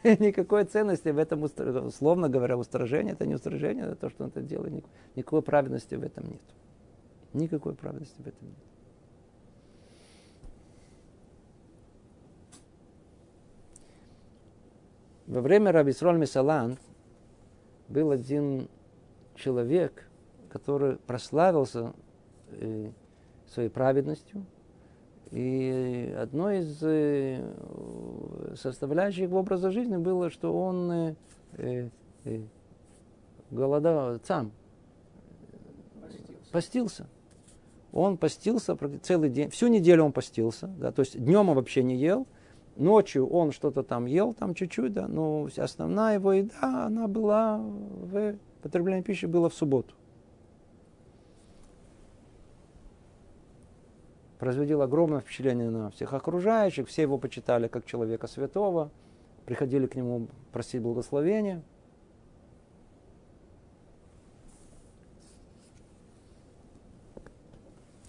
никакой 0.19 0.65
ценности 0.65 1.09
в 1.09 1.19
этом, 1.19 1.43
условно 1.43 2.29
говоря, 2.29 2.57
устражение, 2.57 3.15
это 3.15 3.27
не 3.27 3.35
устражение, 3.35 3.87
это 3.87 3.97
то, 3.97 4.11
что 4.11 4.25
он 4.25 4.31
это 4.31 4.43
делает. 4.43 4.85
Никакой 5.17 5.43
праведности 5.43 5.95
в 5.95 6.03
этом 6.03 6.27
нет. 6.27 6.43
Никакой 7.33 7.75
праведности 7.75 8.21
в 8.23 8.27
этом 8.27 8.49
нет. 8.49 8.57
Во 15.27 15.43
время 15.43 15.73
Раби 15.73 15.93
Сроль 15.93 16.17
Месалан 16.17 16.79
был 17.89 18.11
один 18.11 18.69
человек, 19.35 20.09
который 20.49 20.97
прославился 20.97 21.93
э, 22.51 22.91
своей 23.47 23.69
праведностью– 23.69 24.47
и 25.31 26.15
одно 26.19 26.51
из 26.51 26.79
э, 26.83 27.43
составляющих 28.57 29.31
образа 29.33 29.71
жизни 29.71 29.97
было, 29.97 30.31
что 30.31 30.53
он 30.53 30.91
э, 30.91 31.15
э, 31.59 31.89
э 32.25 32.41
голодал, 33.51 34.19
сам 34.25 34.53
постился. 36.03 36.53
постился. 36.53 37.07
Он 37.93 38.17
постился 38.19 38.77
целый 39.03 39.31
день, 39.31 39.49
всю 39.51 39.69
неделю 39.69 40.05
он 40.05 40.13
постился, 40.13 40.67
да, 40.67 40.93
то 40.93 41.01
есть 41.01 41.19
днем 41.19 41.49
он 41.49 41.57
вообще 41.57 41.83
не 41.83 41.97
ел, 41.97 42.27
ночью 42.77 43.27
он 43.27 43.53
что-то 43.53 43.83
там 43.83 44.05
ел, 44.07 44.35
там 44.35 44.55
чуть-чуть, 44.55 44.93
да, 44.93 45.09
но 45.09 45.49
основная 45.57 46.15
его 46.15 46.33
еда, 46.35 46.87
она 46.87 47.09
была 47.09 47.59
в 47.59 48.37
потребление 48.63 49.03
пищи 49.03 49.27
было 49.27 49.49
в 49.49 49.55
субботу. 49.55 49.95
Производил 54.39 54.83
огромное 54.83 55.21
впечатление 55.21 55.69
на 55.71 55.91
всех 55.91 56.15
окружающих, 56.15 56.89
все 56.89 57.03
его 57.03 57.19
почитали 57.19 57.69
как 57.69 57.85
человека 57.85 58.27
святого, 58.27 58.91
приходили 59.45 59.87
к 59.87 59.95
нему 59.97 60.29
просить 60.53 60.81
благословения. 60.81 61.63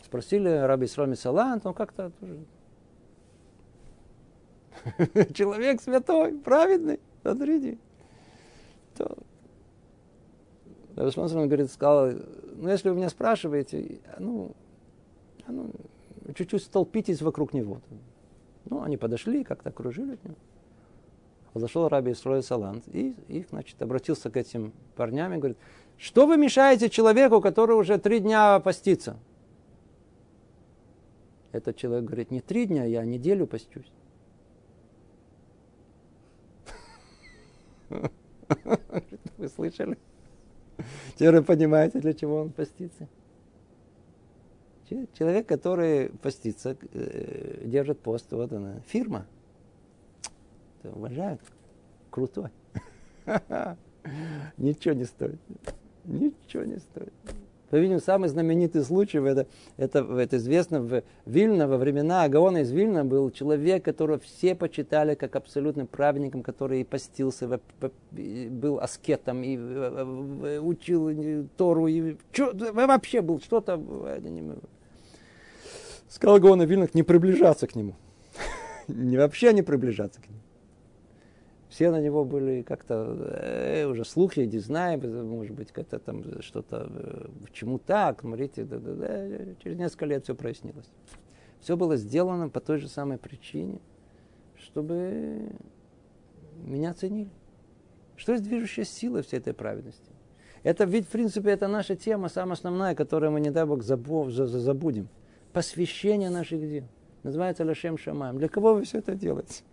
Спросили 0.04 0.50
раби 0.50 0.86
Исрами 0.86 1.16
Салант, 1.16 1.66
он 1.66 1.74
как-то 1.74 2.12
тоже... 2.20 2.46
Человек 5.34 5.82
святой, 5.82 6.34
праведный, 6.40 7.00
смотрите. 7.22 7.78
То... 8.96 9.18
он 10.96 11.48
говорит, 11.48 11.72
сказал, 11.72 12.12
ну, 12.56 12.70
если 12.70 12.90
вы 12.90 12.96
меня 12.96 13.10
спрашиваете, 13.10 14.00
ну, 14.18 14.56
ну 15.48 15.72
чуть-чуть 16.34 16.64
столпитесь 16.64 17.22
вокруг 17.22 17.54
него. 17.54 17.82
Ну, 18.66 18.82
они 18.82 18.98
подошли, 18.98 19.44
как-то 19.44 19.70
окружили 19.70 20.14
от 20.14 20.24
него. 20.24 20.36
Зашел 21.56 21.88
Раби 21.88 22.12
Исроя 22.12 22.42
Салант 22.42 22.84
и, 22.88 23.16
и 23.28 23.44
значит, 23.50 23.82
обратился 23.82 24.30
к 24.30 24.38
этим 24.38 24.72
парням 24.96 25.34
и 25.34 25.38
говорит, 25.38 25.58
что 25.98 26.28
вы 26.28 26.38
мешаете 26.38 26.90
человеку, 26.90 27.42
который 27.42 27.76
уже 27.76 27.98
три 27.98 28.20
дня 28.20 28.60
постится? 28.60 29.18
Этот 31.52 31.76
человек 31.76 32.06
говорит, 32.06 32.32
не 32.32 32.42
три 32.42 32.68
дня, 32.68 32.86
я 32.86 33.04
неделю 33.04 33.48
постюсь. 33.48 33.92
Вы 39.38 39.48
слышали? 39.50 39.98
Теперь 41.16 41.36
вы 41.36 41.44
понимаете, 41.44 42.00
для 42.00 42.14
чего 42.14 42.42
он 42.42 42.52
постится? 42.52 43.08
Человек, 45.14 45.48
который 45.48 46.10
постится, 46.10 46.76
э, 46.94 47.62
держит 47.66 48.00
пост, 48.00 48.32
вот 48.32 48.52
она, 48.52 48.80
фирма. 48.88 49.26
Это 50.82 50.96
уважают. 50.96 51.42
Крутой. 52.10 52.50
Ничего 54.58 54.94
не 54.94 55.06
стоит. 55.06 55.40
Ничего 56.06 56.64
не 56.64 56.78
стоит. 56.78 57.14
По-видимому, 57.70 58.02
самый 58.02 58.30
знаменитый 58.30 58.84
случай, 58.84 59.20
это, 59.20 59.46
это, 59.78 60.00
это 60.00 60.38
известно 60.38 60.82
в 60.82 61.04
Вильно, 61.26 61.68
во 61.68 61.78
времена 61.78 62.24
Агаона 62.24 62.60
из 62.60 62.72
Вильна 62.72 63.04
был 63.06 63.30
человек, 63.30 63.86
которого 63.86 64.18
все 64.18 64.56
почитали 64.56 65.14
как 65.14 65.36
абсолютным 65.36 65.86
праведником, 65.86 66.42
который 66.42 66.82
и 66.82 66.84
постился, 66.84 67.60
был 68.12 68.80
аскетом, 68.80 69.44
и 69.44 69.56
учил 70.58 71.48
Тору, 71.58 71.88
и 71.88 72.18
вообще 72.72 73.22
был 73.22 73.40
что-то... 73.40 73.78
Сказал 76.10 76.36
Агаона 76.36 76.64
Вильнах 76.64 76.94
не 76.94 77.04
приближаться 77.04 77.68
к 77.68 77.76
нему. 77.76 77.96
не 78.90 79.16
вообще 79.16 79.54
не 79.54 79.62
приближаться 79.62 80.20
к 80.22 80.28
нему 80.28 80.40
все 81.80 81.92
на 81.92 82.02
него 82.02 82.26
были 82.26 82.62
как-то 82.64 83.16
э, 83.20 83.86
уже 83.86 84.04
слухи, 84.04 84.42
не 84.42 84.58
знаем, 84.58 85.00
может 85.30 85.56
быть, 85.56 85.72
как-то 85.72 86.00
там 86.00 86.42
что-то, 86.42 86.90
э, 86.92 87.78
так, 87.86 88.22
смотрите, 88.22 88.66
да, 88.66 88.80
да, 88.80 88.94
да, 88.96 89.28
через 89.64 89.78
несколько 89.78 90.06
лет 90.06 90.24
все 90.24 90.36
прояснилось. 90.36 90.90
Все 91.62 91.78
было 91.78 91.96
сделано 91.96 92.50
по 92.50 92.60
той 92.60 92.80
же 92.80 92.88
самой 92.88 93.18
причине, 93.18 93.80
чтобы 94.58 95.52
меня 96.58 96.94
ценили. 96.94 97.32
Что 98.18 98.34
есть 98.34 98.44
движущая 98.44 98.84
сила 98.84 99.22
всей 99.22 99.38
этой 99.38 99.54
праведности? 99.54 100.12
Это 100.64 100.84
ведь, 100.84 101.06
в 101.06 101.12
принципе, 101.12 101.52
это 101.52 101.68
наша 101.68 101.96
тема, 101.96 102.28
самая 102.28 102.56
основная, 102.56 102.96
которую 102.96 103.32
мы, 103.32 103.40
не 103.40 103.52
дай 103.52 103.66
Бог, 103.66 103.84
забудем. 103.84 105.08
Посвящение 105.54 106.30
наших 106.30 106.62
дел. 106.62 106.84
Называется 107.24 107.66
Лашем 107.66 107.98
Шамаем. 107.98 108.38
Для 108.38 108.48
кого 108.48 108.76
вы 108.76 108.84
все 108.84 109.00
это 109.00 109.16
делаете? 109.16 109.64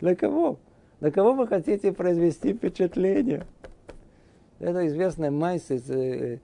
Для 0.00 0.14
кого? 0.16 0.58
На 1.00 1.10
кого 1.10 1.34
вы 1.34 1.46
хотите 1.46 1.92
произвести 1.92 2.52
впечатление? 2.52 3.46
Это 4.58 4.86
известная 4.88 5.30
майса, 5.30 5.78
э, 5.88 6.38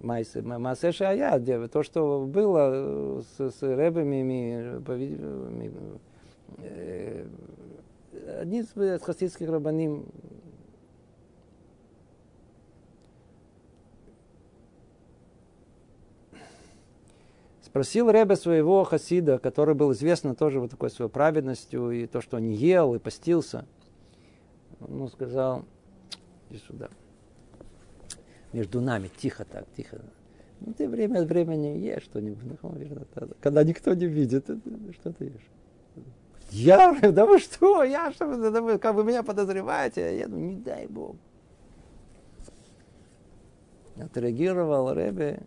майса, 0.00 0.42
майса 0.42 0.90
Шая, 0.90 1.38
то, 1.68 1.82
что 1.84 2.26
было 2.26 3.22
с, 3.22 3.50
с 3.50 3.62
рэбами, 3.62 4.82
э, 6.58 7.24
одни 8.40 8.60
из 8.60 9.02
хасидских 9.02 9.48
рабаним 9.48 10.06
Спросил 17.72 18.10
Ребе 18.10 18.36
своего 18.36 18.84
хасида, 18.84 19.38
который 19.38 19.74
был 19.74 19.92
известен 19.92 20.34
тоже 20.34 20.60
вот 20.60 20.70
такой 20.70 20.90
своей 20.90 21.10
праведностью, 21.10 21.90
и 21.90 22.06
то, 22.06 22.20
что 22.20 22.36
он 22.36 22.48
ел 22.48 22.94
и 22.94 22.98
постился– 22.98 23.66
он 24.88 25.08
сказал, 25.08 25.64
иди 26.50 26.58
сюда. 26.58 26.88
Между 28.52 28.80
нами, 28.80 29.10
тихо 29.16 29.44
так, 29.44 29.66
тихо. 29.76 30.00
Ну, 30.60 30.72
ты 30.74 30.88
время 30.88 31.20
от 31.20 31.28
времени 31.28 31.78
ешь 31.78 32.04
что-нибудь. 32.04 32.60
Ну, 32.62 33.32
когда 33.40 33.64
никто 33.64 33.94
не 33.94 34.06
видит, 34.06 34.44
что 34.46 35.12
ты 35.12 35.24
ешь? 35.24 35.50
Я? 36.50 36.94
Да 37.12 37.24
вы 37.24 37.38
что? 37.38 37.82
Я 37.82 38.12
что? 38.12 38.50
Да 38.50 38.60
вы, 38.60 38.78
как 38.78 38.94
вы 38.94 39.04
меня 39.04 39.22
подозреваете? 39.22 40.18
Я 40.18 40.28
думаю, 40.28 40.50
не 40.50 40.56
дай 40.56 40.86
Бог. 40.86 41.16
Отреагировал 43.96 44.92
Рэбе. 44.92 45.42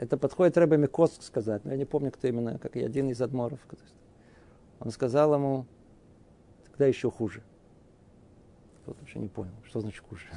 Это 0.00 0.16
подходит 0.16 0.56
Рэбе 0.56 0.78
Микоск 0.78 1.20
сказать, 1.22 1.62
но 1.66 1.72
я 1.72 1.76
не 1.76 1.84
помню, 1.84 2.10
кто 2.10 2.26
именно, 2.26 2.58
как 2.58 2.74
и 2.74 2.82
один 2.82 3.10
из 3.10 3.20
адморов. 3.20 3.60
Он 4.80 4.90
сказал 4.92 5.34
ему, 5.34 5.66
тогда 6.64 6.86
еще 6.86 7.10
хуже. 7.10 7.42
Тот 8.86 8.98
вообще 8.98 9.18
не 9.18 9.28
понял, 9.28 9.52
что 9.62 9.80
значит 9.80 10.00
кушать. 10.00 10.32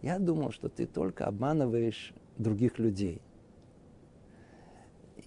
Я 0.00 0.20
думал, 0.20 0.52
что 0.52 0.68
ты 0.68 0.86
только 0.86 1.26
обманываешь 1.26 2.14
других 2.38 2.78
людей. 2.78 3.20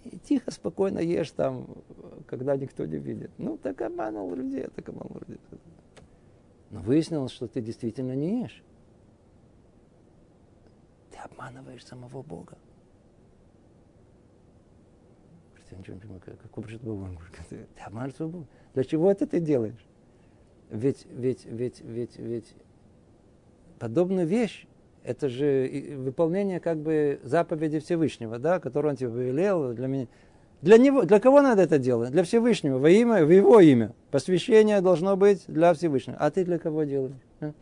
И 0.05 0.17
тихо, 0.20 0.49
спокойно 0.51 0.99
ешь 0.99 1.32
там, 1.32 1.67
когда 2.26 2.55
никто 2.55 2.86
не 2.86 2.99
видит. 2.99 3.32
Ну, 3.38 3.57
так 3.57 3.82
обманул 3.82 4.34
людей, 4.34 4.65
так 4.74 4.88
обманул 4.88 5.17
людей. 5.28 5.41
Но 6.70 6.80
выяснилось, 6.80 7.34
что 7.34 7.49
ты 7.49 7.59
действительно 7.59 8.15
не 8.15 8.43
ешь. 8.43 8.63
Ты 11.11 11.17
обманываешь 11.17 11.86
самого 11.86 12.22
Бога. 12.22 12.57
Я 15.72 15.78
ничего 15.78 15.95
не 15.95 16.01
понимаю, 16.01 16.22
какой 16.41 16.78
Бога? 16.78 17.09
Ты 17.49 17.65
обманываешь 17.86 18.15
своего 18.15 18.32
Бога. 18.39 18.47
Для 18.74 18.84
чего 18.84 19.11
это 19.11 19.28
ты 19.28 19.39
делаешь? 19.39 19.86
Ведь, 20.70 21.05
ведь, 21.11 21.45
ведь, 21.45 21.82
ведь, 21.82 22.17
ведь 22.17 22.53
подобную 23.80 24.28
вещь, 24.28 24.67
это 25.03 25.30
же 25.30 25.95
выполнение 25.97 26.59
как 26.59 26.78
бы 26.78 27.20
заповеди 27.24 27.80
Всевышнего, 27.80 28.38
да, 28.38 28.59
которую 28.59 28.91
он 28.91 28.97
тебе 28.97 29.09
повелел 29.09 29.74
для 29.74 29.88
меня. 29.88 30.07
Для 30.61 30.78
него, 30.78 31.03
для 31.03 31.20
кого 31.20 31.41
надо 31.41 31.61
это 31.61 31.80
делать? 31.80 32.11
Для 32.11 32.24
Всевышнего, 32.24 32.78
во 32.78 32.89
имя, 32.89 33.26
в 33.26 33.32
его 33.32 33.59
имя. 33.61 33.93
Посвящение 34.11 34.82
должно 34.82 35.15
быть 35.15 35.43
для 35.47 35.74
Всевышнего. 35.74 36.17
А 36.20 36.30
ты 36.32 36.43
для 36.43 36.59
кого 36.59 36.84
делаешь? 36.84 37.15
А? 37.39 37.53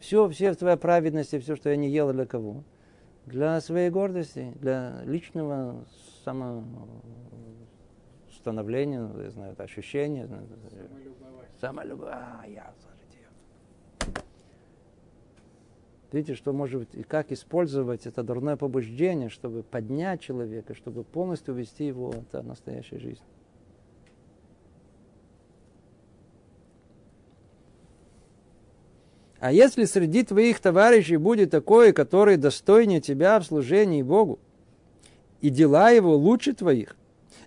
Все, 0.00 0.28
все 0.30 0.52
в 0.52 0.56
твоей 0.56 0.78
праведности, 0.78 1.38
все, 1.38 1.56
что 1.56 1.68
я 1.68 1.76
не 1.76 1.90
ел, 1.90 2.12
для 2.12 2.24
кого? 2.24 2.64
Для 3.26 3.60
своей 3.60 3.90
гордости, 3.90 4.52
для 4.60 5.02
личного 5.04 5.84
самоустановления, 6.26 9.08
я 9.22 9.30
знаю, 9.30 9.54
ощущения. 9.58 10.28
Самолюбовь. 11.60 12.08
А, 12.10 12.42
я, 12.46 12.72
смотрите. 12.80 13.18
Видите, 16.12 16.34
что 16.34 16.52
может 16.52 16.80
быть, 16.80 16.94
и 16.94 17.04
как 17.04 17.32
использовать 17.32 18.06
это 18.06 18.24
дурное 18.24 18.56
побуждение, 18.56 19.28
чтобы 19.28 19.62
поднять 19.62 20.20
человека, 20.20 20.74
чтобы 20.74 21.04
полностью 21.04 21.54
увести 21.54 21.86
его 21.86 22.10
от 22.10 22.32
настоящей 22.44 22.98
жизни. 22.98 23.24
А 29.38 29.52
если 29.52 29.84
среди 29.84 30.24
твоих 30.24 30.58
товарищей 30.60 31.18
будет 31.18 31.50
такой, 31.50 31.92
который 31.92 32.36
достойнее 32.36 33.00
тебя 33.00 33.38
в 33.38 33.44
служении 33.44 34.02
Богу, 34.02 34.40
и 35.40 35.50
дела 35.50 35.90
его 35.90 36.16
лучше 36.16 36.52
твоих, 36.52 36.96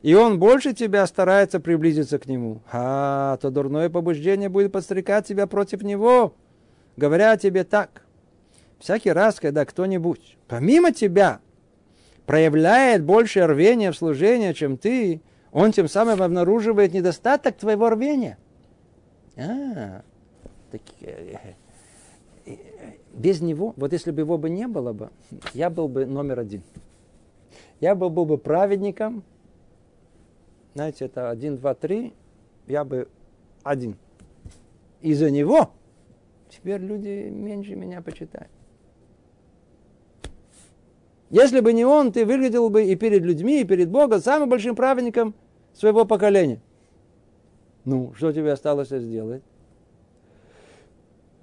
и 0.01 0.13
он 0.13 0.39
больше 0.39 0.73
тебя 0.73 1.05
старается 1.07 1.59
приблизиться 1.59 2.19
к 2.19 2.27
нему, 2.27 2.61
а 2.71 3.37
то 3.37 3.49
дурное 3.49 3.89
побуждение 3.89 4.49
будет 4.49 4.71
подстрекать 4.71 5.27
тебя 5.27 5.47
против 5.47 5.81
него, 5.81 6.33
говоря 6.97 7.35
тебе 7.37 7.63
так. 7.63 8.03
Всякий 8.79 9.11
раз, 9.11 9.39
когда 9.39 9.65
кто-нибудь, 9.65 10.37
помимо 10.47 10.93
тебя, 10.93 11.41
проявляет 12.25 13.03
больше 13.03 13.45
рвения 13.45 13.91
в 13.91 13.97
служении, 13.97 14.53
чем 14.53 14.77
ты, 14.77 15.21
он 15.51 15.71
тем 15.71 15.89
самым 15.89 16.21
обнаруживает 16.21 16.93
недостаток 16.93 17.57
твоего 17.57 17.89
рвения. 17.89 18.37
А, 19.35 20.01
так, 20.71 20.81
э, 21.01 21.35
э, 22.45 22.55
без 23.13 23.41
него, 23.41 23.73
вот 23.75 23.91
если 23.93 24.11
бы 24.11 24.21
его 24.21 24.37
бы 24.37 24.49
не 24.49 24.67
было 24.67 24.93
бы, 24.93 25.09
я 25.53 25.69
был 25.69 25.87
бы 25.87 26.05
номер 26.05 26.39
один. 26.39 26.61
Я 27.79 27.95
был, 27.95 28.09
был 28.09 28.25
бы 28.25 28.37
праведником, 28.37 29.23
знаете, 30.73 31.05
это 31.05 31.29
один, 31.29 31.57
два, 31.57 31.73
три, 31.73 32.13
я 32.67 32.83
бы 32.83 33.09
один. 33.63 33.97
Из-за 35.01 35.31
него 35.31 35.71
теперь 36.49 36.81
люди 36.81 37.29
меньше 37.29 37.75
меня 37.75 38.01
почитают. 38.01 38.51
Если 41.29 41.59
бы 41.59 41.73
не 41.73 41.85
он, 41.85 42.11
ты 42.11 42.25
выглядел 42.25 42.69
бы 42.69 42.85
и 42.85 42.95
перед 42.95 43.23
людьми, 43.23 43.61
и 43.61 43.63
перед 43.63 43.89
Богом 43.89 44.19
самым 44.19 44.49
большим 44.49 44.75
праведником 44.75 45.35
своего 45.73 46.05
поколения. 46.05 46.59
Ну, 47.85 48.13
что 48.15 48.31
тебе 48.33 48.51
осталось 48.51 48.89
сделать? 48.89 49.43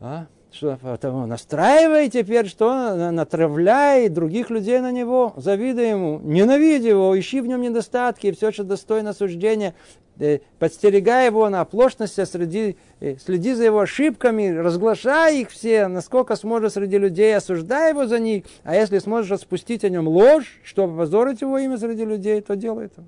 А? 0.00 0.26
Что 0.56 0.78
потому 0.80 1.26
настраивай 1.26 2.08
теперь, 2.08 2.48
что 2.48 3.10
натравляй 3.10 4.08
других 4.08 4.48
людей 4.48 4.78
на 4.78 4.90
него, 4.90 5.34
завидуй 5.36 5.90
ему, 5.90 6.18
ненавидь 6.22 6.82
его, 6.82 7.18
ищи 7.18 7.42
в 7.42 7.46
нем 7.46 7.60
недостатки, 7.60 8.32
все, 8.32 8.50
что 8.52 8.64
достойно 8.64 9.10
осуждения, 9.10 9.74
э, 10.18 10.38
подстерегай 10.58 11.26
его 11.26 11.46
на 11.50 11.60
оплошности, 11.60 12.24
среди, 12.24 12.78
э, 13.00 13.16
следи 13.18 13.52
за 13.52 13.64
его 13.64 13.80
ошибками, 13.80 14.48
разглашай 14.48 15.42
их 15.42 15.50
все, 15.50 15.88
насколько 15.88 16.36
сможешь 16.36 16.72
среди 16.72 16.96
людей, 16.96 17.36
осуждай 17.36 17.90
его 17.90 18.06
за 18.06 18.18
них, 18.18 18.44
а 18.64 18.74
если 18.74 18.98
сможешь 18.98 19.30
распустить 19.30 19.84
о 19.84 19.90
нем 19.90 20.08
ложь, 20.08 20.58
чтобы 20.64 20.96
позорить 20.96 21.42
его 21.42 21.58
имя 21.58 21.76
среди 21.76 22.06
людей, 22.06 22.40
то 22.40 22.56
делай 22.56 22.86
это. 22.86 23.04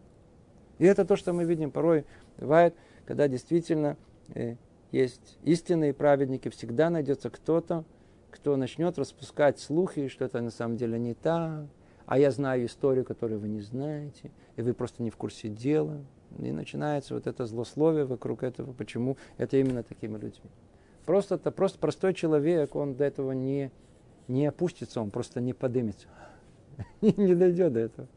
И 0.78 0.84
это 0.84 1.06
то, 1.06 1.16
что 1.16 1.32
мы 1.32 1.44
видим 1.44 1.70
порой 1.70 2.04
бывает, 2.36 2.74
когда 3.06 3.26
действительно 3.26 3.96
э, 4.34 4.56
есть 4.92 5.38
истинные 5.44 5.92
праведники, 5.92 6.48
всегда 6.48 6.90
найдется 6.90 7.30
кто-то, 7.30 7.84
кто 8.30 8.56
начнет 8.56 8.98
распускать 8.98 9.58
слухи, 9.58 10.08
что 10.08 10.24
это 10.24 10.40
на 10.40 10.50
самом 10.50 10.76
деле 10.76 10.98
не 10.98 11.14
так, 11.14 11.66
а 12.06 12.18
я 12.18 12.30
знаю 12.30 12.66
историю, 12.66 13.04
которую 13.04 13.40
вы 13.40 13.48
не 13.48 13.60
знаете, 13.60 14.30
и 14.56 14.62
вы 14.62 14.72
просто 14.72 15.02
не 15.02 15.10
в 15.10 15.16
курсе 15.16 15.48
дела. 15.48 15.98
И 16.38 16.52
начинается 16.52 17.14
вот 17.14 17.26
это 17.26 17.46
злословие 17.46 18.04
вокруг 18.04 18.42
этого, 18.42 18.72
почему 18.72 19.16
это 19.38 19.56
именно 19.56 19.82
такими 19.82 20.14
людьми. 20.14 20.50
Просто 21.04 21.36
это 21.36 21.50
просто 21.50 21.78
простой 21.78 22.14
человек, 22.14 22.76
он 22.76 22.94
до 22.94 23.04
этого 23.04 23.32
не, 23.32 23.70
не 24.26 24.46
опустится, 24.46 25.00
он 25.00 25.10
просто 25.10 25.40
не 25.40 25.52
подымется. 25.52 26.06
Не 27.00 27.34
дойдет 27.34 27.72
до 27.72 27.80
этого. 27.80 28.08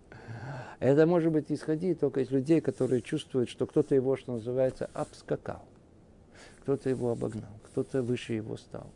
Это 0.80 1.08
может 1.08 1.32
быть 1.32 1.52
исходить 1.52 2.00
только 2.00 2.22
из 2.22 2.30
людей, 2.32 2.62
которые 2.62 3.02
чувствуют, 3.02 3.50
что 3.50 3.66
кто-то 3.66 3.96
его, 3.96 4.16
что 4.16 4.34
называется, 4.34 4.90
обскакал 4.94 5.64
кто-то 6.62 6.90
его 6.90 7.12
обогнал, 7.12 7.52
кто-то 7.64 8.02
выше 8.02 8.34
его 8.34 8.56
стал. 8.56 8.88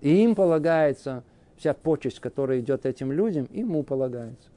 И 0.00 0.22
им 0.22 0.34
полагается 0.34 1.24
вся 1.56 1.74
почесть, 1.74 2.20
которая 2.20 2.60
идет 2.60 2.86
этим 2.86 3.12
людям, 3.12 3.48
ему 3.50 3.82
полагается. 3.82 4.50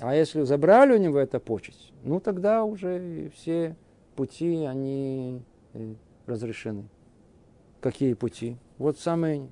А 0.00 0.14
если 0.14 0.42
забрали 0.42 0.94
у 0.94 0.98
него 0.98 1.18
эту 1.18 1.40
почесть, 1.40 1.92
ну 2.02 2.20
тогда 2.20 2.64
уже 2.64 3.30
все 3.34 3.76
пути, 4.14 4.64
они 4.64 5.42
э, 5.74 5.94
разрешены. 6.26 6.88
Какие 7.80 8.14
пути? 8.14 8.56
Вот 8.78 8.98
самые, 8.98 9.48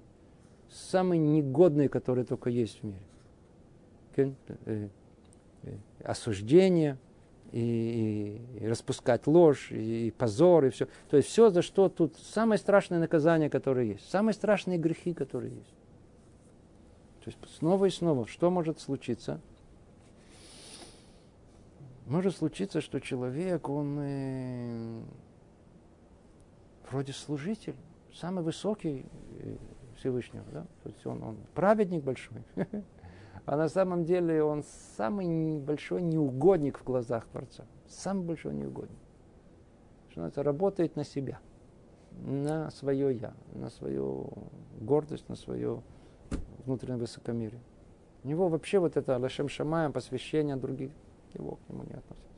самые 0.68 1.18
негодные, 1.18 1.88
которые 1.88 2.24
только 2.24 2.50
есть 2.50 2.80
в 2.82 2.84
мире. 2.84 4.34
Э, 4.66 4.88
э, 5.62 5.76
осуждение– 6.04 6.98
и, 7.52 8.40
и 8.60 8.66
распускать 8.66 9.26
ложь, 9.26 9.70
и, 9.72 10.08
и 10.08 10.10
позор, 10.10 10.66
и 10.66 10.70
все. 10.70 10.86
То 11.08 11.16
есть 11.16 11.28
все, 11.28 11.50
за 11.50 11.62
что 11.62 11.88
тут 11.88 12.16
самое 12.16 12.58
страшное 12.58 12.98
наказание, 12.98 13.50
которое 13.50 13.86
есть, 13.86 14.08
самые 14.10 14.34
страшные 14.34 14.78
грехи, 14.78 15.14
которые 15.14 15.54
есть. 15.54 15.74
То 17.24 17.30
есть 17.30 17.38
снова 17.58 17.86
и 17.86 17.90
снова, 17.90 18.26
что 18.26 18.50
может 18.50 18.80
случиться? 18.80 19.40
Может 22.06 22.36
случиться, 22.36 22.80
что 22.80 22.98
человек, 22.98 23.68
он 23.68 23.98
э, 24.00 25.02
вроде 26.90 27.12
служитель, 27.12 27.76
самый 28.14 28.42
высокий 28.42 29.04
э, 29.38 29.56
Всевышнего, 29.96 30.44
да? 30.50 30.66
То 30.82 30.88
есть 30.88 31.06
он, 31.06 31.22
он 31.22 31.36
праведник 31.54 32.02
большой. 32.02 32.42
А 33.46 33.56
на 33.56 33.68
самом 33.68 34.04
деле 34.04 34.42
он 34.42 34.62
самый 34.96 35.58
большой 35.58 36.02
неугодник 36.02 36.78
в 36.78 36.84
глазах 36.84 37.26
Творца. 37.26 37.64
Самый 37.88 38.24
большой 38.24 38.54
неугодник. 38.54 38.98
Что 40.10 40.26
это 40.26 40.42
работает 40.42 40.96
на 40.96 41.04
себя, 41.04 41.40
на 42.12 42.70
свое 42.70 43.16
я, 43.16 43.34
на 43.54 43.70
свою 43.70 44.28
гордость, 44.80 45.28
на 45.28 45.36
свое 45.36 45.82
внутреннее 46.64 46.98
высокомерие. 46.98 47.60
У 48.22 48.28
него 48.28 48.48
вообще 48.48 48.78
вот 48.78 48.96
это 48.96 49.18
Лашем 49.18 49.48
Шамаем, 49.48 49.92
посвящение 49.92 50.56
других, 50.56 50.90
его 51.32 51.56
к 51.56 51.68
нему 51.70 51.84
не 51.84 51.94
относится. 51.94 52.30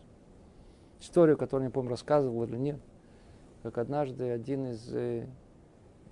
Историю, 1.00 1.36
которую, 1.36 1.66
не 1.66 1.72
помню, 1.72 1.90
рассказывал 1.90 2.44
или 2.44 2.56
нет, 2.56 2.80
как 3.62 3.78
однажды 3.78 4.30
один 4.30 4.66
из 4.66 4.94
э, 4.94 5.26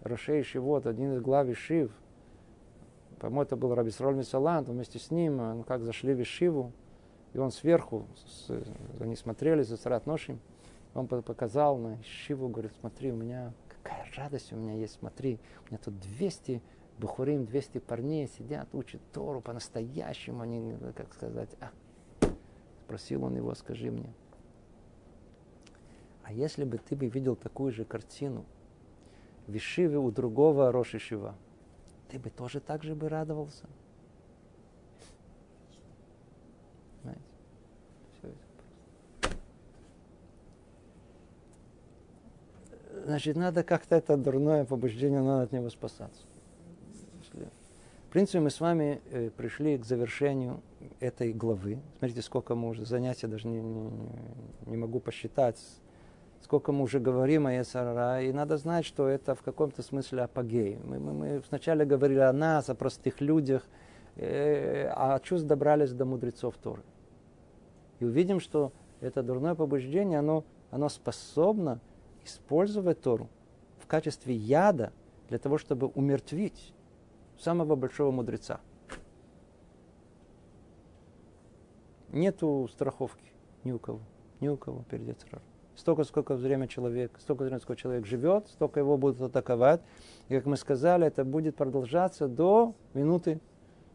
Рошей 0.03 0.43
Шивот, 0.43 0.86
один 0.86 1.14
из 1.14 1.20
глав 1.20 1.47
Шив, 1.57 1.93
по-моему, 3.21 3.43
это 3.43 3.57
был 3.57 3.75
Раби 3.75 3.91
Сроль 3.91 4.16
Мисаланд, 4.16 4.68
вместе 4.68 4.99
с 4.99 5.11
ним, 5.11 5.37
ну, 5.37 5.62
как 5.62 5.83
зашли 5.83 6.14
в 6.14 6.23
Ишиву, 6.23 6.73
и 7.35 7.39
он 7.39 7.51
сверху, 7.51 8.07
с, 8.16 8.51
они 8.99 9.14
смотрели 9.14 9.62
за 9.62 9.77
Сарат 9.77 10.07
Ношим, 10.07 10.41
он 10.95 11.07
показал 11.07 11.77
на 11.77 12.01
Ишиву, 12.01 12.49
говорит, 12.49 12.73
смотри, 12.81 13.12
у 13.12 13.16
меня 13.16 13.53
какая 13.68 14.07
радость 14.16 14.53
у 14.53 14.57
меня 14.57 14.75
есть, 14.75 14.95
смотри, 14.99 15.39
у 15.64 15.68
меня 15.68 15.79
тут 15.85 16.01
200 16.01 16.62
бухурим, 16.99 17.45
200 17.45 17.79
парней 17.79 18.27
сидят, 18.27 18.75
учат 18.75 19.03
Тору 19.12 19.43
по-настоящему, 19.43 20.41
они, 20.41 20.77
как 20.97 21.12
сказать, 21.12 21.51
а. 21.61 21.71
Спросил 22.87 23.25
он 23.25 23.37
его, 23.37 23.55
скажи 23.55 23.91
мне, 23.91 24.12
а 26.25 26.33
если 26.33 26.64
бы 26.64 26.79
ты 26.79 26.97
бы 26.97 27.07
видел 27.07 27.37
такую 27.37 27.71
же 27.71 27.85
картину 27.85 28.47
в 29.47 29.97
у 29.97 30.11
другого 30.11 30.73
Роши 30.73 30.99
Шива, 30.99 31.35
ты 32.11 32.19
бы 32.19 32.31
тоже 32.31 32.61
так 32.61 32.83
же 32.83 32.95
бы 32.95 33.09
радовался. 33.09 33.67
Значит, 43.05 43.37
надо 43.37 43.63
как-то 43.63 43.97
это 43.97 44.17
дурное 44.17 44.65
побуждение, 44.65 45.21
надо 45.23 45.43
от 45.45 45.53
него 45.53 45.71
спасаться. 45.71 46.23
В 47.33 48.13
принципе, 48.13 48.41
мы 48.41 48.51
с 48.51 48.61
вами 48.61 49.01
э, 49.11 49.31
пришли 49.31 49.79
к 49.79 49.85
завершению 49.85 50.61
этой 50.99 51.33
главы. 51.33 51.79
Смотрите, 51.99 52.23
сколько 52.23 52.57
мы 52.57 52.69
уже 52.69 52.85
занятий, 52.85 53.29
даже 53.29 53.47
не, 53.47 53.61
не, 53.61 53.91
не 54.67 54.77
могу 54.77 54.99
посчитать 54.99 55.59
сколько 56.41 56.72
мы 56.72 56.82
уже 56.82 56.99
говорим 56.99 57.47
о 57.47 57.53
Есарара, 57.53 58.22
и 58.22 58.32
надо 58.32 58.57
знать, 58.57 58.84
что 58.84 59.09
это 59.09 59.34
в 59.34 59.43
каком-то 59.43 59.82
смысле 59.82 60.22
апогей. 60.22 60.78
Мы, 60.84 60.99
мы, 60.99 61.12
мы 61.12 61.43
вначале 61.49 61.84
говорили 61.84 62.20
о 62.20 62.32
нас, 62.32 62.68
о 62.70 62.74
простых 62.74 63.20
людях, 63.20 63.66
э, 64.16 64.91
а 64.95 65.18
чувств 65.20 65.47
добрались 65.47 65.93
до 65.93 66.05
мудрецов 66.05 66.57
Торы. 66.57 66.82
И 68.01 68.05
увидим, 68.05 68.41
что 68.41 68.72
это 69.01 69.22
дурное 69.22 69.55
побуждение, 69.55 70.18
оно, 70.18 70.45
оно 70.70 70.88
способно 70.88 71.80
использовать 72.24 73.01
Тору 73.01 73.28
в 73.78 73.86
качестве 73.86 74.34
яда 74.34 74.93
для 75.28 75.38
того, 75.38 75.59
чтобы 75.59 75.88
умертвить 75.88 76.72
самого 77.38 77.76
большого 77.76 78.11
мудреца. 78.11 78.61
Нету 82.09 82.68
страховки 82.72 83.30
ни 83.62 83.70
у 83.70 83.78
кого, 83.78 84.01
ни 84.41 84.49
у 84.49 84.57
кого 84.57 84.82
перед 84.91 85.07
Яцераром 85.07 85.50
столько, 85.81 86.05
сколько 86.05 86.35
время 86.35 86.68
человек, 86.68 87.11
столько 87.18 87.43
времени, 87.43 87.61
сколько 87.61 87.81
человек 87.81 88.07
живет, 88.07 88.47
столько 88.49 88.81
его 88.81 88.97
будут 88.97 89.20
атаковать. 89.20 89.81
И, 90.28 90.37
как 90.37 90.47
мы 90.47 90.57
сказали, 90.57 91.07
это 91.07 91.24
будет 91.24 91.57
продолжаться 91.57 92.28
до 92.28 92.74
минуты, 92.95 93.41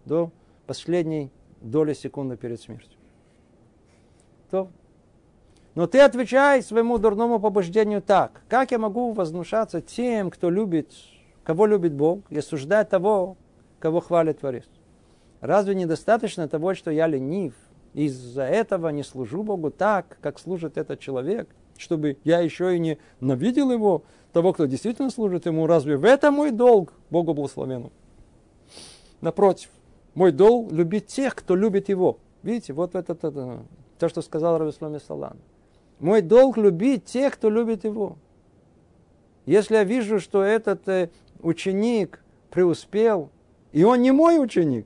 до 0.04 0.32
последней 0.66 1.32
доли 1.62 1.94
секунды 1.94 2.36
перед 2.36 2.60
смертью. 2.60 2.98
То. 4.50 4.68
Но 5.76 5.88
ты 5.88 6.00
отвечай 6.02 6.62
своему 6.64 6.98
дурному 6.98 7.40
побуждению 7.40 8.02
так. 8.02 8.42
Как 8.50 8.72
я 8.72 8.80
могу 8.80 9.12
вознушаться 9.12 9.82
тем, 9.82 10.32
кто 10.32 10.50
любит, 10.50 10.92
кого 11.44 11.66
любит 11.66 11.94
Бог, 11.94 12.20
и 12.30 12.38
осуждать 12.38 12.90
того, 12.90 13.38
кого 13.80 14.00
хвалит 14.00 14.40
Творец? 14.40 14.66
Разве 15.42 15.76
недостаточно 15.76 16.48
того, 16.48 16.74
что 16.74 16.92
я 16.92 17.08
ленив, 17.08 17.54
из-за 17.94 18.44
этого 18.44 18.90
не 18.90 19.04
служу 19.04 19.44
Богу 19.44 19.70
так, 19.70 20.18
как 20.22 20.40
служит 20.40 20.78
этот 20.78 21.00
человек– 21.00 21.48
чтобы 21.78 22.18
я 22.24 22.40
еще 22.40 22.76
и 22.76 22.80
не 22.80 22.98
навидел 23.20 23.72
его, 23.72 24.04
того, 24.36 24.52
кто 24.52 24.66
действительно 24.66 25.10
служит 25.10 25.46
ему. 25.46 25.66
Разве 25.66 25.96
в 25.96 26.04
этом 26.04 26.34
мой 26.34 26.52
долг 26.52 26.92
Богу 27.10 27.34
благословенному? 27.34 27.94
Напротив, 29.22 29.70
мой 30.14 30.34
долг 30.34 30.74
любить 30.74 31.08
тех, 31.08 31.36
кто 31.36 31.56
любит 31.56 31.88
его. 31.88 32.18
Видите, 32.44 32.74
вот 32.74 32.96
это, 32.96 33.14
это, 33.14 33.30
это 33.30 33.60
то, 33.98 34.10
что 34.10 34.22
сказал 34.22 34.58
Равислами 34.58 34.98
Салан. 34.98 35.38
Мой 36.00 36.22
долг 36.22 36.58
любить 36.58 37.06
тех, 37.06 37.34
кто 37.36 37.50
любит 37.50 37.86
его. 37.86 38.18
Если 39.46 39.76
я 39.76 39.86
вижу, 39.86 40.20
что 40.20 40.44
этот 40.44 40.86
э, 40.90 41.10
ученик 41.40 42.22
преуспел, 42.50 43.30
и 43.72 43.86
он 43.86 44.02
не 44.02 44.12
мой 44.12 44.44
ученик, 44.44 44.86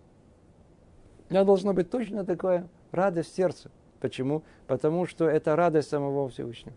у 1.30 1.34
меня 1.34 1.44
должно 1.44 1.74
быть 1.74 1.90
точно 1.90 2.24
такое 2.24 2.68
радость 2.92 3.32
в 3.32 3.36
сердце. 3.36 3.72
Почему? 4.00 4.44
Потому 4.68 5.06
что 5.06 5.28
это 5.28 5.56
радость 5.56 5.90
самого 5.90 6.30
Всевышнего. 6.30 6.76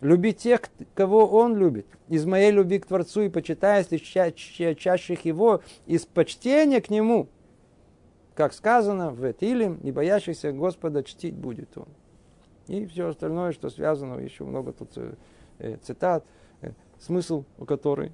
Любить 0.00 0.38
тех, 0.38 0.62
кого 0.94 1.26
Он 1.26 1.56
любит. 1.56 1.86
Из 2.08 2.26
моей 2.26 2.50
любви 2.50 2.80
к 2.80 2.86
Творцу 2.86 3.22
и 3.22 3.28
почитая 3.28 3.84
чащих 3.84 5.24
Его, 5.24 5.62
из 5.86 6.06
почтения 6.06 6.80
к 6.80 6.90
Нему. 6.90 7.28
Как 8.34 8.52
сказано 8.52 9.10
в 9.10 9.30
Этиле, 9.30 9.76
не 9.82 9.92
боящийся 9.92 10.52
Господа 10.52 11.04
чтить 11.04 11.34
будет 11.34 11.78
Он. 11.78 11.86
И 12.66 12.86
все 12.86 13.08
остальное, 13.08 13.52
что 13.52 13.70
связано, 13.70 14.18
еще 14.18 14.44
много 14.44 14.72
тут 14.72 14.90
э, 14.96 15.14
э, 15.58 15.76
цитат, 15.82 16.24
э, 16.62 16.72
смысл 16.98 17.44
у 17.58 17.64
которой, 17.64 18.12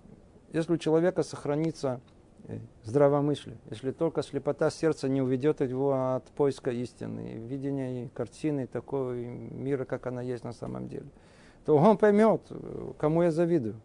если 0.53 0.73
у 0.73 0.79
человека 0.79 1.23
сохранится 1.23 2.01
э, 2.47 2.59
здравомыслие, 2.85 3.57
если 3.71 3.91
только 3.91 4.23
слепота 4.23 4.71
сердца 4.71 5.09
не 5.09 5.21
уведет 5.21 5.61
его 5.61 6.15
от 6.15 6.25
поиска 6.31 6.71
истины, 6.71 7.35
видения 7.49 8.09
картины 8.15 8.67
такой 8.67 9.27
мира, 9.27 9.85
как 9.85 10.07
она 10.07 10.23
есть 10.23 10.45
на 10.45 10.53
самом 10.53 10.89
деле, 10.89 11.07
то 11.65 11.77
он 11.77 11.97
поймет, 11.99 12.41
кому 12.99 13.23
я 13.23 13.31
завидую, 13.31 13.77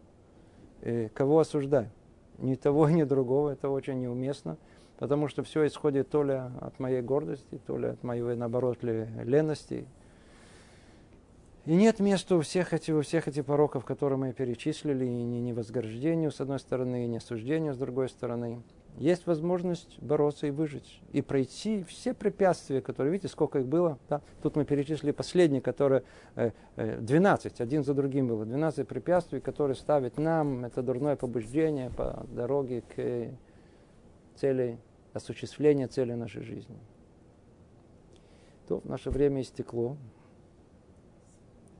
кого 1.12 1.40
осуждаю. 1.40 1.90
Ни 2.38 2.54
того, 2.54 2.88
ни 2.88 3.04
другого, 3.04 3.50
это 3.50 3.68
очень 3.68 4.00
неуместно, 4.00 4.56
потому 4.98 5.28
что 5.28 5.42
все 5.42 5.66
исходит 5.66 6.08
то 6.08 6.22
ли 6.22 6.34
от 6.60 6.78
моей 6.78 7.02
гордости, 7.02 7.60
то 7.66 7.76
ли 7.76 7.88
от 7.88 8.02
моей, 8.02 8.34
наоборот, 8.34 8.82
ли, 8.82 9.06
лености, 9.22 9.86
и 11.66 11.74
нет 11.74 11.98
места 11.98 12.36
у 12.36 12.40
всех 12.40 12.74
этих, 12.74 12.94
у 12.94 13.00
всех 13.00 13.26
этих 13.26 13.46
пороков, 13.46 13.84
которые 13.84 14.18
мы 14.18 14.32
перечислили, 14.32 15.04
и 15.04 15.08
ни, 15.08 15.38
ни 15.38 15.52
возграждению 15.52 16.30
с 16.30 16.40
одной 16.40 16.58
стороны, 16.58 17.04
и 17.04 17.08
ни 17.08 17.16
осуждению 17.16 17.72
с 17.72 17.78
другой 17.78 18.08
стороны. 18.10 18.62
Есть 18.98 19.26
возможность 19.26 20.00
бороться 20.00 20.46
и 20.46 20.50
выжить, 20.50 21.00
и 21.12 21.20
пройти 21.20 21.82
все 21.82 22.14
препятствия, 22.14 22.80
которые, 22.80 23.12
видите, 23.12 23.28
сколько 23.28 23.58
их 23.58 23.66
было. 23.66 23.98
Да? 24.08 24.20
Тут 24.40 24.54
мы 24.54 24.64
перечислили 24.64 25.10
последние, 25.10 25.60
которые 25.60 26.04
э, 26.36 26.52
э, 26.76 26.98
12, 27.00 27.60
один 27.60 27.82
за 27.82 27.92
другим 27.94 28.28
было, 28.28 28.44
12 28.44 28.86
препятствий, 28.86 29.40
которые 29.40 29.74
ставят 29.74 30.16
нам 30.16 30.64
это 30.64 30.80
дурное 30.82 31.16
побуждение 31.16 31.90
по 31.90 32.24
дороге 32.28 32.82
к 32.82 33.36
цели, 34.36 34.78
осуществления 35.12 35.88
цели 35.88 36.12
нашей 36.12 36.42
жизни. 36.42 36.78
То 38.68 38.80
наше 38.84 39.10
время 39.10 39.40
истекло. 39.40 39.96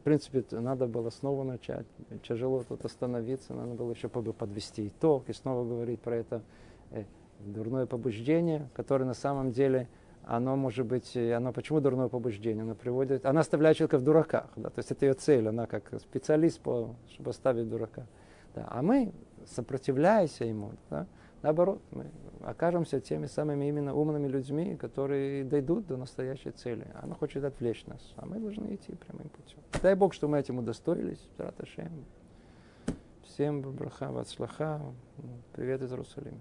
В 0.04 0.06
принципе, 0.06 0.44
надо 0.50 0.86
было 0.86 1.08
снова 1.08 1.44
начать. 1.44 1.86
Тяжело 2.28 2.62
тут 2.62 2.84
остановиться, 2.84 3.54
надо 3.54 3.72
было 3.72 3.92
еще 3.92 4.10
подвести 4.10 4.88
итог 4.88 5.30
и 5.30 5.32
снова 5.32 5.66
говорить 5.66 5.98
про 5.98 6.16
это 6.16 6.42
э, 6.90 7.04
дурное 7.40 7.86
побуждение, 7.86 8.68
которое 8.74 9.06
на 9.06 9.14
самом 9.14 9.50
деле, 9.50 9.88
оно 10.26 10.56
может 10.56 10.84
быть, 10.84 11.16
э, 11.16 11.32
оно 11.32 11.54
почему 11.54 11.80
дурное 11.80 12.08
побуждение? 12.08 12.64
Оно 12.64 12.74
приводит, 12.74 13.24
она 13.24 13.40
оставляет 13.40 13.78
человека 13.78 13.96
в 13.96 14.04
дураках, 14.04 14.50
да, 14.56 14.68
то 14.68 14.80
есть 14.80 14.90
это 14.90 15.06
ее 15.06 15.14
цель, 15.14 15.48
она 15.48 15.66
как 15.66 15.98
специалист, 15.98 16.60
по, 16.60 16.94
чтобы 17.08 17.30
оставить 17.30 17.70
дурака. 17.70 18.04
Да. 18.54 18.68
А 18.68 18.82
мы, 18.82 19.10
сопротивляясь 19.46 20.38
ему, 20.42 20.72
да, 20.90 21.06
Наоборот, 21.44 21.82
мы 21.90 22.06
окажемся 22.40 23.00
теми 23.00 23.26
самыми 23.26 23.66
именно 23.66 23.94
умными 23.94 24.28
людьми, 24.28 24.76
которые 24.76 25.44
дойдут 25.44 25.86
до 25.86 25.98
настоящей 25.98 26.52
цели. 26.52 26.86
Она 26.94 27.14
хочет 27.14 27.44
отвлечь 27.44 27.84
нас, 27.84 28.14
а 28.16 28.24
мы 28.24 28.38
должны 28.38 28.74
идти 28.74 28.94
прямым 28.94 29.28
путем. 29.28 29.58
Дай 29.82 29.94
Бог, 29.94 30.14
что 30.14 30.26
мы 30.26 30.38
этим 30.38 30.56
удостоились. 30.56 31.20
Всем 33.24 33.60
браха, 33.60 34.10
вацлаха. 34.10 34.80
Привет 35.52 35.82
из 35.82 35.92
Иерусалима. 35.92 36.40